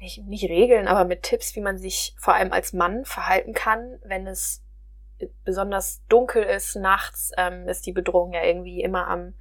nicht, 0.00 0.24
nicht 0.26 0.48
Regeln, 0.48 0.88
aber 0.88 1.04
mit 1.04 1.22
Tipps, 1.22 1.54
wie 1.56 1.60
man 1.60 1.78
sich 1.78 2.14
vor 2.18 2.34
allem 2.34 2.52
als 2.52 2.72
Mann 2.72 3.04
verhalten 3.04 3.52
kann, 3.52 3.98
wenn 4.04 4.26
es 4.26 4.62
besonders 5.44 6.02
dunkel 6.08 6.42
ist 6.44 6.76
nachts, 6.76 7.32
ähm, 7.36 7.68
ist 7.68 7.86
die 7.86 7.92
Bedrohung 7.92 8.32
ja 8.32 8.44
irgendwie 8.44 8.82
immer 8.82 9.08
am, 9.08 9.34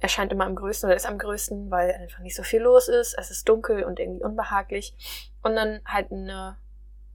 erscheint 0.00 0.32
immer 0.32 0.46
am 0.46 0.56
größten 0.56 0.88
oder 0.88 0.96
ist 0.96 1.06
am 1.06 1.18
größten, 1.18 1.70
weil 1.70 1.92
einfach 1.92 2.18
nicht 2.20 2.34
so 2.34 2.42
viel 2.42 2.60
los 2.60 2.88
ist, 2.88 3.14
es 3.16 3.30
ist 3.30 3.48
dunkel 3.48 3.84
und 3.84 4.00
irgendwie 4.00 4.24
unbehaglich. 4.24 4.96
Und 5.42 5.54
dann 5.54 5.80
halt 5.84 6.10
eine, 6.10 6.56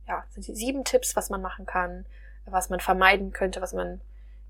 ja, 0.07 0.23
sind 0.29 0.47
die 0.47 0.55
sieben 0.55 0.85
Tipps, 0.85 1.15
was 1.15 1.29
man 1.29 1.41
machen 1.41 1.65
kann, 1.65 2.05
was 2.45 2.69
man 2.69 2.79
vermeiden 2.79 3.33
könnte, 3.33 3.61
was 3.61 3.73
man, 3.73 4.01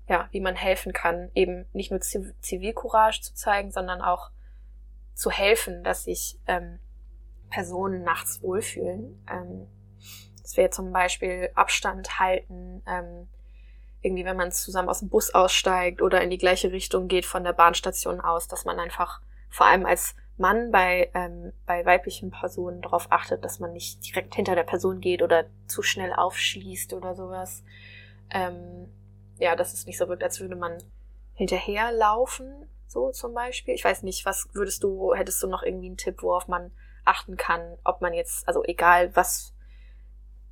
ja, 0.08 0.28
wie 0.30 0.40
man 0.40 0.54
helfen 0.54 0.92
kann, 0.92 1.30
eben 1.34 1.66
nicht 1.72 1.90
nur 1.90 2.00
Zivilcourage 2.00 3.22
zu 3.22 3.34
zeigen, 3.34 3.72
sondern 3.72 4.00
auch 4.00 4.30
zu 5.14 5.30
helfen, 5.30 5.82
dass 5.82 6.04
sich 6.04 6.38
ähm, 6.46 6.78
Personen 7.50 8.02
nachts 8.02 8.42
wohlfühlen. 8.42 9.22
Ähm, 9.30 9.66
das 10.42 10.56
wäre 10.56 10.70
zum 10.70 10.92
Beispiel 10.92 11.50
Abstand 11.54 12.18
halten, 12.18 12.82
ähm, 12.86 13.28
irgendwie, 14.02 14.24
wenn 14.24 14.36
man 14.36 14.50
zusammen 14.50 14.88
aus 14.88 15.00
dem 15.00 15.10
Bus 15.10 15.34
aussteigt 15.34 16.00
oder 16.00 16.22
in 16.22 16.30
die 16.30 16.38
gleiche 16.38 16.72
Richtung 16.72 17.06
geht 17.08 17.26
von 17.26 17.44
der 17.44 17.52
Bahnstation 17.52 18.20
aus, 18.20 18.48
dass 18.48 18.64
man 18.64 18.78
einfach 18.78 19.20
vor 19.50 19.66
allem 19.66 19.84
als 19.84 20.14
Mann 20.38 20.70
bei, 20.70 21.10
ähm, 21.12 21.52
bei 21.66 21.84
weiblichen 21.84 22.30
Personen 22.30 22.80
darauf 22.80 23.12
achtet, 23.12 23.44
dass 23.44 23.60
man 23.60 23.74
nicht 23.74 24.06
direkt 24.06 24.34
hinter 24.34 24.54
der 24.54 24.64
Person 24.64 25.00
geht 25.00 25.20
oder 25.20 25.44
zu 25.66 25.82
schnell 25.82 26.14
aufschließt 26.14 26.94
oder 26.94 27.14
sowas. 27.14 27.62
Ähm, 28.30 28.88
ja, 29.38 29.54
dass 29.54 29.74
es 29.74 29.86
nicht 29.86 29.98
so 29.98 30.08
wirkt, 30.08 30.22
als 30.22 30.40
würde 30.40 30.56
man 30.56 30.78
hinterherlaufen, 31.34 32.68
so 32.86 33.10
zum 33.10 33.34
Beispiel. 33.34 33.74
Ich 33.74 33.84
weiß 33.84 34.02
nicht, 34.02 34.24
was 34.24 34.48
würdest 34.52 34.82
du, 34.82 35.14
hättest 35.14 35.42
du 35.42 35.46
noch 35.46 35.62
irgendwie 35.62 35.88
einen 35.88 35.96
Tipp, 35.98 36.22
worauf 36.22 36.48
man 36.48 36.70
achten 37.04 37.36
kann, 37.36 37.76
ob 37.84 38.00
man 38.00 38.12
jetzt, 38.12 38.46
also 38.46 38.62
egal 38.64 39.14
was, 39.16 39.54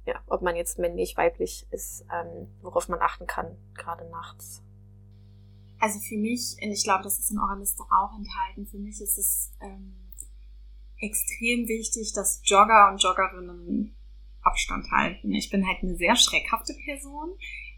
ja, 0.06 0.20
ob 0.26 0.42
man 0.42 0.56
jetzt 0.56 0.78
männlich, 0.78 1.16
weiblich 1.16 1.66
ist, 1.70 2.04
ähm, 2.12 2.48
worauf 2.62 2.88
man 2.88 3.00
achten 3.00 3.26
kann, 3.26 3.56
gerade 3.74 4.08
nachts. 4.10 4.62
Also 5.80 6.00
für 6.00 6.16
mich, 6.16 6.56
und 6.62 6.70
ich 6.70 6.82
glaube, 6.82 7.04
das 7.04 7.18
ist 7.18 7.30
in 7.30 7.38
eurer 7.38 7.58
Liste 7.58 7.82
auch 7.82 8.16
enthalten, 8.16 8.66
für 8.66 8.78
mich 8.78 9.00
ist 9.00 9.16
es 9.18 9.52
ähm, 9.60 9.94
extrem 10.98 11.68
wichtig, 11.68 12.12
dass 12.14 12.40
Jogger 12.44 12.90
und 12.90 13.02
Joggerinnen 13.02 13.94
Abstand 14.42 14.90
halten. 14.90 15.32
Ich 15.32 15.50
bin 15.50 15.66
halt 15.66 15.82
eine 15.82 15.96
sehr 15.96 16.16
schreckhafte 16.16 16.74
Person. 16.84 17.30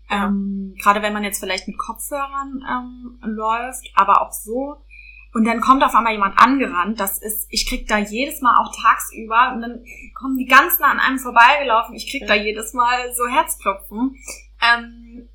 Ja. 0.09 0.27
Ähm, 0.27 0.75
gerade 0.79 1.03
wenn 1.03 1.13
man 1.13 1.25
jetzt 1.25 1.41
vielleicht 1.41 1.69
mit 1.69 1.79
Kopfhörern 1.79 2.63
ähm, 2.69 3.19
läuft, 3.23 3.91
aber 3.95 4.23
auch 4.23 4.33
so 4.33 4.77
und 5.33 5.45
dann 5.45 5.61
kommt 5.61 5.85
auf 5.85 5.95
einmal 5.95 6.13
jemand 6.13 6.39
angerannt. 6.39 6.99
Das 6.99 7.19
ist, 7.19 7.47
ich 7.51 7.69
krieg 7.69 7.87
da 7.87 7.99
jedes 7.99 8.41
Mal 8.41 8.57
auch 8.59 8.75
tagsüber 8.75 9.53
und 9.55 9.63
dann 9.63 9.85
kommen 10.15 10.37
die 10.37 10.47
ganz 10.47 10.79
nah 10.81 10.91
an 10.91 10.99
einem 10.99 11.19
vorbeigelaufen. 11.19 11.95
Ich 11.95 12.11
krieg 12.11 12.27
da 12.27 12.35
jedes 12.35 12.73
Mal 12.73 13.13
so 13.15 13.27
Herzklopfen. 13.29 14.17
Ähm, 14.61 15.29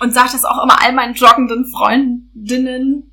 und 0.00 0.12
sage 0.12 0.30
das 0.32 0.44
auch 0.44 0.62
immer 0.62 0.82
all 0.82 0.92
meinen 0.92 1.14
joggenden 1.14 1.70
Freundinnen. 1.70 3.12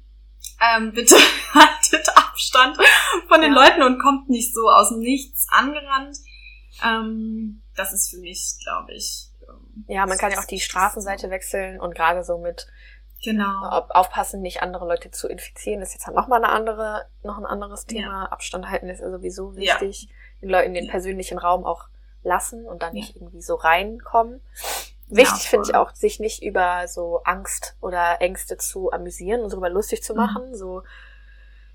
Ähm, 0.62 0.92
bitte 0.94 1.16
haltet 1.54 2.10
Abstand 2.18 2.78
von 3.28 3.42
den 3.42 3.54
ja. 3.54 3.64
Leuten 3.64 3.84
und 3.84 4.02
kommt 4.02 4.30
nicht 4.30 4.54
so 4.54 4.68
aus 4.70 4.90
dem 4.90 5.00
Nichts 5.00 5.48
angerannt. 5.50 6.18
Ähm, 6.84 7.64
das 7.76 7.94
ist 7.94 8.10
für 8.10 8.20
mich, 8.20 8.56
glaube 8.64 8.94
ich. 8.94 9.28
Ähm, 9.42 9.86
ja, 9.88 10.06
man 10.06 10.18
kann 10.18 10.32
ja 10.32 10.40
auch 10.40 10.46
die 10.46 10.60
Straßenseite 10.60 11.30
wechseln 11.30 11.80
und 11.80 11.96
gerade 11.96 12.24
so 12.24 12.38
mit 12.38 12.68
Genau. 13.24 13.68
Aufpassen, 13.90 14.42
nicht 14.42 14.62
andere 14.62 14.88
Leute 14.88 15.12
zu 15.12 15.28
infizieren, 15.28 15.82
ist 15.82 15.94
jetzt 15.94 16.08
halt 16.08 16.16
nochmal 16.16 16.44
eine 16.44 16.54
andere, 16.54 17.08
noch 17.24 17.38
ein 17.38 17.46
anderes 17.46 17.86
Thema. 17.86 18.24
Ja. 18.24 18.32
Abstand 18.32 18.70
halten 18.70 18.88
ist 18.90 19.02
ja 19.02 19.10
sowieso 19.10 19.56
wichtig. 19.56 20.04
Ja. 20.04 20.10
Den 20.42 20.50
Leuten 20.50 20.74
den 20.74 20.86
ja. 20.86 20.92
persönlichen 20.92 21.38
Raum 21.38 21.66
auch 21.66 21.90
lassen 22.24 22.66
und 22.66 22.82
dann 22.82 22.94
nicht 22.94 23.16
irgendwie 23.16 23.42
so 23.42 23.56
reinkommen. 23.56 24.42
Wichtig 25.08 25.50
finde 25.50 25.70
ich 25.70 25.76
auch, 25.76 25.94
sich 25.96 26.20
nicht 26.20 26.44
über 26.44 26.88
so 26.88 27.22
Angst 27.24 27.76
oder 27.82 28.22
Ängste 28.22 28.58
zu 28.58 28.92
amüsieren 28.92 29.42
und 29.42 29.52
darüber 29.52 29.70
lustig 29.70 30.04
zu 30.04 30.14
mhm. 30.14 30.20
machen. 30.20 30.50
Mhm. 30.50 30.56
So 30.56 30.84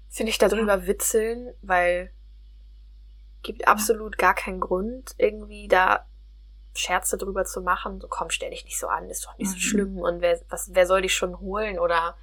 finde 0.09 0.31
ich 0.31 0.39
darüber 0.39 0.87
witzeln, 0.87 1.53
weil 1.61 2.11
gibt 3.43 3.67
absolut 3.69 4.17
gar 4.19 4.35
keinen 4.35 4.61
Grund, 4.61 5.15
irgendwie 5.19 5.69
da 5.69 6.07
Scherze 6.75 7.17
drüber 7.17 7.45
zu 7.45 7.63
machen, 7.63 8.01
so 8.01 8.09
komm, 8.09 8.31
stell 8.31 8.51
dich 8.51 8.65
nicht 8.65 8.79
so 8.79 8.89
an, 8.89 9.09
ist 9.09 9.25
doch 9.25 9.39
nicht 9.39 9.49
mhm. 9.49 9.53
so 9.53 9.59
schlimm 9.59 9.99
und 9.99 10.21
wer, 10.21 10.41
was, 10.49 10.75
wer 10.75 10.87
soll 10.87 11.03
dich 11.03 11.15
schon 11.15 11.39
holen 11.39 11.79
oder 11.79 12.17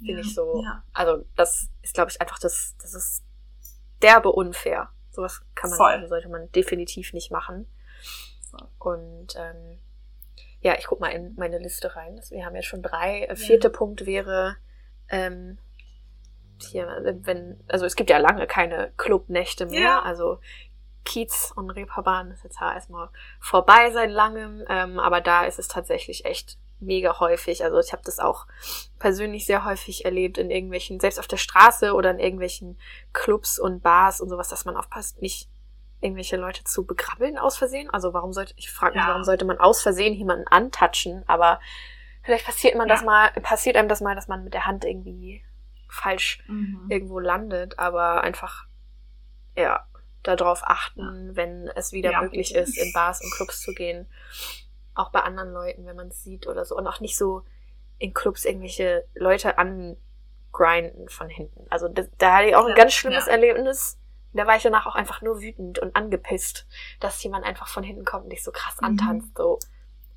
bin 0.00 0.16
ja, 0.16 0.20
ich 0.20 0.34
so, 0.34 0.62
ja. 0.62 0.82
also 0.92 1.24
das 1.36 1.68
ist 1.82 1.94
glaube 1.94 2.10
ich 2.10 2.20
einfach 2.20 2.38
das, 2.38 2.74
das 2.80 2.94
ist 2.94 3.24
derbe 4.02 4.30
unfair. 4.30 4.90
Sowas 5.10 5.42
kann 5.54 5.70
man, 5.70 5.76
Voll. 5.76 6.08
sollte 6.08 6.28
man 6.28 6.50
definitiv 6.52 7.12
nicht 7.12 7.30
machen. 7.30 7.66
Und 8.78 9.34
ähm, 9.36 9.78
ja, 10.60 10.76
ich 10.78 10.86
guck 10.86 11.00
mal 11.00 11.08
in 11.08 11.34
meine 11.36 11.58
Liste 11.58 11.94
rein. 11.96 12.20
Wir 12.30 12.44
haben 12.44 12.56
ja 12.56 12.62
schon 12.62 12.82
drei. 12.82 13.26
Ja. 13.26 13.34
Vierter 13.34 13.70
Punkt 13.70 14.06
wäre 14.06 14.56
ähm, 15.08 15.58
hier, 16.60 16.86
wenn, 17.22 17.62
also 17.68 17.84
es 17.86 17.96
gibt 17.96 18.10
ja 18.10 18.18
lange 18.18 18.46
keine 18.46 18.92
Clubnächte 18.96 19.66
mehr. 19.66 19.80
Ja. 19.80 20.02
Also 20.02 20.40
Kiez 21.04 21.52
und 21.54 21.70
Reeperbahn 21.70 22.30
ist 22.30 22.44
jetzt 22.44 22.60
ja 22.60 22.72
erstmal 22.72 23.08
vorbei 23.40 23.90
seit 23.92 24.10
langem, 24.10 24.64
ähm, 24.68 24.98
aber 24.98 25.20
da 25.20 25.44
ist 25.44 25.58
es 25.58 25.68
tatsächlich 25.68 26.24
echt 26.24 26.58
mega 26.80 27.18
häufig. 27.20 27.64
Also 27.64 27.78
ich 27.78 27.92
habe 27.92 28.02
das 28.04 28.18
auch 28.18 28.46
persönlich 28.98 29.46
sehr 29.46 29.64
häufig 29.64 30.04
erlebt 30.04 30.38
in 30.38 30.50
irgendwelchen, 30.50 31.00
selbst 31.00 31.18
auf 31.18 31.26
der 31.26 31.36
Straße 31.36 31.94
oder 31.94 32.10
in 32.10 32.18
irgendwelchen 32.18 32.78
Clubs 33.12 33.58
und 33.58 33.82
Bars 33.82 34.20
und 34.20 34.28
sowas, 34.28 34.48
dass 34.48 34.64
man 34.64 34.76
aufpasst, 34.76 35.20
nicht 35.20 35.48
irgendwelche 36.00 36.36
Leute 36.36 36.64
zu 36.64 36.84
begrabbeln 36.84 37.38
aus 37.38 37.56
Versehen. 37.56 37.88
Also 37.90 38.12
warum 38.12 38.32
sollte, 38.32 38.54
ich 38.56 38.70
frage 38.70 38.94
mich, 38.94 39.02
ja. 39.02 39.08
warum 39.08 39.24
sollte 39.24 39.44
man 39.44 39.58
aus 39.58 39.82
Versehen 39.82 40.14
jemanden 40.14 40.46
antatschen, 40.48 41.24
aber 41.26 41.60
vielleicht 42.22 42.44
passiert 42.44 42.76
man 42.76 42.88
ja. 42.88 42.94
das 42.94 43.04
mal, 43.04 43.30
passiert 43.42 43.76
einem 43.76 43.88
das 43.88 44.00
mal, 44.00 44.14
dass 44.14 44.28
man 44.28 44.44
mit 44.44 44.54
der 44.54 44.66
Hand 44.66 44.84
irgendwie 44.84 45.42
falsch 45.88 46.44
mhm. 46.46 46.86
irgendwo 46.88 47.18
landet, 47.18 47.78
aber 47.78 48.22
einfach, 48.22 48.66
ja, 49.56 49.86
darauf 50.24 50.62
achten, 50.64 51.36
wenn 51.36 51.68
es 51.68 51.92
wieder 51.92 52.12
ja, 52.12 52.22
möglich 52.22 52.54
ist, 52.54 52.76
in 52.76 52.92
Bars 52.92 53.22
und 53.22 53.32
Clubs 53.32 53.60
zu 53.60 53.72
gehen. 53.72 54.06
Auch 54.94 55.10
bei 55.10 55.20
anderen 55.20 55.52
Leuten, 55.52 55.86
wenn 55.86 55.96
man 55.96 56.08
es 56.08 56.22
sieht 56.22 56.46
oder 56.46 56.64
so. 56.64 56.76
Und 56.76 56.86
auch 56.86 57.00
nicht 57.00 57.16
so 57.16 57.44
in 57.98 58.14
Clubs 58.14 58.44
irgendwelche 58.44 59.06
Leute 59.14 59.58
angrinden 59.58 61.08
von 61.08 61.28
hinten. 61.28 61.66
Also 61.70 61.88
das, 61.88 62.08
da 62.18 62.36
hatte 62.36 62.48
ich 62.48 62.56
auch 62.56 62.66
ein 62.66 62.74
ganz 62.74 62.92
schlimmes 62.92 63.26
ja. 63.26 63.32
Erlebnis. 63.32 63.98
Da 64.32 64.46
war 64.48 64.56
ich 64.56 64.62
danach 64.64 64.86
auch 64.86 64.96
einfach 64.96 65.22
nur 65.22 65.40
wütend 65.40 65.78
und 65.78 65.94
angepisst, 65.94 66.66
dass 66.98 67.22
jemand 67.22 67.44
einfach 67.44 67.68
von 67.68 67.84
hinten 67.84 68.04
kommt 68.04 68.24
und 68.24 68.30
dich 68.30 68.42
so 68.42 68.50
krass 68.50 68.80
mhm. 68.80 68.88
antanzt. 68.88 69.36
So, 69.36 69.60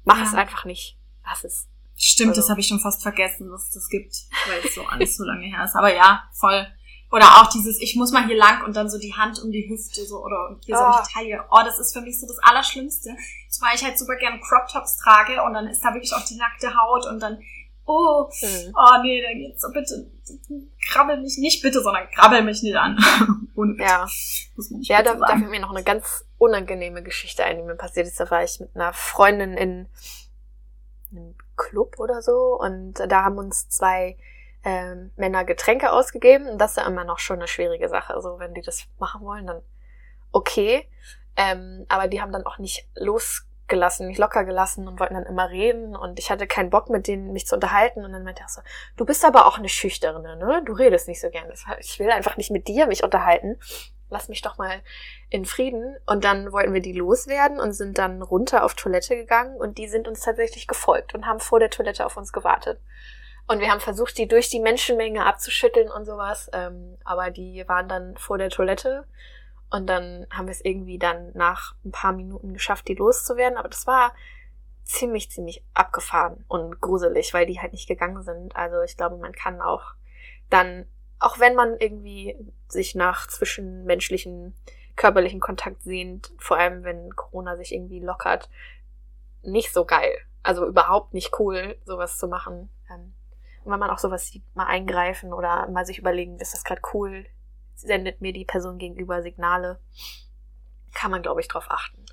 mach 0.06 0.24
es 0.24 0.34
einfach 0.34 0.66
nicht. 0.66 0.98
Lass 1.24 1.44
es. 1.44 1.68
Stimmt, 1.96 2.30
also. 2.30 2.42
das 2.42 2.50
habe 2.50 2.60
ich 2.60 2.68
schon 2.68 2.80
fast 2.80 3.02
vergessen, 3.02 3.50
dass 3.50 3.64
es 3.64 3.72
das 3.72 3.90
gibt, 3.90 4.16
weil 4.48 4.60
es 4.64 4.76
so 4.76 4.86
alles 4.86 5.18
so 5.18 5.24
lange 5.24 5.46
her 5.46 5.64
ist. 5.66 5.76
Aber 5.76 5.94
ja, 5.94 6.24
voll. 6.32 6.68
Oder 7.10 7.26
auch 7.38 7.50
dieses, 7.50 7.80
ich 7.80 7.96
muss 7.96 8.12
mal 8.12 8.26
hier 8.26 8.36
lang 8.36 8.66
und 8.66 8.76
dann 8.76 8.90
so 8.90 8.98
die 8.98 9.14
Hand 9.14 9.42
um 9.42 9.52
die 9.52 9.70
Hüfte 9.70 10.06
so 10.06 10.24
oder 10.24 10.58
hier 10.66 10.76
oh. 10.76 10.80
so 10.80 10.86
um 10.86 10.92
die 10.92 10.98
ah. 10.98 11.08
Taille. 11.14 11.44
Oh, 11.52 11.62
das 11.64 11.80
ist 11.80 11.94
für 11.94 12.02
mich 12.02 12.20
so 12.20 12.28
das 12.28 12.38
Allerschlimmste. 12.40 13.16
Zumal 13.50 13.76
ich 13.76 13.84
halt 13.84 13.98
super 13.98 14.18
gerne 14.18 14.40
Crop 14.42 14.68
Tops 14.68 14.98
trage 14.98 15.42
und 15.44 15.54
dann 15.54 15.68
ist 15.68 15.82
da 15.82 15.94
wirklich 15.94 16.14
auch 16.14 16.26
die 16.26 16.36
nackte 16.36 16.76
Haut 16.76 17.06
und 17.08 17.22
dann, 17.22 17.40
oh, 17.86 18.30
mhm. 18.42 18.74
oh 18.76 19.02
nee, 19.04 19.22
dann 19.22 19.38
geht's 19.38 19.62
so 19.62 19.72
bitte, 19.72 20.12
krabbel 20.90 21.22
mich 21.22 21.38
nicht 21.38 21.62
bitte, 21.62 21.82
sondern 21.82 22.10
krabbel 22.10 22.44
mich 22.44 22.62
nicht 22.62 22.76
an. 22.76 22.98
Ohne 23.56 23.74
bitte. 23.74 23.90
Ja, 23.90 24.08
ja 24.82 25.02
da, 25.02 25.14
da 25.16 25.38
fällt 25.38 25.50
mir 25.50 25.62
noch 25.62 25.72
eine 25.72 25.84
ganz 25.84 26.26
unangenehme 26.38 27.04
Geschichte 27.04 27.46
ein, 27.46 27.58
die 27.58 27.64
mir 27.64 27.76
passiert 27.76 28.06
ist. 28.06 28.20
Da 28.20 28.30
war 28.30 28.44
ich 28.44 28.60
mit 28.60 28.76
einer 28.76 28.92
Freundin 28.92 29.54
in 29.54 29.88
einem 31.12 31.36
Club 31.56 32.00
oder 32.00 32.22
so 32.22 32.60
und 32.60 32.96
da 32.96 33.24
haben 33.24 33.38
uns 33.38 33.70
zwei 33.70 34.18
ähm, 34.64 35.12
Männer 35.16 35.46
Getränke 35.46 35.92
ausgegeben. 35.92 36.48
Und 36.48 36.60
das 36.60 36.72
ist 36.72 36.78
ja 36.78 36.88
immer 36.88 37.04
noch 37.04 37.20
schon 37.20 37.38
eine 37.38 37.48
schwierige 37.48 37.90
Sache. 37.90 38.14
Also 38.14 38.40
wenn 38.40 38.54
die 38.54 38.62
das 38.62 38.86
machen 39.00 39.22
wollen, 39.22 39.48
dann 39.48 39.62
okay. 40.32 40.90
Ähm, 41.36 41.86
aber 41.90 42.08
die 42.08 42.22
haben 42.22 42.32
dann 42.32 42.46
auch 42.46 42.58
nicht 42.58 42.88
losgelassen, 42.96 44.08
nicht 44.08 44.18
locker 44.18 44.44
gelassen 44.44 44.88
und 44.88 45.00
wollten 45.00 45.14
dann 45.14 45.26
immer 45.26 45.50
reden. 45.50 45.96
Und 45.96 46.20
ich 46.20 46.32
hatte 46.32 46.48
keinen 46.48 46.70
Bock, 46.70 46.90
mit 46.90 47.08
denen 47.08 47.32
mich 47.32 47.48
zu 47.48 47.56
unterhalten. 47.56 48.04
Und 48.04 48.12
dann 48.12 48.24
meinte 48.24 48.42
er 48.42 48.50
so, 48.50 48.62
du 48.98 49.06
bist 49.06 49.24
aber 49.24 49.46
auch 49.46 49.58
eine 49.58 49.70
Schüchterne, 49.70 50.36
ne? 50.36 50.64
Du 50.66 50.74
redest 50.74 51.08
nicht 51.08 51.22
so 51.22 51.30
gern. 51.30 51.52
Ich 51.80 52.00
will 52.00 52.10
einfach 52.10 52.38
nicht 52.38 52.52
mit 52.52 52.68
dir 52.68 52.88
mich 52.88 53.04
unterhalten. 53.04 53.60
Lass 54.10 54.30
mich 54.30 54.42
doch 54.42 54.58
mal 54.58 54.82
in 55.30 55.46
Frieden. 55.46 55.98
Und 56.06 56.24
dann 56.24 56.52
wollten 56.52 56.74
wir 56.74 56.82
die 56.82 56.94
loswerden 56.94 57.60
und 57.60 57.74
sind 57.74 57.98
dann 57.98 58.22
runter 58.22 58.64
auf 58.64 58.74
Toilette 58.74 59.16
gegangen. 59.16 59.56
Und 59.58 59.78
die 59.78 59.88
sind 59.88 60.08
uns 60.08 60.22
tatsächlich 60.22 60.66
gefolgt 60.66 61.14
und 61.14 61.26
haben 61.28 61.40
vor 61.40 61.60
der 61.60 61.70
Toilette 61.70 62.06
auf 62.06 62.18
uns 62.18 62.34
gewartet. 62.34 62.82
Und 63.48 63.60
wir 63.62 63.72
haben 63.72 63.80
versucht, 63.80 64.18
die 64.18 64.28
durch 64.28 64.50
die 64.50 64.60
Menschenmenge 64.60 65.26
abzuschütteln 65.26 65.90
und 65.90 66.06
sowas. 66.06 66.50
Ähm, 66.54 66.98
aber 67.06 67.32
die 67.32 67.64
waren 67.68 67.88
dann 67.88 68.18
vor 68.18 68.38
der 68.38 68.50
Toilette. 68.50 69.06
Und 69.70 69.88
dann 69.88 70.28
haben 70.30 70.48
wir 70.48 70.52
es 70.52 70.64
irgendwie 70.64 70.98
dann 70.98 71.32
nach 71.34 71.76
ein 71.86 71.92
paar 71.92 72.14
Minuten 72.14 72.54
geschafft, 72.54 72.88
die 72.88 72.96
loszuwerden. 72.96 73.58
Aber 73.58 73.70
das 73.70 73.88
war 73.88 74.14
ziemlich, 74.84 75.30
ziemlich 75.32 75.64
abgefahren 75.74 76.46
und 76.48 76.80
gruselig, 76.80 77.34
weil 77.34 77.46
die 77.46 77.60
halt 77.60 77.74
nicht 77.74 77.88
gegangen 77.88 78.24
sind. 78.24 78.56
Also 78.56 78.82
ich 78.82 78.96
glaube, 78.96 79.18
man 79.18 79.34
kann 79.34 79.62
auch 79.62 79.94
dann, 80.50 80.86
auch 81.20 81.40
wenn 81.40 81.56
man 81.56 81.78
irgendwie 81.78 82.38
sich 82.68 82.96
nach 82.96 83.28
zwischenmenschlichen, 83.28 84.56
körperlichen 84.96 85.40
Kontakt 85.40 85.84
sehnt, 85.84 86.34
vor 86.38 86.58
allem 86.58 86.84
wenn 86.84 87.16
Corona 87.16 87.58
sich 87.58 87.74
irgendwie 87.74 88.00
lockert, 88.00 88.50
nicht 89.42 89.74
so 89.74 89.86
geil. 89.86 90.18
Also 90.44 90.66
überhaupt 90.66 91.14
nicht 91.14 91.38
cool, 91.40 91.78
sowas 91.86 92.18
zu 92.18 92.28
machen. 92.28 92.70
Ähm, 92.90 93.14
wenn 93.72 93.80
man 93.80 93.90
auch 93.90 94.00
sowas 94.00 94.28
sieht, 94.28 94.44
mal 94.56 94.66
eingreifen 94.66 95.34
oder 95.34 95.70
mal 95.70 95.86
sich 95.86 96.00
überlegen, 96.00 96.38
ist 96.40 96.54
das 96.54 96.64
gerade 96.64 96.82
cool? 96.94 97.26
Sendet 97.76 98.22
mir 98.22 98.34
die 98.34 98.46
Person 98.46 98.78
gegenüber 98.78 99.22
Signale? 99.22 99.80
Kann 100.94 101.12
man, 101.12 101.22
glaube 101.22 101.42
ich, 101.42 101.48
drauf 101.48 101.66
achten. 101.70 102.06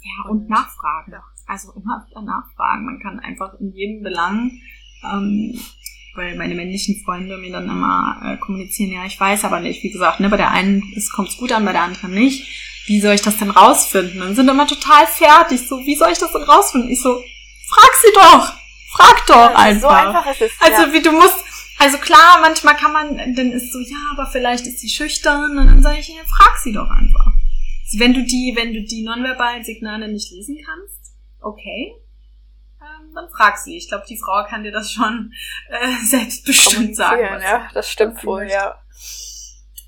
Ja, 0.00 0.30
und, 0.30 0.42
und 0.42 0.48
nachfragen. 0.48 1.12
Ja. 1.12 1.24
Also 1.46 1.72
immer 1.72 2.06
wieder 2.08 2.22
nachfragen. 2.22 2.84
Man 2.84 3.00
kann 3.00 3.20
einfach 3.20 3.54
in 3.60 3.72
jedem 3.72 4.02
Belang, 4.02 4.50
ähm, 5.04 5.58
weil 6.14 6.36
meine 6.36 6.54
männlichen 6.54 7.02
Freunde 7.04 7.36
mir 7.36 7.52
dann 7.52 7.68
immer 7.68 8.20
äh, 8.24 8.36
kommunizieren, 8.38 8.92
ja, 8.92 9.04
ich 9.04 9.18
weiß 9.18 9.44
aber 9.44 9.60
nicht. 9.60 9.82
Wie 9.82 9.90
gesagt, 9.90 10.20
ne, 10.20 10.28
bei 10.28 10.36
der 10.36 10.50
einen 10.50 10.82
kommt 11.14 11.28
es 11.28 11.36
gut 11.36 11.52
an, 11.52 11.64
bei 11.64 11.72
der 11.72 11.82
anderen 11.82 12.12
nicht. 12.12 12.86
Wie 12.86 13.00
soll 13.00 13.14
ich 13.14 13.22
das 13.22 13.36
denn 13.36 13.50
rausfinden? 13.50 14.20
Dann 14.20 14.34
sind 14.34 14.48
immer 14.48 14.66
total 14.66 15.06
fertig. 15.06 15.68
So, 15.68 15.78
wie 15.80 15.96
soll 15.96 16.10
ich 16.10 16.18
das 16.18 16.32
denn 16.32 16.42
rausfinden? 16.42 16.90
Ich 16.90 17.02
so, 17.02 17.22
frag 17.66 17.90
sie 18.02 18.12
doch! 18.14 18.67
Frag 18.90 19.26
doch 19.26 19.54
einfach. 19.54 19.80
So 19.80 19.88
einfach 19.88 20.30
ist 20.30 20.42
es. 20.42 20.52
Also 20.60 20.82
ja. 20.82 20.92
wie 20.92 21.02
du 21.02 21.12
musst, 21.12 21.44
also 21.78 21.98
klar, 21.98 22.40
manchmal 22.40 22.76
kann 22.76 22.92
man, 22.92 23.16
dann 23.34 23.52
ist 23.52 23.72
so, 23.72 23.78
ja, 23.80 24.12
aber 24.12 24.26
vielleicht 24.26 24.66
ist 24.66 24.80
sie 24.80 24.88
schüchtern 24.88 25.58
und 25.58 25.66
dann 25.66 25.82
sage 25.82 25.98
ich, 25.98 26.08
ja, 26.08 26.22
frag 26.26 26.56
sie 26.58 26.72
doch 26.72 26.90
einfach. 26.90 27.32
Wenn 27.96 28.14
du 28.14 28.22
die, 28.24 28.54
wenn 28.56 28.72
du 28.72 28.82
die 28.82 29.02
nonverbalen 29.02 29.64
Signale 29.64 30.08
nicht 30.08 30.30
lesen 30.30 30.58
kannst, 30.64 31.14
okay, 31.40 31.94
ähm, 32.80 33.14
dann 33.14 33.28
frag 33.30 33.58
sie. 33.58 33.76
Ich 33.76 33.88
glaube, 33.88 34.04
die 34.08 34.18
Frau 34.18 34.44
kann 34.44 34.62
dir 34.62 34.72
das 34.72 34.92
schon 34.92 35.32
äh, 35.68 35.96
selbstbestimmt 36.04 36.96
sagen. 36.96 37.42
Ja, 37.42 37.68
das 37.72 37.90
stimmt 37.90 38.24
wohl, 38.24 38.48
ja. 38.50 38.80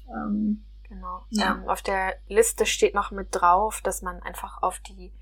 Ähm, 0.08 0.64
genau. 0.88 1.24
Ja. 1.30 1.52
Ähm, 1.52 1.68
auf 1.68 1.82
der 1.82 2.16
Liste 2.28 2.66
steht 2.66 2.94
noch 2.94 3.10
mit 3.10 3.28
drauf, 3.30 3.80
dass 3.82 4.02
man 4.02 4.22
einfach 4.22 4.62
auf 4.62 4.80
die 4.80 5.12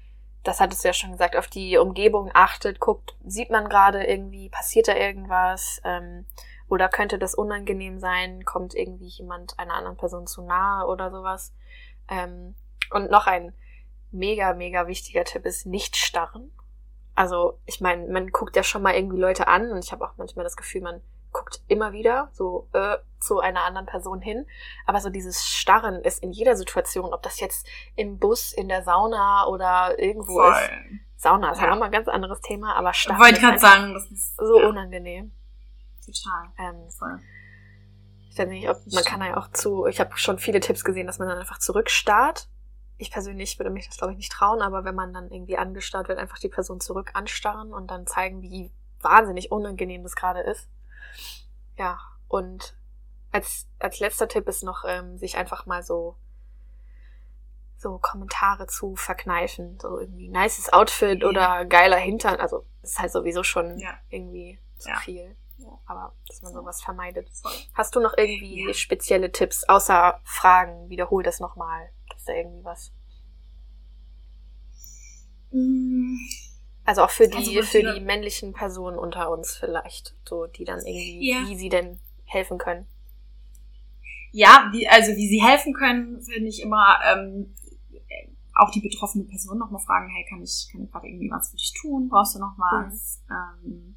das 0.45 0.61
hattest 0.61 0.85
du 0.85 0.89
ja 0.89 0.95
schon 0.95 1.13
gesagt, 1.13 1.37
auf 1.37 1.49
die 1.49 1.77
Umgebung 1.79 2.31
achtet, 2.35 2.81
guckt, 2.81 3.17
sieht 3.25 3.51
man 3.51 3.69
gerade 3.69 4.05
irgendwie, 4.05 4.49
passiert 4.49 4.89
da 4.89 4.95
irgendwas, 4.95 5.81
ähm, 5.85 6.27
oder 6.69 6.89
könnte 6.89 7.19
das 7.19 7.35
unangenehm 7.35 7.99
sein, 7.99 8.45
kommt 8.45 8.75
irgendwie 8.75 9.09
jemand 9.09 9.59
einer 9.59 9.75
anderen 9.75 9.97
Person 9.97 10.27
zu 10.27 10.43
nahe 10.43 10.87
oder 10.87 11.11
sowas. 11.11 11.53
Ähm, 12.09 12.55
und 12.91 13.11
noch 13.11 13.27
ein 13.27 13.55
mega, 14.11 14.55
mega 14.55 14.87
wichtiger 14.87 15.25
Tipp 15.25 15.45
ist, 15.45 15.67
nicht 15.67 15.97
starren. 15.97 16.51
Also, 17.15 17.59
ich 17.67 17.81
meine, 17.81 18.07
man 18.07 18.29
guckt 18.29 18.55
ja 18.55 18.63
schon 18.63 18.83
mal 18.83 18.95
irgendwie 18.95 19.19
Leute 19.19 19.49
an 19.49 19.71
und 19.73 19.85
ich 19.85 19.93
habe 19.93 20.05
auch 20.05 20.17
manchmal 20.17 20.45
das 20.45 20.57
Gefühl, 20.57 20.83
man 20.83 21.01
guckt 21.33 21.63
immer 21.69 21.93
wieder 21.93 22.31
so 22.33 22.69
äh, 22.73 22.97
zu 23.21 23.41
einer 23.41 23.65
anderen 23.65 23.87
Person 23.87 24.21
hin. 24.21 24.47
Aber 24.87 25.01
so 25.01 25.11
dieses 25.11 25.47
Starren 25.47 26.03
ist 26.03 26.23
in 26.23 26.33
jeder 26.33 26.57
Situation, 26.57 27.13
ob 27.13 27.23
das 27.23 27.41
jetzt 27.41 27.67
im 27.97 28.19
Bus, 28.19 28.53
in 28.53 28.69
der 28.69 28.83
Sauna 28.83 29.47
oder 29.47 29.99
irgendwo 29.99 30.41
Voll. 30.41 30.53
ist. 30.53 31.23
Sauna 31.23 31.51
ist 31.51 31.61
ja. 31.61 31.73
auch 31.73 31.79
mal 31.79 31.87
ein 31.87 31.93
ganz 31.93 32.09
anderes 32.09 32.41
Thema, 32.41 32.75
aber 32.77 32.95
Starren 32.95 33.21
Wollte 33.21 33.35
ich 33.35 33.41
gerade 33.41 33.59
sagen, 33.59 33.95
das 33.95 34.11
ist 34.11 34.37
so 34.37 34.61
ja. 34.61 34.69
unangenehm. 34.69 35.33
Total. 36.05 36.49
Ähm, 36.59 36.91
Voll. 36.91 37.19
Ich 38.31 38.39
weiß 38.39 38.49
nicht, 38.49 38.69
ob 38.69 38.79
man 38.93 39.05
kann 39.05 39.21
ja 39.23 39.37
auch 39.37 39.51
zu, 39.51 39.87
ich 39.87 39.99
habe 39.99 40.17
schon 40.17 40.39
viele 40.39 40.61
Tipps 40.61 40.85
gesehen, 40.85 41.09
dass 41.09 41.19
man 41.19 41.29
dann 41.29 41.39
einfach 41.39 41.59
zurückstarrt. 41.59 42.49
Ich 42.97 43.11
persönlich 43.11 43.59
würde 43.59 43.71
mich 43.71 43.89
das, 43.89 43.97
glaube 43.97 44.13
ich, 44.13 44.17
nicht 44.17 44.31
trauen, 44.31 44.63
aber 44.63 44.85
wenn 44.85 44.95
man 44.95 45.13
dann 45.13 45.31
irgendwie 45.31 45.57
angestarrt 45.57 46.09
wird, 46.09 46.19
einfach 46.19 46.39
die 46.39 46.49
Person 46.49 46.81
zurück 46.81 47.11
anstarren 47.15 47.73
und 47.73 47.91
dann 47.91 48.07
zeigen, 48.07 48.43
wie 48.43 48.71
wahnsinnig 49.01 49.51
unangenehm 49.51 50.05
das 50.05 50.15
gerade 50.15 50.41
ist. 50.41 50.69
Ja, 51.77 51.99
und 52.29 52.77
als, 53.31 53.67
als 53.79 54.01
letzter 54.01 54.29
Tipp 54.29 54.49
ist 54.49 54.63
noch, 54.63 54.85
ähm, 54.87 55.19
sich 55.19 55.37
einfach 55.37 55.67
mal 55.67 55.83
so 55.83 56.17
so 57.79 57.99
Kommentare 57.99 58.67
zu 58.67 58.97
verkneifen. 58.97 59.79
So 59.81 59.99
irgendwie 59.99 60.29
nices 60.29 60.73
Outfit 60.73 61.23
ja. 61.23 61.29
oder 61.29 61.65
geiler 61.65 61.97
Hintern. 61.97 62.37
Also 62.37 62.65
das 62.83 62.93
ist 62.93 62.99
halt 62.99 63.13
sowieso 63.13 63.43
schon 63.43 63.79
ja. 63.79 63.95
irgendwie 64.11 64.59
zu 64.79 64.89
ja. 64.89 64.97
viel. 64.99 65.37
Aber 65.87 66.15
dass 66.27 66.43
man 66.43 66.53
sowas 66.53 66.83
vermeidet. 66.83 67.29
Hast 67.75 67.95
du 67.97 68.01
noch 68.01 68.17
irgendwie 68.17 68.73
spezielle 68.75 69.33
Tipps, 69.33 69.65
außer 69.65 70.21
Fragen? 70.25 70.89
Wiederhol 70.89 71.23
das 71.23 71.41
nochmal. 71.41 71.91
Ist 72.17 72.29
da 72.29 72.33
irgendwie 72.33 72.65
was? 72.65 72.93
Also 76.89 77.03
auch 77.03 77.11
für 77.11 77.29
die, 77.29 77.59
also 77.59 77.63
für 77.65 77.83
die 77.83 78.01
männlichen 78.01 78.55
Personen 78.55 78.99
unter 78.99 79.31
uns 79.31 79.55
vielleicht, 79.55 80.15
so 80.27 80.47
die 80.47 80.65
dann 80.65 80.79
irgendwie, 80.79 81.31
ja. 81.31 81.47
wie 81.47 81.55
sie 81.55 81.69
denn 81.69 82.01
helfen 82.25 82.57
können. 82.57 82.87
Ja, 84.33 84.71
wie, 84.73 84.89
also 84.89 85.15
wie 85.15 85.29
sie 85.29 85.43
helfen 85.43 85.75
können, 85.75 86.23
finde 86.23 86.49
ich 86.49 86.63
immer 86.63 86.99
ähm, 87.05 87.55
auch 88.55 88.71
die 88.71 88.81
betroffene 88.81 89.25
Person 89.25 89.59
nochmal 89.59 89.83
fragen, 89.83 90.09
hey, 90.09 90.25
kann 90.31 90.43
ich, 90.43 90.71
kann 90.73 90.83
ich 90.83 90.91
gerade 90.91 91.09
irgendwie 91.09 91.31
was 91.31 91.51
für 91.51 91.59
dich 91.59 91.75
tun? 91.79 92.09
Brauchst 92.09 92.37
du 92.37 92.39
noch 92.39 92.55
was? 92.57 93.23
Mhm. 93.29 93.35
Ähm, 93.35 93.97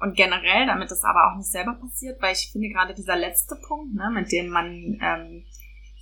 und 0.00 0.16
generell, 0.16 0.66
damit 0.66 0.90
das 0.90 1.04
aber 1.04 1.30
auch 1.30 1.36
nicht 1.36 1.50
selber 1.50 1.74
passiert, 1.74 2.22
weil 2.22 2.32
ich 2.32 2.50
finde 2.50 2.70
gerade 2.70 2.94
dieser 2.94 3.16
letzte 3.16 3.56
Punkt, 3.56 3.94
ne, 3.94 4.08
mit 4.10 4.32
dem 4.32 4.48
man 4.48 4.98
ähm, 5.02 5.44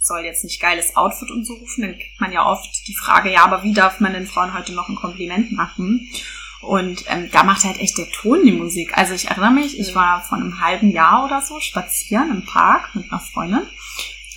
soll 0.03 0.25
jetzt 0.25 0.45
nicht 0.45 0.61
geiles 0.61 0.97
Outfit 0.97 1.31
und 1.31 1.47
so 1.47 1.55
rufen, 1.55 1.83
dann 1.83 1.95
kriegt 1.95 2.21
man 2.21 2.33
ja 2.33 2.45
oft 2.45 2.69
die 2.89 2.95
Frage, 2.95 3.33
ja, 3.33 3.45
aber 3.45 3.63
wie 3.63 3.73
darf 3.73 4.01
man 4.01 4.13
den 4.13 4.27
Frauen 4.27 4.53
heute 4.53 4.73
noch 4.73 4.89
ein 4.89 4.97
Kompliment 4.97 5.53
machen? 5.53 6.11
Und 6.61 7.05
ähm, 7.09 7.29
da 7.33 7.43
macht 7.43 7.65
halt 7.65 7.81
echt 7.81 7.99
der 7.99 8.09
Ton 8.11 8.45
die 8.45 8.53
Musik. 8.53 8.97
Also 8.97 9.15
ich 9.15 9.29
erinnere 9.29 9.51
mich, 9.51 9.79
ich 9.79 9.95
war 9.95 10.23
vor 10.23 10.39
einem 10.39 10.61
halben 10.61 10.91
Jahr 10.91 11.25
oder 11.25 11.41
so 11.41 11.59
spazieren 11.59 12.31
im 12.31 12.45
Park 12.45 12.95
mit 12.95 13.11
einer 13.11 13.21
Freundin. 13.21 13.67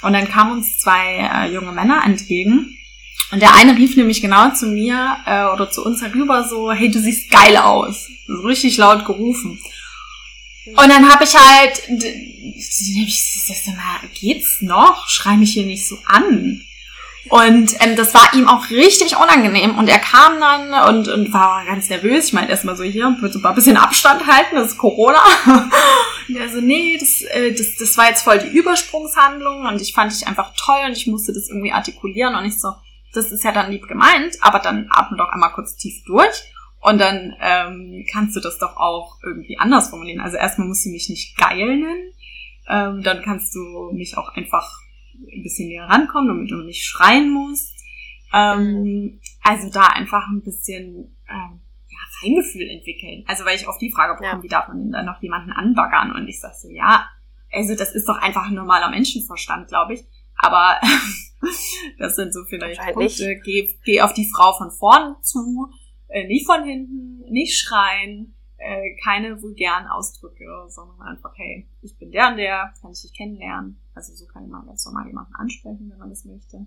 Und 0.01 0.13
dann 0.13 0.27
kamen 0.27 0.51
uns 0.51 0.79
zwei 0.79 1.17
äh, 1.17 1.53
junge 1.53 1.71
Männer 1.71 2.03
entgegen. 2.03 2.77
Und 3.31 3.41
der 3.41 3.53
eine 3.55 3.75
rief 3.75 3.95
nämlich 3.95 4.21
genau 4.21 4.51
zu 4.51 4.67
mir 4.67 5.17
äh, 5.25 5.45
oder 5.45 5.69
zu 5.69 5.83
uns 5.83 6.01
herüber 6.01 6.47
so, 6.47 6.71
hey, 6.71 6.89
du 6.89 6.99
siehst 6.99 7.29
geil 7.29 7.57
aus. 7.57 8.07
So 8.27 8.41
richtig 8.41 8.77
laut 8.77 9.05
gerufen. 9.05 9.59
Und 10.67 10.89
dann 10.89 11.11
habe 11.11 11.23
ich 11.23 11.35
halt, 11.35 11.81
geht's 14.13 14.61
noch? 14.61 15.07
Schrei 15.07 15.37
mich 15.37 15.53
hier 15.53 15.65
nicht 15.65 15.87
so 15.87 15.97
an. 16.05 16.61
Und 17.29 17.75
ähm, 17.79 17.95
das 17.95 18.13
war 18.13 18.33
ihm 18.35 18.47
auch 18.47 18.69
richtig 18.69 19.17
unangenehm. 19.17 19.77
Und 19.77 19.89
er 19.89 19.99
kam 19.99 20.39
dann 20.39 20.95
und, 20.95 21.07
und 21.07 21.33
war 21.33 21.65
ganz 21.65 21.89
nervös. 21.89 22.27
Ich 22.27 22.33
meinte 22.33 22.51
erstmal 22.51 22.75
so, 22.75 22.83
hier, 22.83 23.15
wird 23.19 23.33
so 23.33 23.39
ein 23.41 23.55
bisschen 23.55 23.77
Abstand 23.77 24.27
halten, 24.27 24.55
das 24.55 24.71
ist 24.71 24.77
Corona. 24.77 25.21
Und 26.27 26.37
er 26.37 26.49
so, 26.49 26.59
nee, 26.59 26.97
das, 26.99 27.21
äh, 27.21 27.51
das, 27.51 27.75
das 27.77 27.97
war 27.97 28.09
jetzt 28.09 28.23
voll 28.23 28.39
die 28.39 28.47
Übersprungshandlung 28.47 29.67
und 29.67 29.79
ich 29.79 29.93
fand 29.93 30.11
dich 30.11 30.27
einfach 30.27 30.53
toll 30.57 30.79
und 30.87 30.97
ich 30.97 31.05
musste 31.05 31.33
das 31.33 31.49
irgendwie 31.49 31.71
artikulieren 31.71 32.33
und 32.33 32.45
ich 32.45 32.59
so, 32.59 32.73
das 33.13 33.31
ist 33.31 33.43
ja 33.43 33.51
dann 33.51 33.69
lieb 33.69 33.87
gemeint, 33.87 34.35
aber 34.41 34.57
dann 34.57 34.87
atme 34.89 35.17
doch 35.17 35.29
einmal 35.29 35.51
kurz 35.51 35.75
tief 35.75 36.03
durch 36.07 36.33
und 36.85 36.99
dann 36.99 37.33
ähm, 37.41 38.05
kannst 38.11 38.35
du 38.35 38.39
das 38.39 38.59
doch 38.59 38.77
auch 38.77 39.17
irgendwie 39.23 39.57
anders 39.57 39.89
formulieren. 39.89 40.21
Also 40.21 40.37
erstmal 40.37 40.67
muss 40.67 40.83
sie 40.83 40.91
mich 40.91 41.09
nicht 41.09 41.35
geil 41.35 41.65
nennen. 41.65 42.11
Ähm, 42.69 43.01
dann 43.01 43.23
kannst 43.23 43.55
du 43.55 43.91
mich 43.91 44.17
auch 44.17 44.29
einfach 44.35 44.71
ein 45.15 45.41
bisschen 45.41 45.69
näher 45.69 45.85
rankommen, 45.85 46.27
damit 46.27 46.51
du 46.51 46.57
nicht 46.57 46.83
schreien 46.83 47.31
musst. 47.31 47.75
Ähm. 48.33 49.19
Also 49.41 49.71
da 49.71 49.87
einfach 49.87 50.27
ein 50.27 50.43
bisschen 50.43 51.17
ähm, 51.27 51.61
ja, 51.89 51.97
Feingefühl 52.19 52.69
entwickeln. 52.69 53.23
Also 53.27 53.45
weil 53.45 53.55
ich 53.55 53.67
oft 53.67 53.81
die 53.81 53.91
Frage 53.91 54.13
bekomme, 54.13 54.37
ja. 54.37 54.43
wie 54.43 54.47
darf 54.47 54.67
man 54.67 54.77
denn 54.77 54.91
dann 54.91 55.07
noch 55.07 55.21
jemanden 55.23 55.53
anbaggern? 55.53 56.11
Und 56.11 56.27
ich 56.27 56.39
sage 56.39 56.55
so, 56.55 56.69
ja, 56.69 57.09
also 57.51 57.75
das 57.75 57.95
ist 57.95 58.07
doch 58.07 58.17
einfach 58.17 58.45
ein 58.45 58.53
normaler 58.53 58.91
Menschenverstand, 58.91 59.69
glaube 59.69 59.95
ich. 59.95 60.01
Aber 60.37 60.79
das 61.97 62.15
sind 62.15 62.31
so 62.31 62.43
vielleicht 62.47 62.79
Punkte. 62.93 63.39
Geh, 63.43 63.75
geh 63.83 64.01
auf 64.01 64.13
die 64.13 64.29
Frau 64.29 64.53
von 64.53 64.69
vorn 64.69 65.15
zu, 65.23 65.69
äh, 66.07 66.27
nicht 66.27 66.45
von 66.45 66.63
hinten, 66.63 67.19
nicht 67.31 67.57
schreien, 67.57 68.35
äh, 68.57 68.95
keine 69.03 69.41
vulgären 69.41 69.87
Ausdrücke, 69.87 70.45
sondern 70.69 71.01
einfach, 71.01 71.33
hey, 71.35 71.67
ich 71.81 71.97
bin 71.97 72.11
der 72.11 72.29
und 72.29 72.37
der, 72.37 72.73
kann 72.81 72.91
ich 72.91 73.01
dich 73.01 73.13
kennenlernen. 73.13 73.79
Also 73.93 74.13
so 74.13 74.25
kann 74.25 74.47
man 74.49 74.65
ganz 74.65 74.85
normal 74.85 75.07
jemanden 75.07 75.35
ansprechen, 75.35 75.89
wenn 75.89 75.97
man 75.97 76.09
das 76.09 76.25
möchte. 76.25 76.65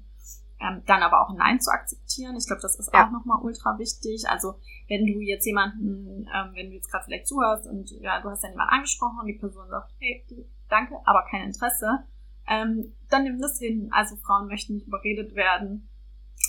Ähm, 0.61 0.83
dann 0.87 1.03
aber 1.03 1.23
auch 1.23 1.31
ein 1.31 1.37
Nein 1.37 1.61
zu 1.61 1.71
akzeptieren. 1.71 2.37
Ich 2.37 2.47
glaube, 2.47 2.63
das 2.63 2.79
ist 2.79 2.93
ja. 2.93 3.07
auch 3.07 3.13
nochmal 3.13 3.41
ultra 3.43 3.79
wichtig. 3.79 4.29
Also 4.29 4.55
wenn 4.89 5.07
du 5.07 5.21
jetzt 5.21 5.47
jemanden, 5.47 6.27
ähm, 6.35 6.51
wenn 6.55 6.71
du 6.71 6.77
jetzt 6.77 6.91
gerade 6.91 7.05
vielleicht 7.05 7.29
zuhörst 7.29 7.67
und 7.69 7.91
ja, 8.01 8.21
du 8.21 8.29
hast 8.29 8.43
dann 8.43 8.51
jemanden 8.51 8.75
angesprochen 8.75 9.21
und 9.21 9.27
die 9.27 9.39
Person 9.39 9.69
sagt, 9.69 9.93
hey, 10.01 10.25
danke, 10.69 10.97
aber 11.05 11.25
kein 11.31 11.43
Interesse, 11.43 12.05
ähm, 12.49 12.93
dann 13.09 13.25
nimm 13.25 13.41
das 13.41 13.59
hin. 13.59 13.89
Also 13.93 14.17
Frauen 14.17 14.49
möchten 14.49 14.75
nicht 14.75 14.89
überredet 14.89 15.35
werden. 15.35 15.89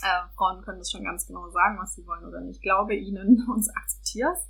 Äh, 0.04 0.36
Frauen 0.36 0.62
können 0.62 0.80
das 0.80 0.92
schon 0.92 1.04
ganz 1.04 1.28
genau 1.28 1.50
sagen, 1.50 1.78
was 1.80 1.96
sie 1.96 2.06
wollen 2.06 2.26
oder 2.26 2.42
nicht. 2.42 2.62
Glaube 2.62 2.96
ihnen 2.96 3.46
und 3.54 3.66
akzeptierst. 3.76 4.50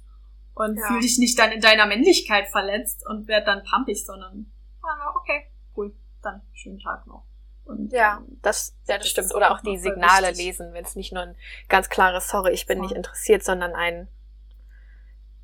Und 0.54 0.78
ja. 0.78 0.88
fühl 0.88 1.02
dich 1.02 1.18
nicht 1.20 1.40
dann 1.40 1.52
in 1.52 1.62
deiner 1.62 1.86
Männlichkeit 1.86 2.50
verletzt 2.50 3.06
und 3.08 3.28
werd 3.28 3.48
dann 3.48 3.64
pumpig, 3.64 4.06
sondern, 4.06 4.52
ah, 4.82 5.14
okay, 5.16 5.46
cool, 5.78 5.96
dann 6.22 6.42
schönen 6.54 6.80
Tag 6.80 7.08
noch. 7.08 7.24
Und, 7.64 7.94
ja, 7.94 8.18
ähm, 8.18 8.40
das, 8.42 8.76
ja, 8.88 8.98
das, 8.98 9.06
das 9.06 9.12
stimmt. 9.12 9.36
Oder 9.36 9.52
auch 9.52 9.62
die 9.62 9.78
Signale 9.78 10.32
lesen, 10.32 10.74
wenn 10.74 10.84
es 10.84 10.96
nicht 10.96 11.14
nur 11.14 11.24
ein 11.24 11.36
ganz 11.70 11.90
klares 11.90 12.28
Sorry, 12.28 12.52
ich 12.52 12.66
bin 12.66 12.80
Voll. 12.80 12.88
nicht 12.88 12.96
interessiert, 12.96 13.44
sondern 13.44 13.74
ein, 13.74 14.08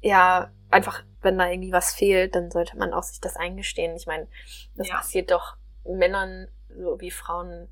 ja, 0.01 0.51
einfach, 0.69 1.03
wenn 1.21 1.37
da 1.37 1.49
irgendwie 1.49 1.71
was 1.71 1.93
fehlt, 1.93 2.35
dann 2.35 2.51
sollte 2.51 2.77
man 2.77 2.93
auch 2.93 3.03
sich 3.03 3.21
das 3.21 3.35
eingestehen. 3.35 3.95
Ich 3.95 4.07
meine, 4.07 4.27
das 4.75 4.87
ja. 4.87 4.97
passiert 4.97 5.31
doch 5.31 5.55
Männern 5.85 6.47
so 6.69 6.99
wie 6.99 7.11
Frauen, 7.11 7.69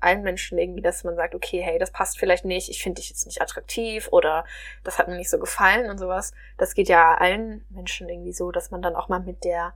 allen 0.00 0.22
Menschen 0.22 0.58
irgendwie, 0.58 0.82
dass 0.82 1.04
man 1.04 1.16
sagt, 1.16 1.34
okay, 1.34 1.60
hey, 1.60 1.78
das 1.78 1.90
passt 1.90 2.18
vielleicht 2.18 2.44
nicht, 2.44 2.68
ich 2.68 2.82
finde 2.82 3.00
dich 3.00 3.08
jetzt 3.08 3.26
nicht 3.26 3.40
attraktiv 3.40 4.08
oder 4.10 4.44
das 4.84 4.98
hat 4.98 5.08
mir 5.08 5.16
nicht 5.16 5.30
so 5.30 5.38
gefallen 5.38 5.90
und 5.90 5.98
sowas. 5.98 6.32
Das 6.58 6.74
geht 6.74 6.88
ja 6.88 7.14
allen 7.14 7.64
Menschen 7.70 8.08
irgendwie 8.08 8.32
so, 8.32 8.50
dass 8.50 8.70
man 8.70 8.82
dann 8.82 8.96
auch 8.96 9.08
mal 9.08 9.20
mit 9.20 9.44
der 9.44 9.74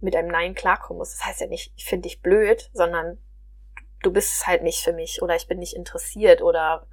mit 0.00 0.16
einem 0.16 0.28
Nein 0.28 0.54
klarkommen 0.54 0.98
muss. 0.98 1.12
Das 1.12 1.24
heißt 1.24 1.40
ja 1.40 1.46
nicht, 1.46 1.72
ich 1.76 1.84
finde 1.84 2.08
dich 2.08 2.20
blöd, 2.22 2.70
sondern 2.72 3.18
du 4.02 4.12
bist 4.12 4.32
es 4.32 4.46
halt 4.46 4.62
nicht 4.62 4.82
für 4.82 4.92
mich 4.92 5.22
oder 5.22 5.36
ich 5.36 5.46
bin 5.46 5.58
nicht 5.58 5.76
interessiert 5.76 6.42
oder 6.42 6.86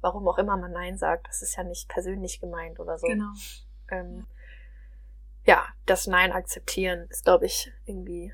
warum 0.00 0.28
auch 0.28 0.38
immer 0.38 0.56
man 0.56 0.72
Nein 0.72 0.98
sagt. 0.98 1.28
Das 1.28 1.40
ist 1.42 1.56
ja 1.56 1.64
nicht 1.64 1.88
persönlich 1.88 2.40
gemeint 2.40 2.78
oder 2.78 2.98
so. 2.98 3.06
Genau. 3.06 3.32
Ähm, 3.90 4.26
ja, 5.46 5.64
das 5.86 6.06
Nein 6.06 6.32
akzeptieren 6.32 7.06
ist, 7.08 7.24
glaube 7.24 7.46
ich, 7.46 7.72
irgendwie 7.86 8.32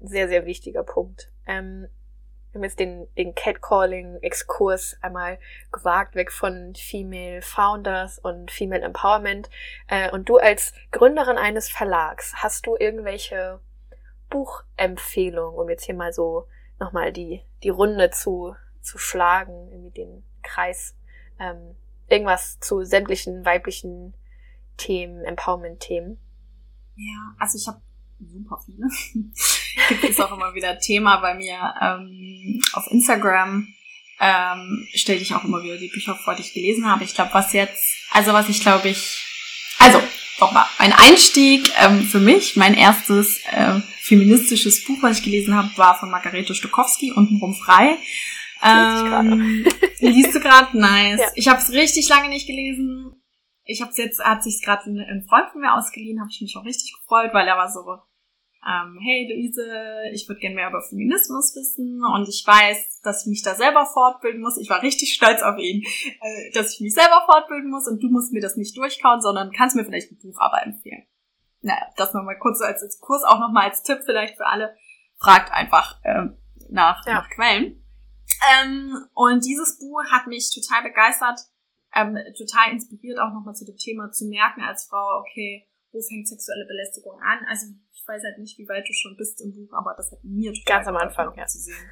ein 0.00 0.08
sehr, 0.08 0.28
sehr 0.28 0.46
wichtiger 0.46 0.82
Punkt. 0.82 1.30
Ähm, 1.48 1.88
wir 2.52 2.60
haben 2.60 2.64
jetzt 2.64 2.78
den, 2.78 3.06
den 3.16 3.34
Catcalling-Exkurs 3.34 4.98
einmal 5.02 5.38
gewagt, 5.70 6.14
weg 6.14 6.32
von 6.32 6.74
Female 6.74 7.42
Founders 7.42 8.18
und 8.18 8.50
Female 8.50 8.82
Empowerment. 8.82 9.50
Äh, 9.86 10.10
und 10.10 10.28
du 10.28 10.38
als 10.38 10.72
Gründerin 10.90 11.36
eines 11.36 11.68
Verlags, 11.68 12.34
hast 12.36 12.66
du 12.66 12.76
irgendwelche 12.78 13.60
Buchempfehlungen, 14.30 15.58
um 15.58 15.68
jetzt 15.68 15.84
hier 15.84 15.94
mal 15.94 16.12
so 16.12 16.46
nochmal 16.78 17.12
die, 17.12 17.42
die 17.62 17.68
Runde 17.68 18.10
zu, 18.10 18.54
zu 18.80 18.96
schlagen, 18.96 19.68
irgendwie 19.70 19.90
den 19.90 20.24
Kreis, 20.42 20.94
ähm, 21.38 21.74
irgendwas 22.08 22.58
zu 22.60 22.84
sämtlichen 22.84 23.44
weiblichen 23.44 24.14
Themen, 24.78 25.22
Empowerment-Themen? 25.24 26.18
Ja, 26.96 27.36
also 27.38 27.58
ich 27.58 27.66
habe 27.68 27.80
super 28.18 28.58
viele. 28.64 28.86
Gibt 29.88 30.04
es 30.04 30.20
auch 30.20 30.32
immer 30.32 30.54
wieder 30.54 30.78
Thema 30.78 31.16
bei 31.16 31.34
mir 31.34 31.74
ähm, 31.80 32.60
auf 32.72 32.86
Instagram. 32.90 33.68
Ähm, 34.20 34.88
stelle 34.94 35.20
ich 35.20 35.34
auch 35.34 35.44
immer 35.44 35.62
wieder 35.62 35.76
die 35.76 35.88
Bücher 35.88 36.16
vor, 36.16 36.34
die 36.34 36.42
ich 36.42 36.52
gelesen 36.52 36.90
habe. 36.90 37.04
Ich 37.04 37.14
glaube, 37.14 37.32
was 37.34 37.52
jetzt, 37.52 38.08
also 38.10 38.32
was 38.32 38.48
ich 38.48 38.60
glaube 38.60 38.88
ich, 38.88 39.24
also 39.78 40.02
nochmal, 40.40 40.66
ein 40.78 40.92
Einstieg 40.92 41.70
ähm, 41.78 42.02
für 42.02 42.18
mich, 42.18 42.56
mein 42.56 42.74
erstes 42.74 43.40
äh, 43.46 43.80
feministisches 44.00 44.84
Buch, 44.84 44.98
was 45.02 45.18
ich 45.18 45.24
gelesen 45.24 45.54
habe, 45.54 45.70
war 45.76 45.98
von 45.98 46.10
Margarete 46.10 46.54
Stokowski, 46.54 47.12
Untenrum 47.12 47.54
frei. 47.54 47.96
Ähm, 48.62 49.64
liest 50.00 50.34
du 50.34 50.40
gerade? 50.40 50.76
Nice. 50.76 51.20
Ja. 51.20 51.30
Ich 51.34 51.48
habe 51.48 51.60
es 51.60 51.70
richtig 51.70 52.08
lange 52.08 52.28
nicht 52.28 52.46
gelesen. 52.46 53.12
Ich 53.64 53.82
habe 53.82 53.90
es 53.90 53.98
jetzt, 53.98 54.20
hat 54.20 54.42
sich 54.42 54.62
gerade 54.64 54.90
ein, 54.90 54.98
ein 54.98 55.26
Freund 55.28 55.50
von 55.52 55.60
mir 55.60 55.74
ausgeliehen, 55.74 56.20
habe 56.20 56.30
ich 56.32 56.40
mich 56.40 56.56
auch 56.56 56.64
richtig 56.64 56.94
gefreut, 56.98 57.30
weil 57.34 57.46
er 57.46 57.56
war 57.56 57.70
so, 57.70 57.80
ähm, 58.66 58.98
hey 59.00 59.28
Luise, 59.32 60.10
ich 60.12 60.28
würde 60.28 60.40
gerne 60.40 60.56
mehr 60.56 60.68
über 60.68 60.82
Feminismus 60.82 61.54
wissen 61.54 62.02
und 62.02 62.28
ich 62.28 62.44
weiß, 62.44 63.00
dass 63.02 63.22
ich 63.22 63.28
mich 63.28 63.42
da 63.42 63.54
selber 63.54 63.86
fortbilden 63.86 64.40
muss. 64.40 64.58
Ich 64.58 64.68
war 64.68 64.82
richtig 64.82 65.14
stolz 65.14 65.42
auf 65.42 65.58
ihn, 65.58 65.84
äh, 65.84 66.52
dass 66.54 66.74
ich 66.74 66.80
mich 66.80 66.94
selber 66.94 67.22
fortbilden 67.30 67.70
muss 67.70 67.86
und 67.86 68.02
du 68.02 68.08
musst 68.08 68.32
mir 68.32 68.40
das 68.40 68.56
nicht 68.56 68.76
durchkauen, 68.76 69.20
sondern 69.20 69.52
kannst 69.52 69.76
mir 69.76 69.84
vielleicht 69.84 70.10
ein 70.10 70.18
Buch 70.18 70.38
aber 70.38 70.62
empfehlen. 70.64 71.06
Naja, 71.60 71.86
das 71.96 72.14
nochmal 72.14 72.38
kurz 72.38 72.60
als, 72.60 72.82
als 72.82 73.00
Kurs, 73.00 73.22
auch 73.24 73.38
nochmal 73.38 73.68
als 73.68 73.82
Tipp 73.82 74.00
vielleicht 74.04 74.36
für 74.36 74.46
alle. 74.46 74.76
Fragt 75.18 75.52
einfach 75.52 76.00
ähm, 76.04 76.36
nach, 76.68 77.06
ja. 77.06 77.14
nach 77.14 77.30
Quellen. 77.30 77.84
Ähm, 78.60 78.92
und 79.14 79.44
dieses 79.44 79.78
Buch 79.78 80.02
hat 80.10 80.26
mich 80.26 80.52
total 80.54 80.82
begeistert, 80.82 81.40
ähm, 81.94 82.16
total 82.36 82.72
inspiriert, 82.72 83.18
auch 83.18 83.32
nochmal 83.32 83.54
zu 83.54 83.64
dem 83.64 83.76
Thema 83.76 84.10
zu 84.10 84.26
merken 84.26 84.62
als 84.62 84.86
Frau, 84.88 85.20
okay, 85.20 85.67
wo 85.90 86.00
fängt 86.00 86.28
sexuelle 86.28 86.66
Belästigung 86.66 87.20
an? 87.20 87.44
Also 87.48 87.66
weiß 88.08 88.24
halt 88.24 88.38
nicht, 88.38 88.58
wie 88.58 88.68
weit 88.68 88.88
du 88.88 88.92
schon 88.92 89.16
bist 89.16 89.40
im 89.42 89.52
Buch, 89.52 89.72
aber 89.72 89.94
das 89.96 90.10
hat 90.10 90.24
mir 90.24 90.52
total 90.52 90.76
Ganz 90.76 90.88
am 90.88 90.96
Anfang, 90.96 91.36
ja. 91.36 91.46
zu 91.46 91.58
sehen. 91.58 91.90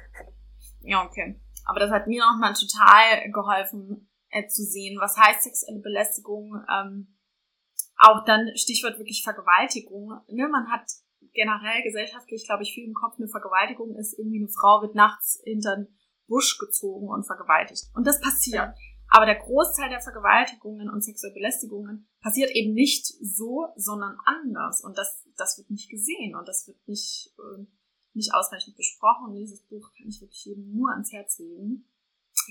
Ja, 0.81 1.05
okay. 1.05 1.39
Aber 1.65 1.79
das 1.79 1.91
hat 1.91 2.07
mir 2.07 2.21
nochmal 2.21 2.53
total 2.53 3.31
geholfen, 3.31 4.09
äh, 4.29 4.47
zu 4.47 4.63
sehen, 4.63 4.97
was 4.99 5.15
heißt 5.17 5.43
sexuelle 5.43 5.81
Belästigung. 5.81 6.59
Ähm, 6.69 7.15
auch 7.97 8.25
dann 8.25 8.49
Stichwort 8.55 8.97
wirklich 8.97 9.23
Vergewaltigung. 9.23 10.19
Ne, 10.27 10.47
man 10.47 10.71
hat 10.71 10.89
generell 11.33 11.83
gesellschaftlich, 11.83 12.45
glaube 12.45 12.63
ich, 12.63 12.73
viel 12.73 12.87
im 12.87 12.93
Kopf, 12.93 13.15
eine 13.17 13.27
Vergewaltigung 13.27 13.95
ist 13.97 14.17
irgendwie 14.17 14.39
eine 14.39 14.49
Frau 14.49 14.81
wird 14.81 14.95
nachts 14.95 15.39
hinter 15.43 15.75
den 15.75 15.87
Busch 16.27 16.57
gezogen 16.57 17.09
und 17.09 17.25
vergewaltigt. 17.25 17.89
Und 17.93 18.05
das 18.05 18.19
passiert. 18.19 18.75
Aber 19.09 19.25
der 19.25 19.39
Großteil 19.39 19.89
der 19.89 20.01
Vergewaltigungen 20.01 20.89
und 20.89 21.03
sexuelle 21.03 21.33
Belästigungen 21.33 22.07
passiert 22.21 22.51
eben 22.51 22.73
nicht 22.73 23.05
so, 23.05 23.67
sondern 23.75 24.17
anders. 24.25 24.83
Und 24.83 24.97
das, 24.97 25.25
das 25.37 25.57
wird 25.57 25.69
nicht 25.69 25.89
gesehen 25.89 26.35
und 26.35 26.47
das 26.47 26.67
wird 26.67 26.77
nicht, 26.87 27.33
äh, 27.37 27.65
nicht 28.13 28.33
ausreichend 28.33 28.75
besprochen. 28.75 29.29
Und 29.29 29.35
dieses 29.35 29.61
Buch 29.63 29.91
kann 29.97 30.07
ich 30.07 30.21
wirklich 30.21 30.45
jedem 30.45 30.73
nur 30.73 30.91
ans 30.91 31.11
Herz 31.11 31.39
legen. 31.39 31.85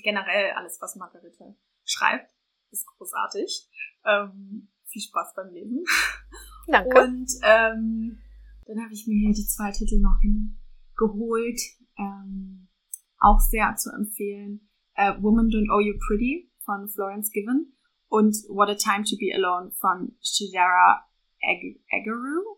Generell 0.03 0.53
alles, 0.53 0.81
was 0.81 0.97
Margarete 0.97 1.57
schreibt, 1.85 2.31
ist 2.71 2.87
großartig. 2.87 3.69
Ähm, 4.05 4.69
viel 4.87 5.03
Spaß 5.03 5.35
beim 5.35 5.53
Lesen. 5.53 5.85
Danke. 6.67 7.01
Und 7.01 7.31
ähm, 7.43 8.19
dann 8.67 8.83
habe 8.83 8.93
ich 8.93 9.07
mir 9.07 9.19
hier 9.19 9.35
die 9.35 9.47
zwei 9.47 9.71
Titel 9.73 10.01
noch 10.01 10.19
hingeholt. 10.21 11.61
Ähm, 11.99 12.69
auch 13.19 13.41
sehr 13.41 13.77
zu 13.77 13.91
empfehlen. 13.91 14.66
Uh, 14.99 15.21
Woman 15.21 15.49
Don't 15.49 15.71
Owe 15.71 15.83
You 15.83 15.95
Pretty 16.07 16.51
von 16.65 16.89
Florence 16.89 17.31
Given 17.31 17.73
und 18.09 18.35
What 18.49 18.71
a 18.71 18.75
Time 18.75 19.05
to 19.05 19.17
Be 19.17 19.33
Alone 19.35 19.73
von 19.73 20.17
Shidara 20.23 21.05
Egeru. 21.41 22.57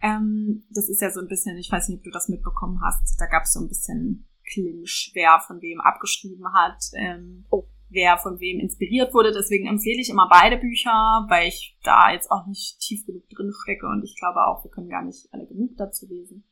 Ähm, 0.00 0.64
das 0.70 0.88
ist 0.88 1.02
ja 1.02 1.10
so 1.10 1.20
ein 1.20 1.28
bisschen, 1.28 1.56
ich 1.58 1.70
weiß 1.70 1.88
nicht, 1.88 1.98
ob 1.98 2.04
du 2.04 2.10
das 2.10 2.28
mitbekommen 2.28 2.80
hast, 2.82 3.20
da 3.20 3.26
gab 3.26 3.42
es 3.42 3.52
so 3.52 3.60
ein 3.60 3.68
bisschen 3.68 4.28
Clinch, 4.44 5.10
wer 5.14 5.40
von 5.46 5.60
wem 5.60 5.80
abgeschrieben 5.80 6.52
hat, 6.54 6.82
ähm, 6.94 7.44
oh. 7.50 7.68
wer 7.90 8.16
von 8.18 8.40
wem 8.40 8.60
inspiriert 8.60 9.12
wurde. 9.12 9.32
Deswegen 9.32 9.66
empfehle 9.66 10.00
ich 10.00 10.08
immer 10.08 10.28
beide 10.30 10.56
Bücher, 10.56 11.26
weil 11.28 11.48
ich 11.48 11.76
da 11.82 12.12
jetzt 12.12 12.30
auch 12.30 12.46
nicht 12.46 12.78
tief 12.80 13.04
genug 13.06 13.28
drin 13.28 13.52
stecke 13.52 13.86
und 13.86 14.02
ich 14.04 14.16
glaube 14.18 14.46
auch, 14.46 14.64
wir 14.64 14.70
können 14.70 14.88
gar 14.88 15.04
nicht 15.04 15.28
alle 15.32 15.46
genug 15.46 15.76
dazu 15.76 16.06
lesen. 16.06 16.44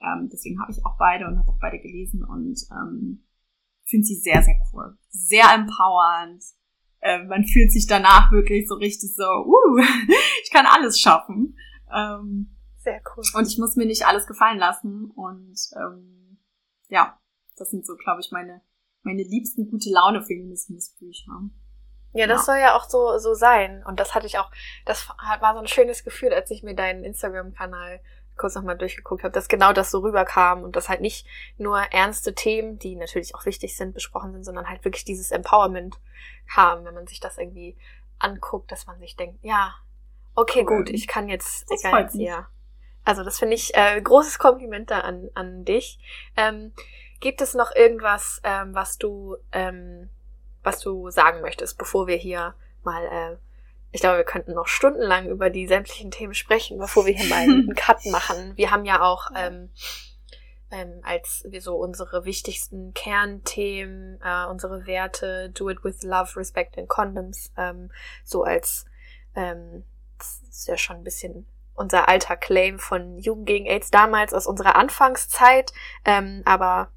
Ähm, 0.00 0.28
deswegen 0.30 0.60
habe 0.60 0.70
ich 0.70 0.84
auch 0.84 0.96
beide 0.98 1.26
und 1.26 1.38
habe 1.38 1.48
auch 1.48 1.58
beide 1.58 1.80
gelesen 1.80 2.22
und 2.22 2.60
ähm, 2.70 3.25
finde 3.86 4.06
sie 4.06 4.16
sehr, 4.16 4.42
sehr 4.42 4.56
cool. 4.72 4.96
Sehr 5.08 5.44
empowernd. 5.54 6.42
Äh, 7.00 7.24
man 7.24 7.44
fühlt 7.44 7.72
sich 7.72 7.86
danach 7.86 8.32
wirklich 8.32 8.66
so 8.68 8.74
richtig 8.74 9.14
so, 9.14 9.24
uh, 9.24 9.78
ich 10.42 10.50
kann 10.50 10.66
alles 10.66 11.00
schaffen. 11.00 11.56
Ähm, 11.94 12.56
sehr 12.78 13.00
cool. 13.16 13.24
Und 13.34 13.46
ich 13.46 13.58
muss 13.58 13.76
mir 13.76 13.86
nicht 13.86 14.06
alles 14.06 14.26
gefallen 14.26 14.58
lassen. 14.58 15.10
Und 15.14 15.56
ähm, 15.76 16.38
ja, 16.88 17.18
das 17.56 17.70
sind 17.70 17.86
so, 17.86 17.96
glaube 17.96 18.20
ich, 18.20 18.30
meine, 18.32 18.60
meine 19.02 19.22
liebsten 19.22 19.70
gute 19.70 19.90
Laune 19.90 20.22
Feminismusbücher. 20.22 21.50
Ja, 22.12 22.26
das 22.26 22.42
ja. 22.42 22.44
soll 22.44 22.56
ja 22.58 22.76
auch 22.76 22.88
so, 22.88 23.18
so 23.18 23.34
sein. 23.34 23.84
Und 23.86 24.00
das 24.00 24.14
hatte 24.14 24.26
ich 24.26 24.38
auch, 24.38 24.50
das 24.84 25.08
war 25.08 25.54
so 25.54 25.60
ein 25.60 25.68
schönes 25.68 26.02
Gefühl, 26.02 26.32
als 26.32 26.50
ich 26.50 26.62
mir 26.62 26.74
deinen 26.74 27.04
Instagram-Kanal 27.04 28.00
kurz 28.36 28.54
nochmal 28.54 28.76
durchgeguckt 28.76 29.24
habe, 29.24 29.32
dass 29.32 29.48
genau 29.48 29.72
das 29.72 29.90
so 29.90 30.00
rüberkam 30.00 30.62
und 30.62 30.76
dass 30.76 30.88
halt 30.88 31.00
nicht 31.00 31.26
nur 31.58 31.78
ernste 31.78 32.34
Themen, 32.34 32.78
die 32.78 32.96
natürlich 32.96 33.34
auch 33.34 33.46
wichtig 33.46 33.76
sind, 33.76 33.94
besprochen 33.94 34.32
sind, 34.32 34.44
sondern 34.44 34.68
halt 34.68 34.84
wirklich 34.84 35.04
dieses 35.04 35.30
Empowerment 35.30 35.98
kam, 36.52 36.84
wenn 36.84 36.94
man 36.94 37.06
sich 37.06 37.20
das 37.20 37.38
irgendwie 37.38 37.76
anguckt, 38.18 38.72
dass 38.72 38.86
man 38.86 38.98
sich 38.98 39.16
denkt, 39.16 39.38
ja, 39.42 39.74
okay, 40.34 40.64
cool. 40.68 40.78
gut, 40.78 40.90
ich 40.90 41.06
kann 41.06 41.28
jetzt, 41.28 41.70
das 41.70 41.84
egal, 41.84 42.02
jetzt, 42.02 42.14
ja. 42.14 42.48
Also 43.04 43.22
das 43.22 43.38
finde 43.38 43.54
ich 43.54 43.74
äh, 43.76 44.00
großes 44.00 44.38
Kompliment 44.38 44.90
da 44.90 45.00
an, 45.00 45.30
an 45.34 45.64
dich. 45.64 45.98
Ähm, 46.36 46.72
gibt 47.20 47.40
es 47.40 47.54
noch 47.54 47.74
irgendwas, 47.74 48.40
ähm, 48.44 48.74
was 48.74 48.98
du, 48.98 49.36
ähm, 49.52 50.10
was 50.62 50.80
du 50.80 51.10
sagen 51.10 51.40
möchtest, 51.40 51.78
bevor 51.78 52.06
wir 52.06 52.16
hier 52.16 52.54
mal 52.82 53.04
äh, 53.04 53.36
ich 53.96 54.02
glaube, 54.02 54.18
wir 54.18 54.24
könnten 54.24 54.52
noch 54.52 54.66
stundenlang 54.66 55.26
über 55.26 55.48
die 55.48 55.66
sämtlichen 55.66 56.10
Themen 56.10 56.34
sprechen, 56.34 56.76
bevor 56.76 57.06
wir 57.06 57.14
hier 57.14 57.30
mal 57.30 57.38
einen 57.38 57.74
Cut 57.74 58.04
machen. 58.04 58.52
Wir 58.54 58.70
haben 58.70 58.84
ja 58.84 59.00
auch 59.00 59.30
ähm, 59.34 59.70
ähm, 60.70 61.00
als 61.02 61.46
wir 61.48 61.62
so 61.62 61.76
unsere 61.76 62.26
wichtigsten 62.26 62.92
Kernthemen, 62.92 64.20
äh, 64.22 64.44
unsere 64.50 64.86
Werte, 64.86 65.48
do 65.48 65.70
it 65.70 65.82
with 65.82 66.02
love, 66.02 66.36
respect 66.36 66.76
and 66.76 66.90
condoms, 66.90 67.50
ähm, 67.56 67.90
so 68.22 68.44
als 68.44 68.84
ähm, 69.34 69.84
das 70.18 70.42
ist 70.46 70.68
ja 70.68 70.76
schon 70.76 70.96
ein 70.96 71.04
bisschen 71.04 71.46
unser 71.74 72.06
alter 72.06 72.36
Claim 72.36 72.78
von 72.78 73.16
Jugend 73.16 73.46
gegen 73.46 73.64
AIDS 73.64 73.90
damals 73.90 74.34
aus 74.34 74.46
unserer 74.46 74.76
Anfangszeit, 74.76 75.72
ähm, 76.04 76.42
aber 76.44 76.90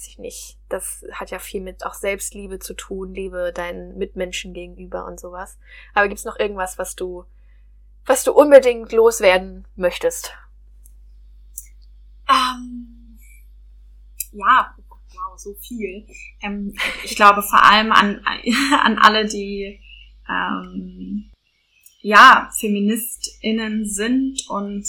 weiß 0.00 0.08
ich 0.08 0.18
nicht, 0.18 0.56
das 0.70 1.04
hat 1.12 1.30
ja 1.30 1.38
viel 1.38 1.60
mit 1.60 1.84
auch 1.84 1.92
Selbstliebe 1.92 2.58
zu 2.58 2.72
tun, 2.72 3.12
Liebe 3.12 3.52
deinen 3.54 3.98
Mitmenschen 3.98 4.54
gegenüber 4.54 5.04
und 5.04 5.20
sowas. 5.20 5.58
Aber 5.92 6.08
gibt's 6.08 6.24
noch 6.24 6.38
irgendwas, 6.38 6.78
was 6.78 6.96
du, 6.96 7.24
was 8.06 8.24
du 8.24 8.32
unbedingt 8.32 8.92
loswerden 8.92 9.66
möchtest? 9.76 10.32
Ähm, 12.30 13.18
ja, 14.32 14.74
wow, 15.12 15.38
so 15.38 15.52
viel. 15.60 16.06
Ähm, 16.40 16.74
ich 17.04 17.14
glaube 17.14 17.42
vor 17.42 17.62
allem 17.62 17.92
an, 17.92 18.24
an 18.82 18.98
alle, 18.98 19.26
die 19.26 19.80
ähm, 20.26 21.30
ja, 22.00 22.50
FeministInnen 22.58 23.84
sind 23.84 24.48
und 24.48 24.86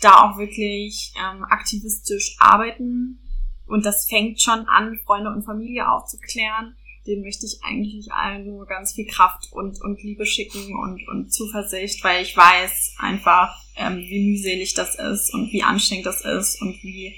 da 0.00 0.22
auch 0.22 0.38
wirklich 0.38 1.12
ähm, 1.18 1.44
aktivistisch 1.44 2.36
arbeiten 2.38 3.18
und 3.68 3.84
das 3.84 4.06
fängt 4.06 4.40
schon 4.40 4.66
an, 4.66 4.98
Freunde 5.04 5.30
und 5.30 5.44
Familie 5.44 5.90
aufzuklären. 5.90 6.76
Den 7.06 7.22
möchte 7.22 7.46
ich 7.46 7.60
eigentlich 7.62 8.12
allen 8.12 8.46
nur 8.46 8.66
ganz 8.66 8.92
viel 8.92 9.06
Kraft 9.06 9.52
und, 9.52 9.80
und 9.80 10.02
Liebe 10.02 10.26
schicken 10.26 10.76
und, 10.76 11.06
und 11.08 11.32
Zuversicht, 11.32 12.04
weil 12.04 12.22
ich 12.22 12.36
weiß 12.36 12.96
einfach, 12.98 13.54
ähm, 13.76 13.98
wie 13.98 14.30
mühselig 14.30 14.74
das 14.74 14.94
ist 14.96 15.32
und 15.32 15.50
wie 15.52 15.62
anstrengend 15.62 16.06
das 16.06 16.24
ist 16.24 16.60
und 16.60 16.82
wie 16.82 17.16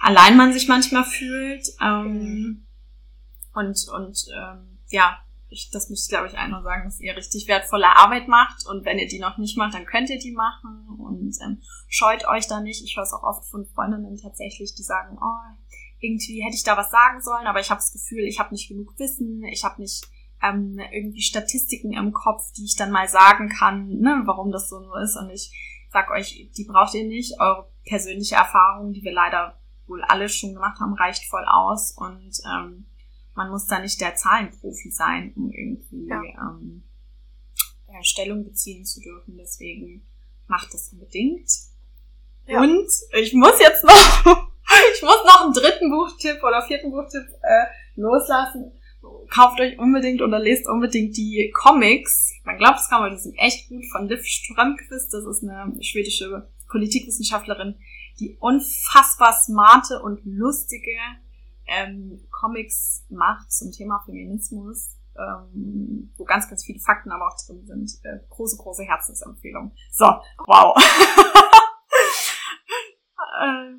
allein 0.00 0.36
man 0.36 0.52
sich 0.52 0.68
manchmal 0.68 1.04
fühlt. 1.04 1.66
Ähm, 1.80 2.66
und 3.54 3.88
und 3.88 4.26
ähm, 4.36 4.78
ja, 4.90 5.18
ich, 5.48 5.70
das 5.70 5.88
muss 5.88 6.04
ich 6.04 6.08
glaube 6.08 6.26
ich 6.26 6.36
einmal 6.36 6.62
sagen, 6.62 6.84
dass 6.84 7.00
ihr 7.00 7.16
richtig 7.16 7.48
wertvolle 7.48 7.96
Arbeit 7.96 8.28
macht 8.28 8.66
und 8.66 8.84
wenn 8.84 8.98
ihr 8.98 9.08
die 9.08 9.18
noch 9.18 9.38
nicht 9.38 9.56
macht, 9.56 9.74
dann 9.74 9.86
könnt 9.86 10.10
ihr 10.10 10.18
die 10.18 10.32
machen 10.32 10.88
und 10.98 11.34
ähm, 11.44 11.62
scheut 11.88 12.26
euch 12.26 12.46
da 12.46 12.60
nicht. 12.60 12.84
Ich 12.84 12.96
höre 12.96 13.04
es 13.04 13.12
auch 13.12 13.22
oft 13.22 13.48
von 13.50 13.66
Freundinnen 13.66 14.16
tatsächlich, 14.16 14.74
die 14.74 14.82
sagen, 14.82 15.16
oh, 15.20 15.54
irgendwie 16.04 16.42
hätte 16.42 16.56
ich 16.56 16.62
da 16.62 16.76
was 16.76 16.90
sagen 16.90 17.20
sollen, 17.20 17.46
aber 17.46 17.60
ich 17.60 17.70
habe 17.70 17.78
das 17.78 17.92
Gefühl, 17.92 18.24
ich 18.24 18.38
habe 18.38 18.52
nicht 18.52 18.68
genug 18.68 18.98
Wissen, 18.98 19.42
ich 19.44 19.64
habe 19.64 19.80
nicht 19.80 20.06
ähm, 20.42 20.78
irgendwie 20.92 21.22
Statistiken 21.22 21.92
im 21.92 22.12
Kopf, 22.12 22.52
die 22.52 22.64
ich 22.64 22.76
dann 22.76 22.90
mal 22.90 23.08
sagen 23.08 23.48
kann, 23.48 23.88
ne, 23.88 24.22
warum 24.26 24.52
das 24.52 24.68
so 24.68 24.78
ist. 25.02 25.16
Und 25.16 25.30
ich 25.30 25.50
sag 25.90 26.10
euch, 26.10 26.50
die 26.56 26.64
braucht 26.64 26.94
ihr 26.94 27.06
nicht. 27.06 27.40
Eure 27.40 27.70
persönliche 27.84 28.34
Erfahrung, 28.34 28.92
die 28.92 29.02
wir 29.02 29.12
leider 29.12 29.58
wohl 29.86 30.02
alle 30.02 30.28
schon 30.28 30.54
gemacht 30.54 30.80
haben, 30.80 30.94
reicht 30.94 31.24
voll 31.24 31.44
aus. 31.46 31.92
Und 31.96 32.32
ähm, 32.52 32.86
man 33.34 33.50
muss 33.50 33.66
da 33.66 33.78
nicht 33.78 34.00
der 34.00 34.14
Zahlenprofi 34.14 34.90
sein, 34.90 35.32
um 35.36 35.50
irgendwie 35.50 36.08
ja. 36.08 36.20
ähm, 36.38 36.82
Stellung 38.02 38.44
beziehen 38.44 38.84
zu 38.84 39.00
dürfen. 39.00 39.36
Deswegen 39.38 40.06
macht 40.46 40.74
das 40.74 40.92
unbedingt. 40.92 41.50
Ja. 42.46 42.60
Und 42.60 42.88
ich 43.18 43.32
muss 43.32 43.58
jetzt 43.60 43.84
noch 43.84 44.48
ich 44.94 45.02
muss 45.02 45.24
noch 45.24 45.44
einen 45.44 45.52
dritten 45.52 45.90
Buchtipp 45.90 46.42
oder 46.42 46.62
vierten 46.62 46.90
Buchtipp 46.90 47.26
äh, 47.42 47.66
loslassen. 47.96 48.72
Kauft 49.30 49.60
euch 49.60 49.78
unbedingt 49.78 50.22
oder 50.22 50.38
lest 50.38 50.66
unbedingt 50.66 51.16
die 51.16 51.52
Comics. 51.54 52.32
Man 52.44 52.56
glaubt 52.56 52.78
es 52.78 52.88
kaum, 52.88 53.02
aber 53.02 53.10
die 53.10 53.20
sind 53.20 53.36
echt 53.38 53.68
gut 53.68 53.84
von 53.92 54.08
Liv 54.08 54.24
Strömquist. 54.24 55.12
Das 55.12 55.24
ist 55.26 55.42
eine 55.42 55.74
schwedische 55.82 56.48
Politikwissenschaftlerin, 56.68 57.76
die 58.18 58.36
unfassbar 58.40 59.34
smarte 59.34 60.00
und 60.02 60.20
lustige 60.24 60.96
ähm, 61.66 62.26
Comics 62.30 63.04
macht 63.08 63.52
zum 63.52 63.72
Thema 63.72 64.02
Feminismus, 64.04 64.96
ähm, 65.16 66.12
wo 66.16 66.24
ganz, 66.24 66.48
ganz 66.48 66.64
viele 66.64 66.80
Fakten 66.80 67.10
aber 67.10 67.26
auch 67.26 67.36
drin 67.46 67.66
sind. 67.66 67.92
Äh, 68.04 68.20
große, 68.30 68.56
große 68.56 68.84
Herzensempfehlung. 68.84 69.72
So, 69.90 70.06
wow. 70.46 70.76
äh, 73.42 73.74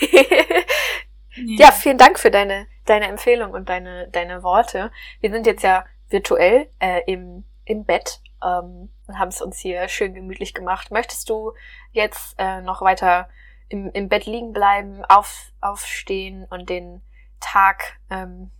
ja, 1.34 1.72
vielen 1.72 1.98
Dank 1.98 2.18
für 2.18 2.30
deine, 2.30 2.66
deine 2.86 3.06
Empfehlung 3.06 3.52
und 3.52 3.68
deine, 3.68 4.08
deine 4.08 4.42
Worte. 4.42 4.90
Wir 5.20 5.30
sind 5.30 5.46
jetzt 5.46 5.62
ja 5.62 5.84
virtuell 6.08 6.68
äh, 6.78 7.02
im, 7.06 7.44
im 7.64 7.84
Bett 7.84 8.20
ähm, 8.42 8.90
und 9.06 9.18
haben 9.18 9.28
es 9.28 9.40
uns 9.40 9.58
hier 9.58 9.88
schön 9.88 10.14
gemütlich 10.14 10.54
gemacht. 10.54 10.90
Möchtest 10.90 11.28
du 11.30 11.52
jetzt 11.92 12.34
äh, 12.38 12.60
noch 12.60 12.82
weiter 12.82 13.28
im, 13.68 13.90
im 13.92 14.08
Bett 14.08 14.26
liegen 14.26 14.52
bleiben, 14.52 15.04
auf, 15.06 15.52
aufstehen 15.60 16.46
und 16.50 16.68
den 16.68 17.02
Tag 17.38 17.98
ähm, 18.10 18.50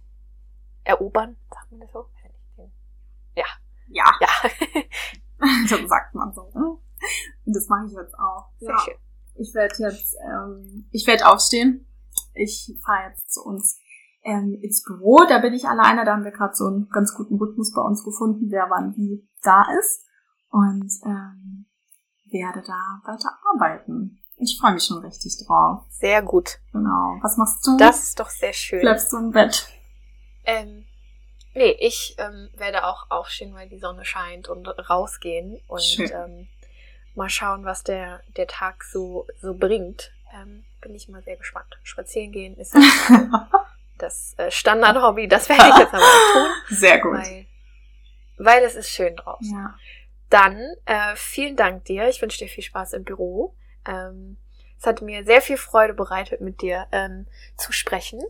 erobern? 0.84 1.36
Sagt 1.50 1.70
man 1.72 1.80
das 1.80 1.92
so? 1.92 2.06
Ja. 3.34 3.44
Ja. 3.88 4.04
Ja. 4.20 4.28
das 5.68 5.88
sagt 5.88 6.14
man 6.14 6.32
so. 6.32 6.50
Ne? 6.54 6.78
Und 7.46 7.56
das 7.56 7.68
mache 7.68 7.86
ich 7.86 7.92
jetzt 7.92 8.14
auch. 8.18 8.48
Sehr 8.58 8.70
ja. 8.70 8.78
schön. 8.78 8.94
Ich 9.40 9.54
werde 9.54 9.74
jetzt, 9.78 10.14
ähm, 10.22 10.86
ich 10.90 11.06
werde 11.06 11.26
aufstehen. 11.26 11.86
Ich 12.34 12.76
fahre 12.84 13.08
jetzt 13.08 13.32
zu 13.32 13.42
uns 13.42 13.80
ähm, 14.22 14.58
ins 14.60 14.82
Büro. 14.82 15.24
Da 15.26 15.38
bin 15.38 15.54
ich 15.54 15.66
alleine. 15.66 16.04
Da 16.04 16.12
haben 16.12 16.24
wir 16.24 16.30
gerade 16.30 16.54
so 16.54 16.66
einen 16.66 16.90
ganz 16.90 17.14
guten 17.14 17.36
Rhythmus 17.36 17.72
bei 17.72 17.80
uns 17.80 18.04
gefunden, 18.04 18.50
wer 18.50 18.68
wann 18.68 18.94
wie 18.96 19.26
da 19.42 19.64
ist. 19.78 20.04
Und 20.50 20.90
ähm, 21.06 21.66
werde 22.30 22.62
da 22.66 23.10
weiter 23.10 23.30
arbeiten. 23.54 24.20
Ich 24.36 24.58
freue 24.60 24.74
mich 24.74 24.84
schon 24.84 24.98
richtig 24.98 25.42
drauf. 25.46 25.84
Sehr 25.90 26.22
gut. 26.22 26.58
Genau. 26.72 27.18
Was 27.22 27.38
machst 27.38 27.66
du? 27.66 27.78
Das 27.78 28.02
ist 28.02 28.20
doch 28.20 28.30
sehr 28.30 28.52
schön. 28.52 28.80
Bleibst 28.80 29.10
du 29.12 29.18
im 29.18 29.30
Bett? 29.30 29.68
Ähm, 30.44 30.84
nee, 31.54 31.76
ich 31.80 32.14
ähm, 32.18 32.50
werde 32.56 32.84
auch 32.86 33.10
aufstehen, 33.10 33.54
weil 33.54 33.70
die 33.70 33.78
Sonne 33.78 34.04
scheint 34.04 34.48
und 34.48 34.66
rausgehen. 34.66 35.60
Und 35.66 35.82
schön. 35.82 36.10
ähm, 36.12 36.48
mal 37.14 37.28
schauen, 37.28 37.64
was 37.64 37.82
der, 37.82 38.22
der 38.36 38.46
Tag 38.46 38.84
so, 38.84 39.26
so 39.40 39.54
bringt. 39.54 40.12
Ähm, 40.34 40.64
bin 40.80 40.94
ich 40.94 41.08
mal 41.08 41.22
sehr 41.22 41.36
gespannt. 41.36 41.78
Spazieren 41.82 42.32
gehen 42.32 42.56
ist 42.56 42.74
das 43.98 44.34
äh, 44.38 44.50
Standard-Hobby, 44.50 45.28
das 45.28 45.48
werde 45.48 45.68
ich 45.68 45.78
jetzt 45.78 45.94
aber 45.94 46.02
auch 46.02 46.32
tun. 46.32 46.48
Sehr 46.76 46.98
gut. 47.00 47.18
Weil, 47.18 47.46
weil 48.38 48.62
es 48.62 48.74
ist 48.74 48.90
schön 48.90 49.14
draußen. 49.16 49.52
Ja. 49.52 49.74
Dann 50.30 50.58
äh, 50.86 51.14
vielen 51.16 51.56
Dank 51.56 51.84
dir. 51.84 52.08
Ich 52.08 52.22
wünsche 52.22 52.38
dir 52.38 52.48
viel 52.48 52.64
Spaß 52.64 52.94
im 52.94 53.04
Büro. 53.04 53.54
Ähm, 53.86 54.38
es 54.78 54.86
hat 54.86 55.02
mir 55.02 55.24
sehr 55.24 55.42
viel 55.42 55.58
Freude 55.58 55.92
bereitet, 55.92 56.40
mit 56.40 56.62
dir 56.62 56.86
ähm, 56.92 57.26
zu 57.56 57.72
sprechen. 57.72 58.22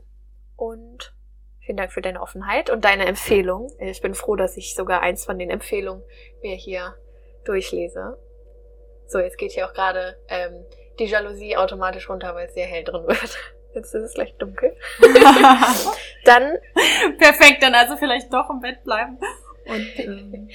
Und 0.56 1.14
vielen 1.60 1.76
Dank 1.76 1.92
für 1.92 2.00
deine 2.00 2.20
Offenheit 2.20 2.70
und 2.70 2.84
deine 2.84 3.06
Empfehlung. 3.06 3.70
Ich 3.78 4.00
bin 4.00 4.14
froh, 4.14 4.34
dass 4.34 4.56
ich 4.56 4.74
sogar 4.74 5.02
eins 5.02 5.24
von 5.24 5.38
den 5.38 5.50
Empfehlungen 5.50 6.02
mir 6.42 6.56
hier 6.56 6.96
durchlese. 7.44 8.18
So, 9.10 9.18
jetzt 9.18 9.38
geht 9.38 9.50
hier 9.50 9.66
auch 9.66 9.74
gerade 9.74 10.16
ähm, 10.28 10.64
die 11.00 11.06
Jalousie 11.06 11.56
automatisch 11.56 12.08
runter, 12.08 12.32
weil 12.36 12.46
es 12.46 12.54
sehr 12.54 12.66
hell 12.66 12.84
drin 12.84 13.06
wird. 13.06 13.38
Jetzt 13.74 13.94
ist 13.94 14.02
es 14.02 14.14
gleich 14.14 14.34
dunkel. 14.36 14.76
dann. 16.24 16.58
Perfekt, 17.18 17.62
dann 17.62 17.74
also 17.74 17.96
vielleicht 17.96 18.32
doch 18.32 18.50
im 18.50 18.60
Bett 18.60 18.82
bleiben. 18.82 19.18
Und 19.64 19.86
ähm, 19.98 20.48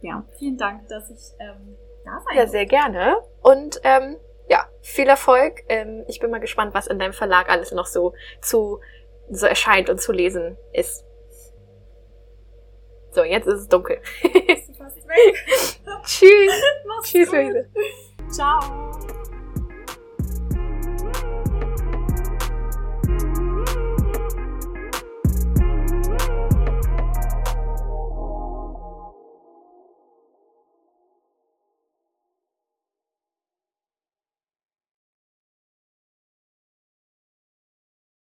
ja, 0.00 0.24
vielen 0.38 0.56
Dank, 0.56 0.88
dass 0.88 1.10
ich 1.10 1.34
ähm, 1.40 1.76
da 2.04 2.20
sein 2.20 2.36
Ja, 2.36 2.46
sehr 2.46 2.64
gerne. 2.64 3.16
Und 3.42 3.80
ähm, 3.84 4.16
ja, 4.48 4.66
viel 4.80 5.08
Erfolg. 5.08 5.62
Ähm, 5.68 6.04
ich 6.08 6.20
bin 6.20 6.30
mal 6.30 6.40
gespannt, 6.40 6.74
was 6.74 6.86
in 6.86 6.98
deinem 6.98 7.12
Verlag 7.12 7.50
alles 7.50 7.72
noch 7.72 7.86
so 7.86 8.14
zu 8.40 8.80
so 9.30 9.46
erscheint 9.46 9.88
und 9.88 10.00
zu 10.00 10.12
lesen 10.12 10.56
ist. 10.72 11.04
So, 13.12 13.24
jetzt 13.24 13.46
ist 13.46 13.60
es 13.60 13.68
dunkel. 13.68 14.00
Fast 14.76 14.96
weg. 15.08 15.44
Tschüss. 16.04 16.52
Mach's 16.86 17.10
Tschüss, 17.10 17.30
Luise. 17.30 17.68
Ciao. 18.30 18.90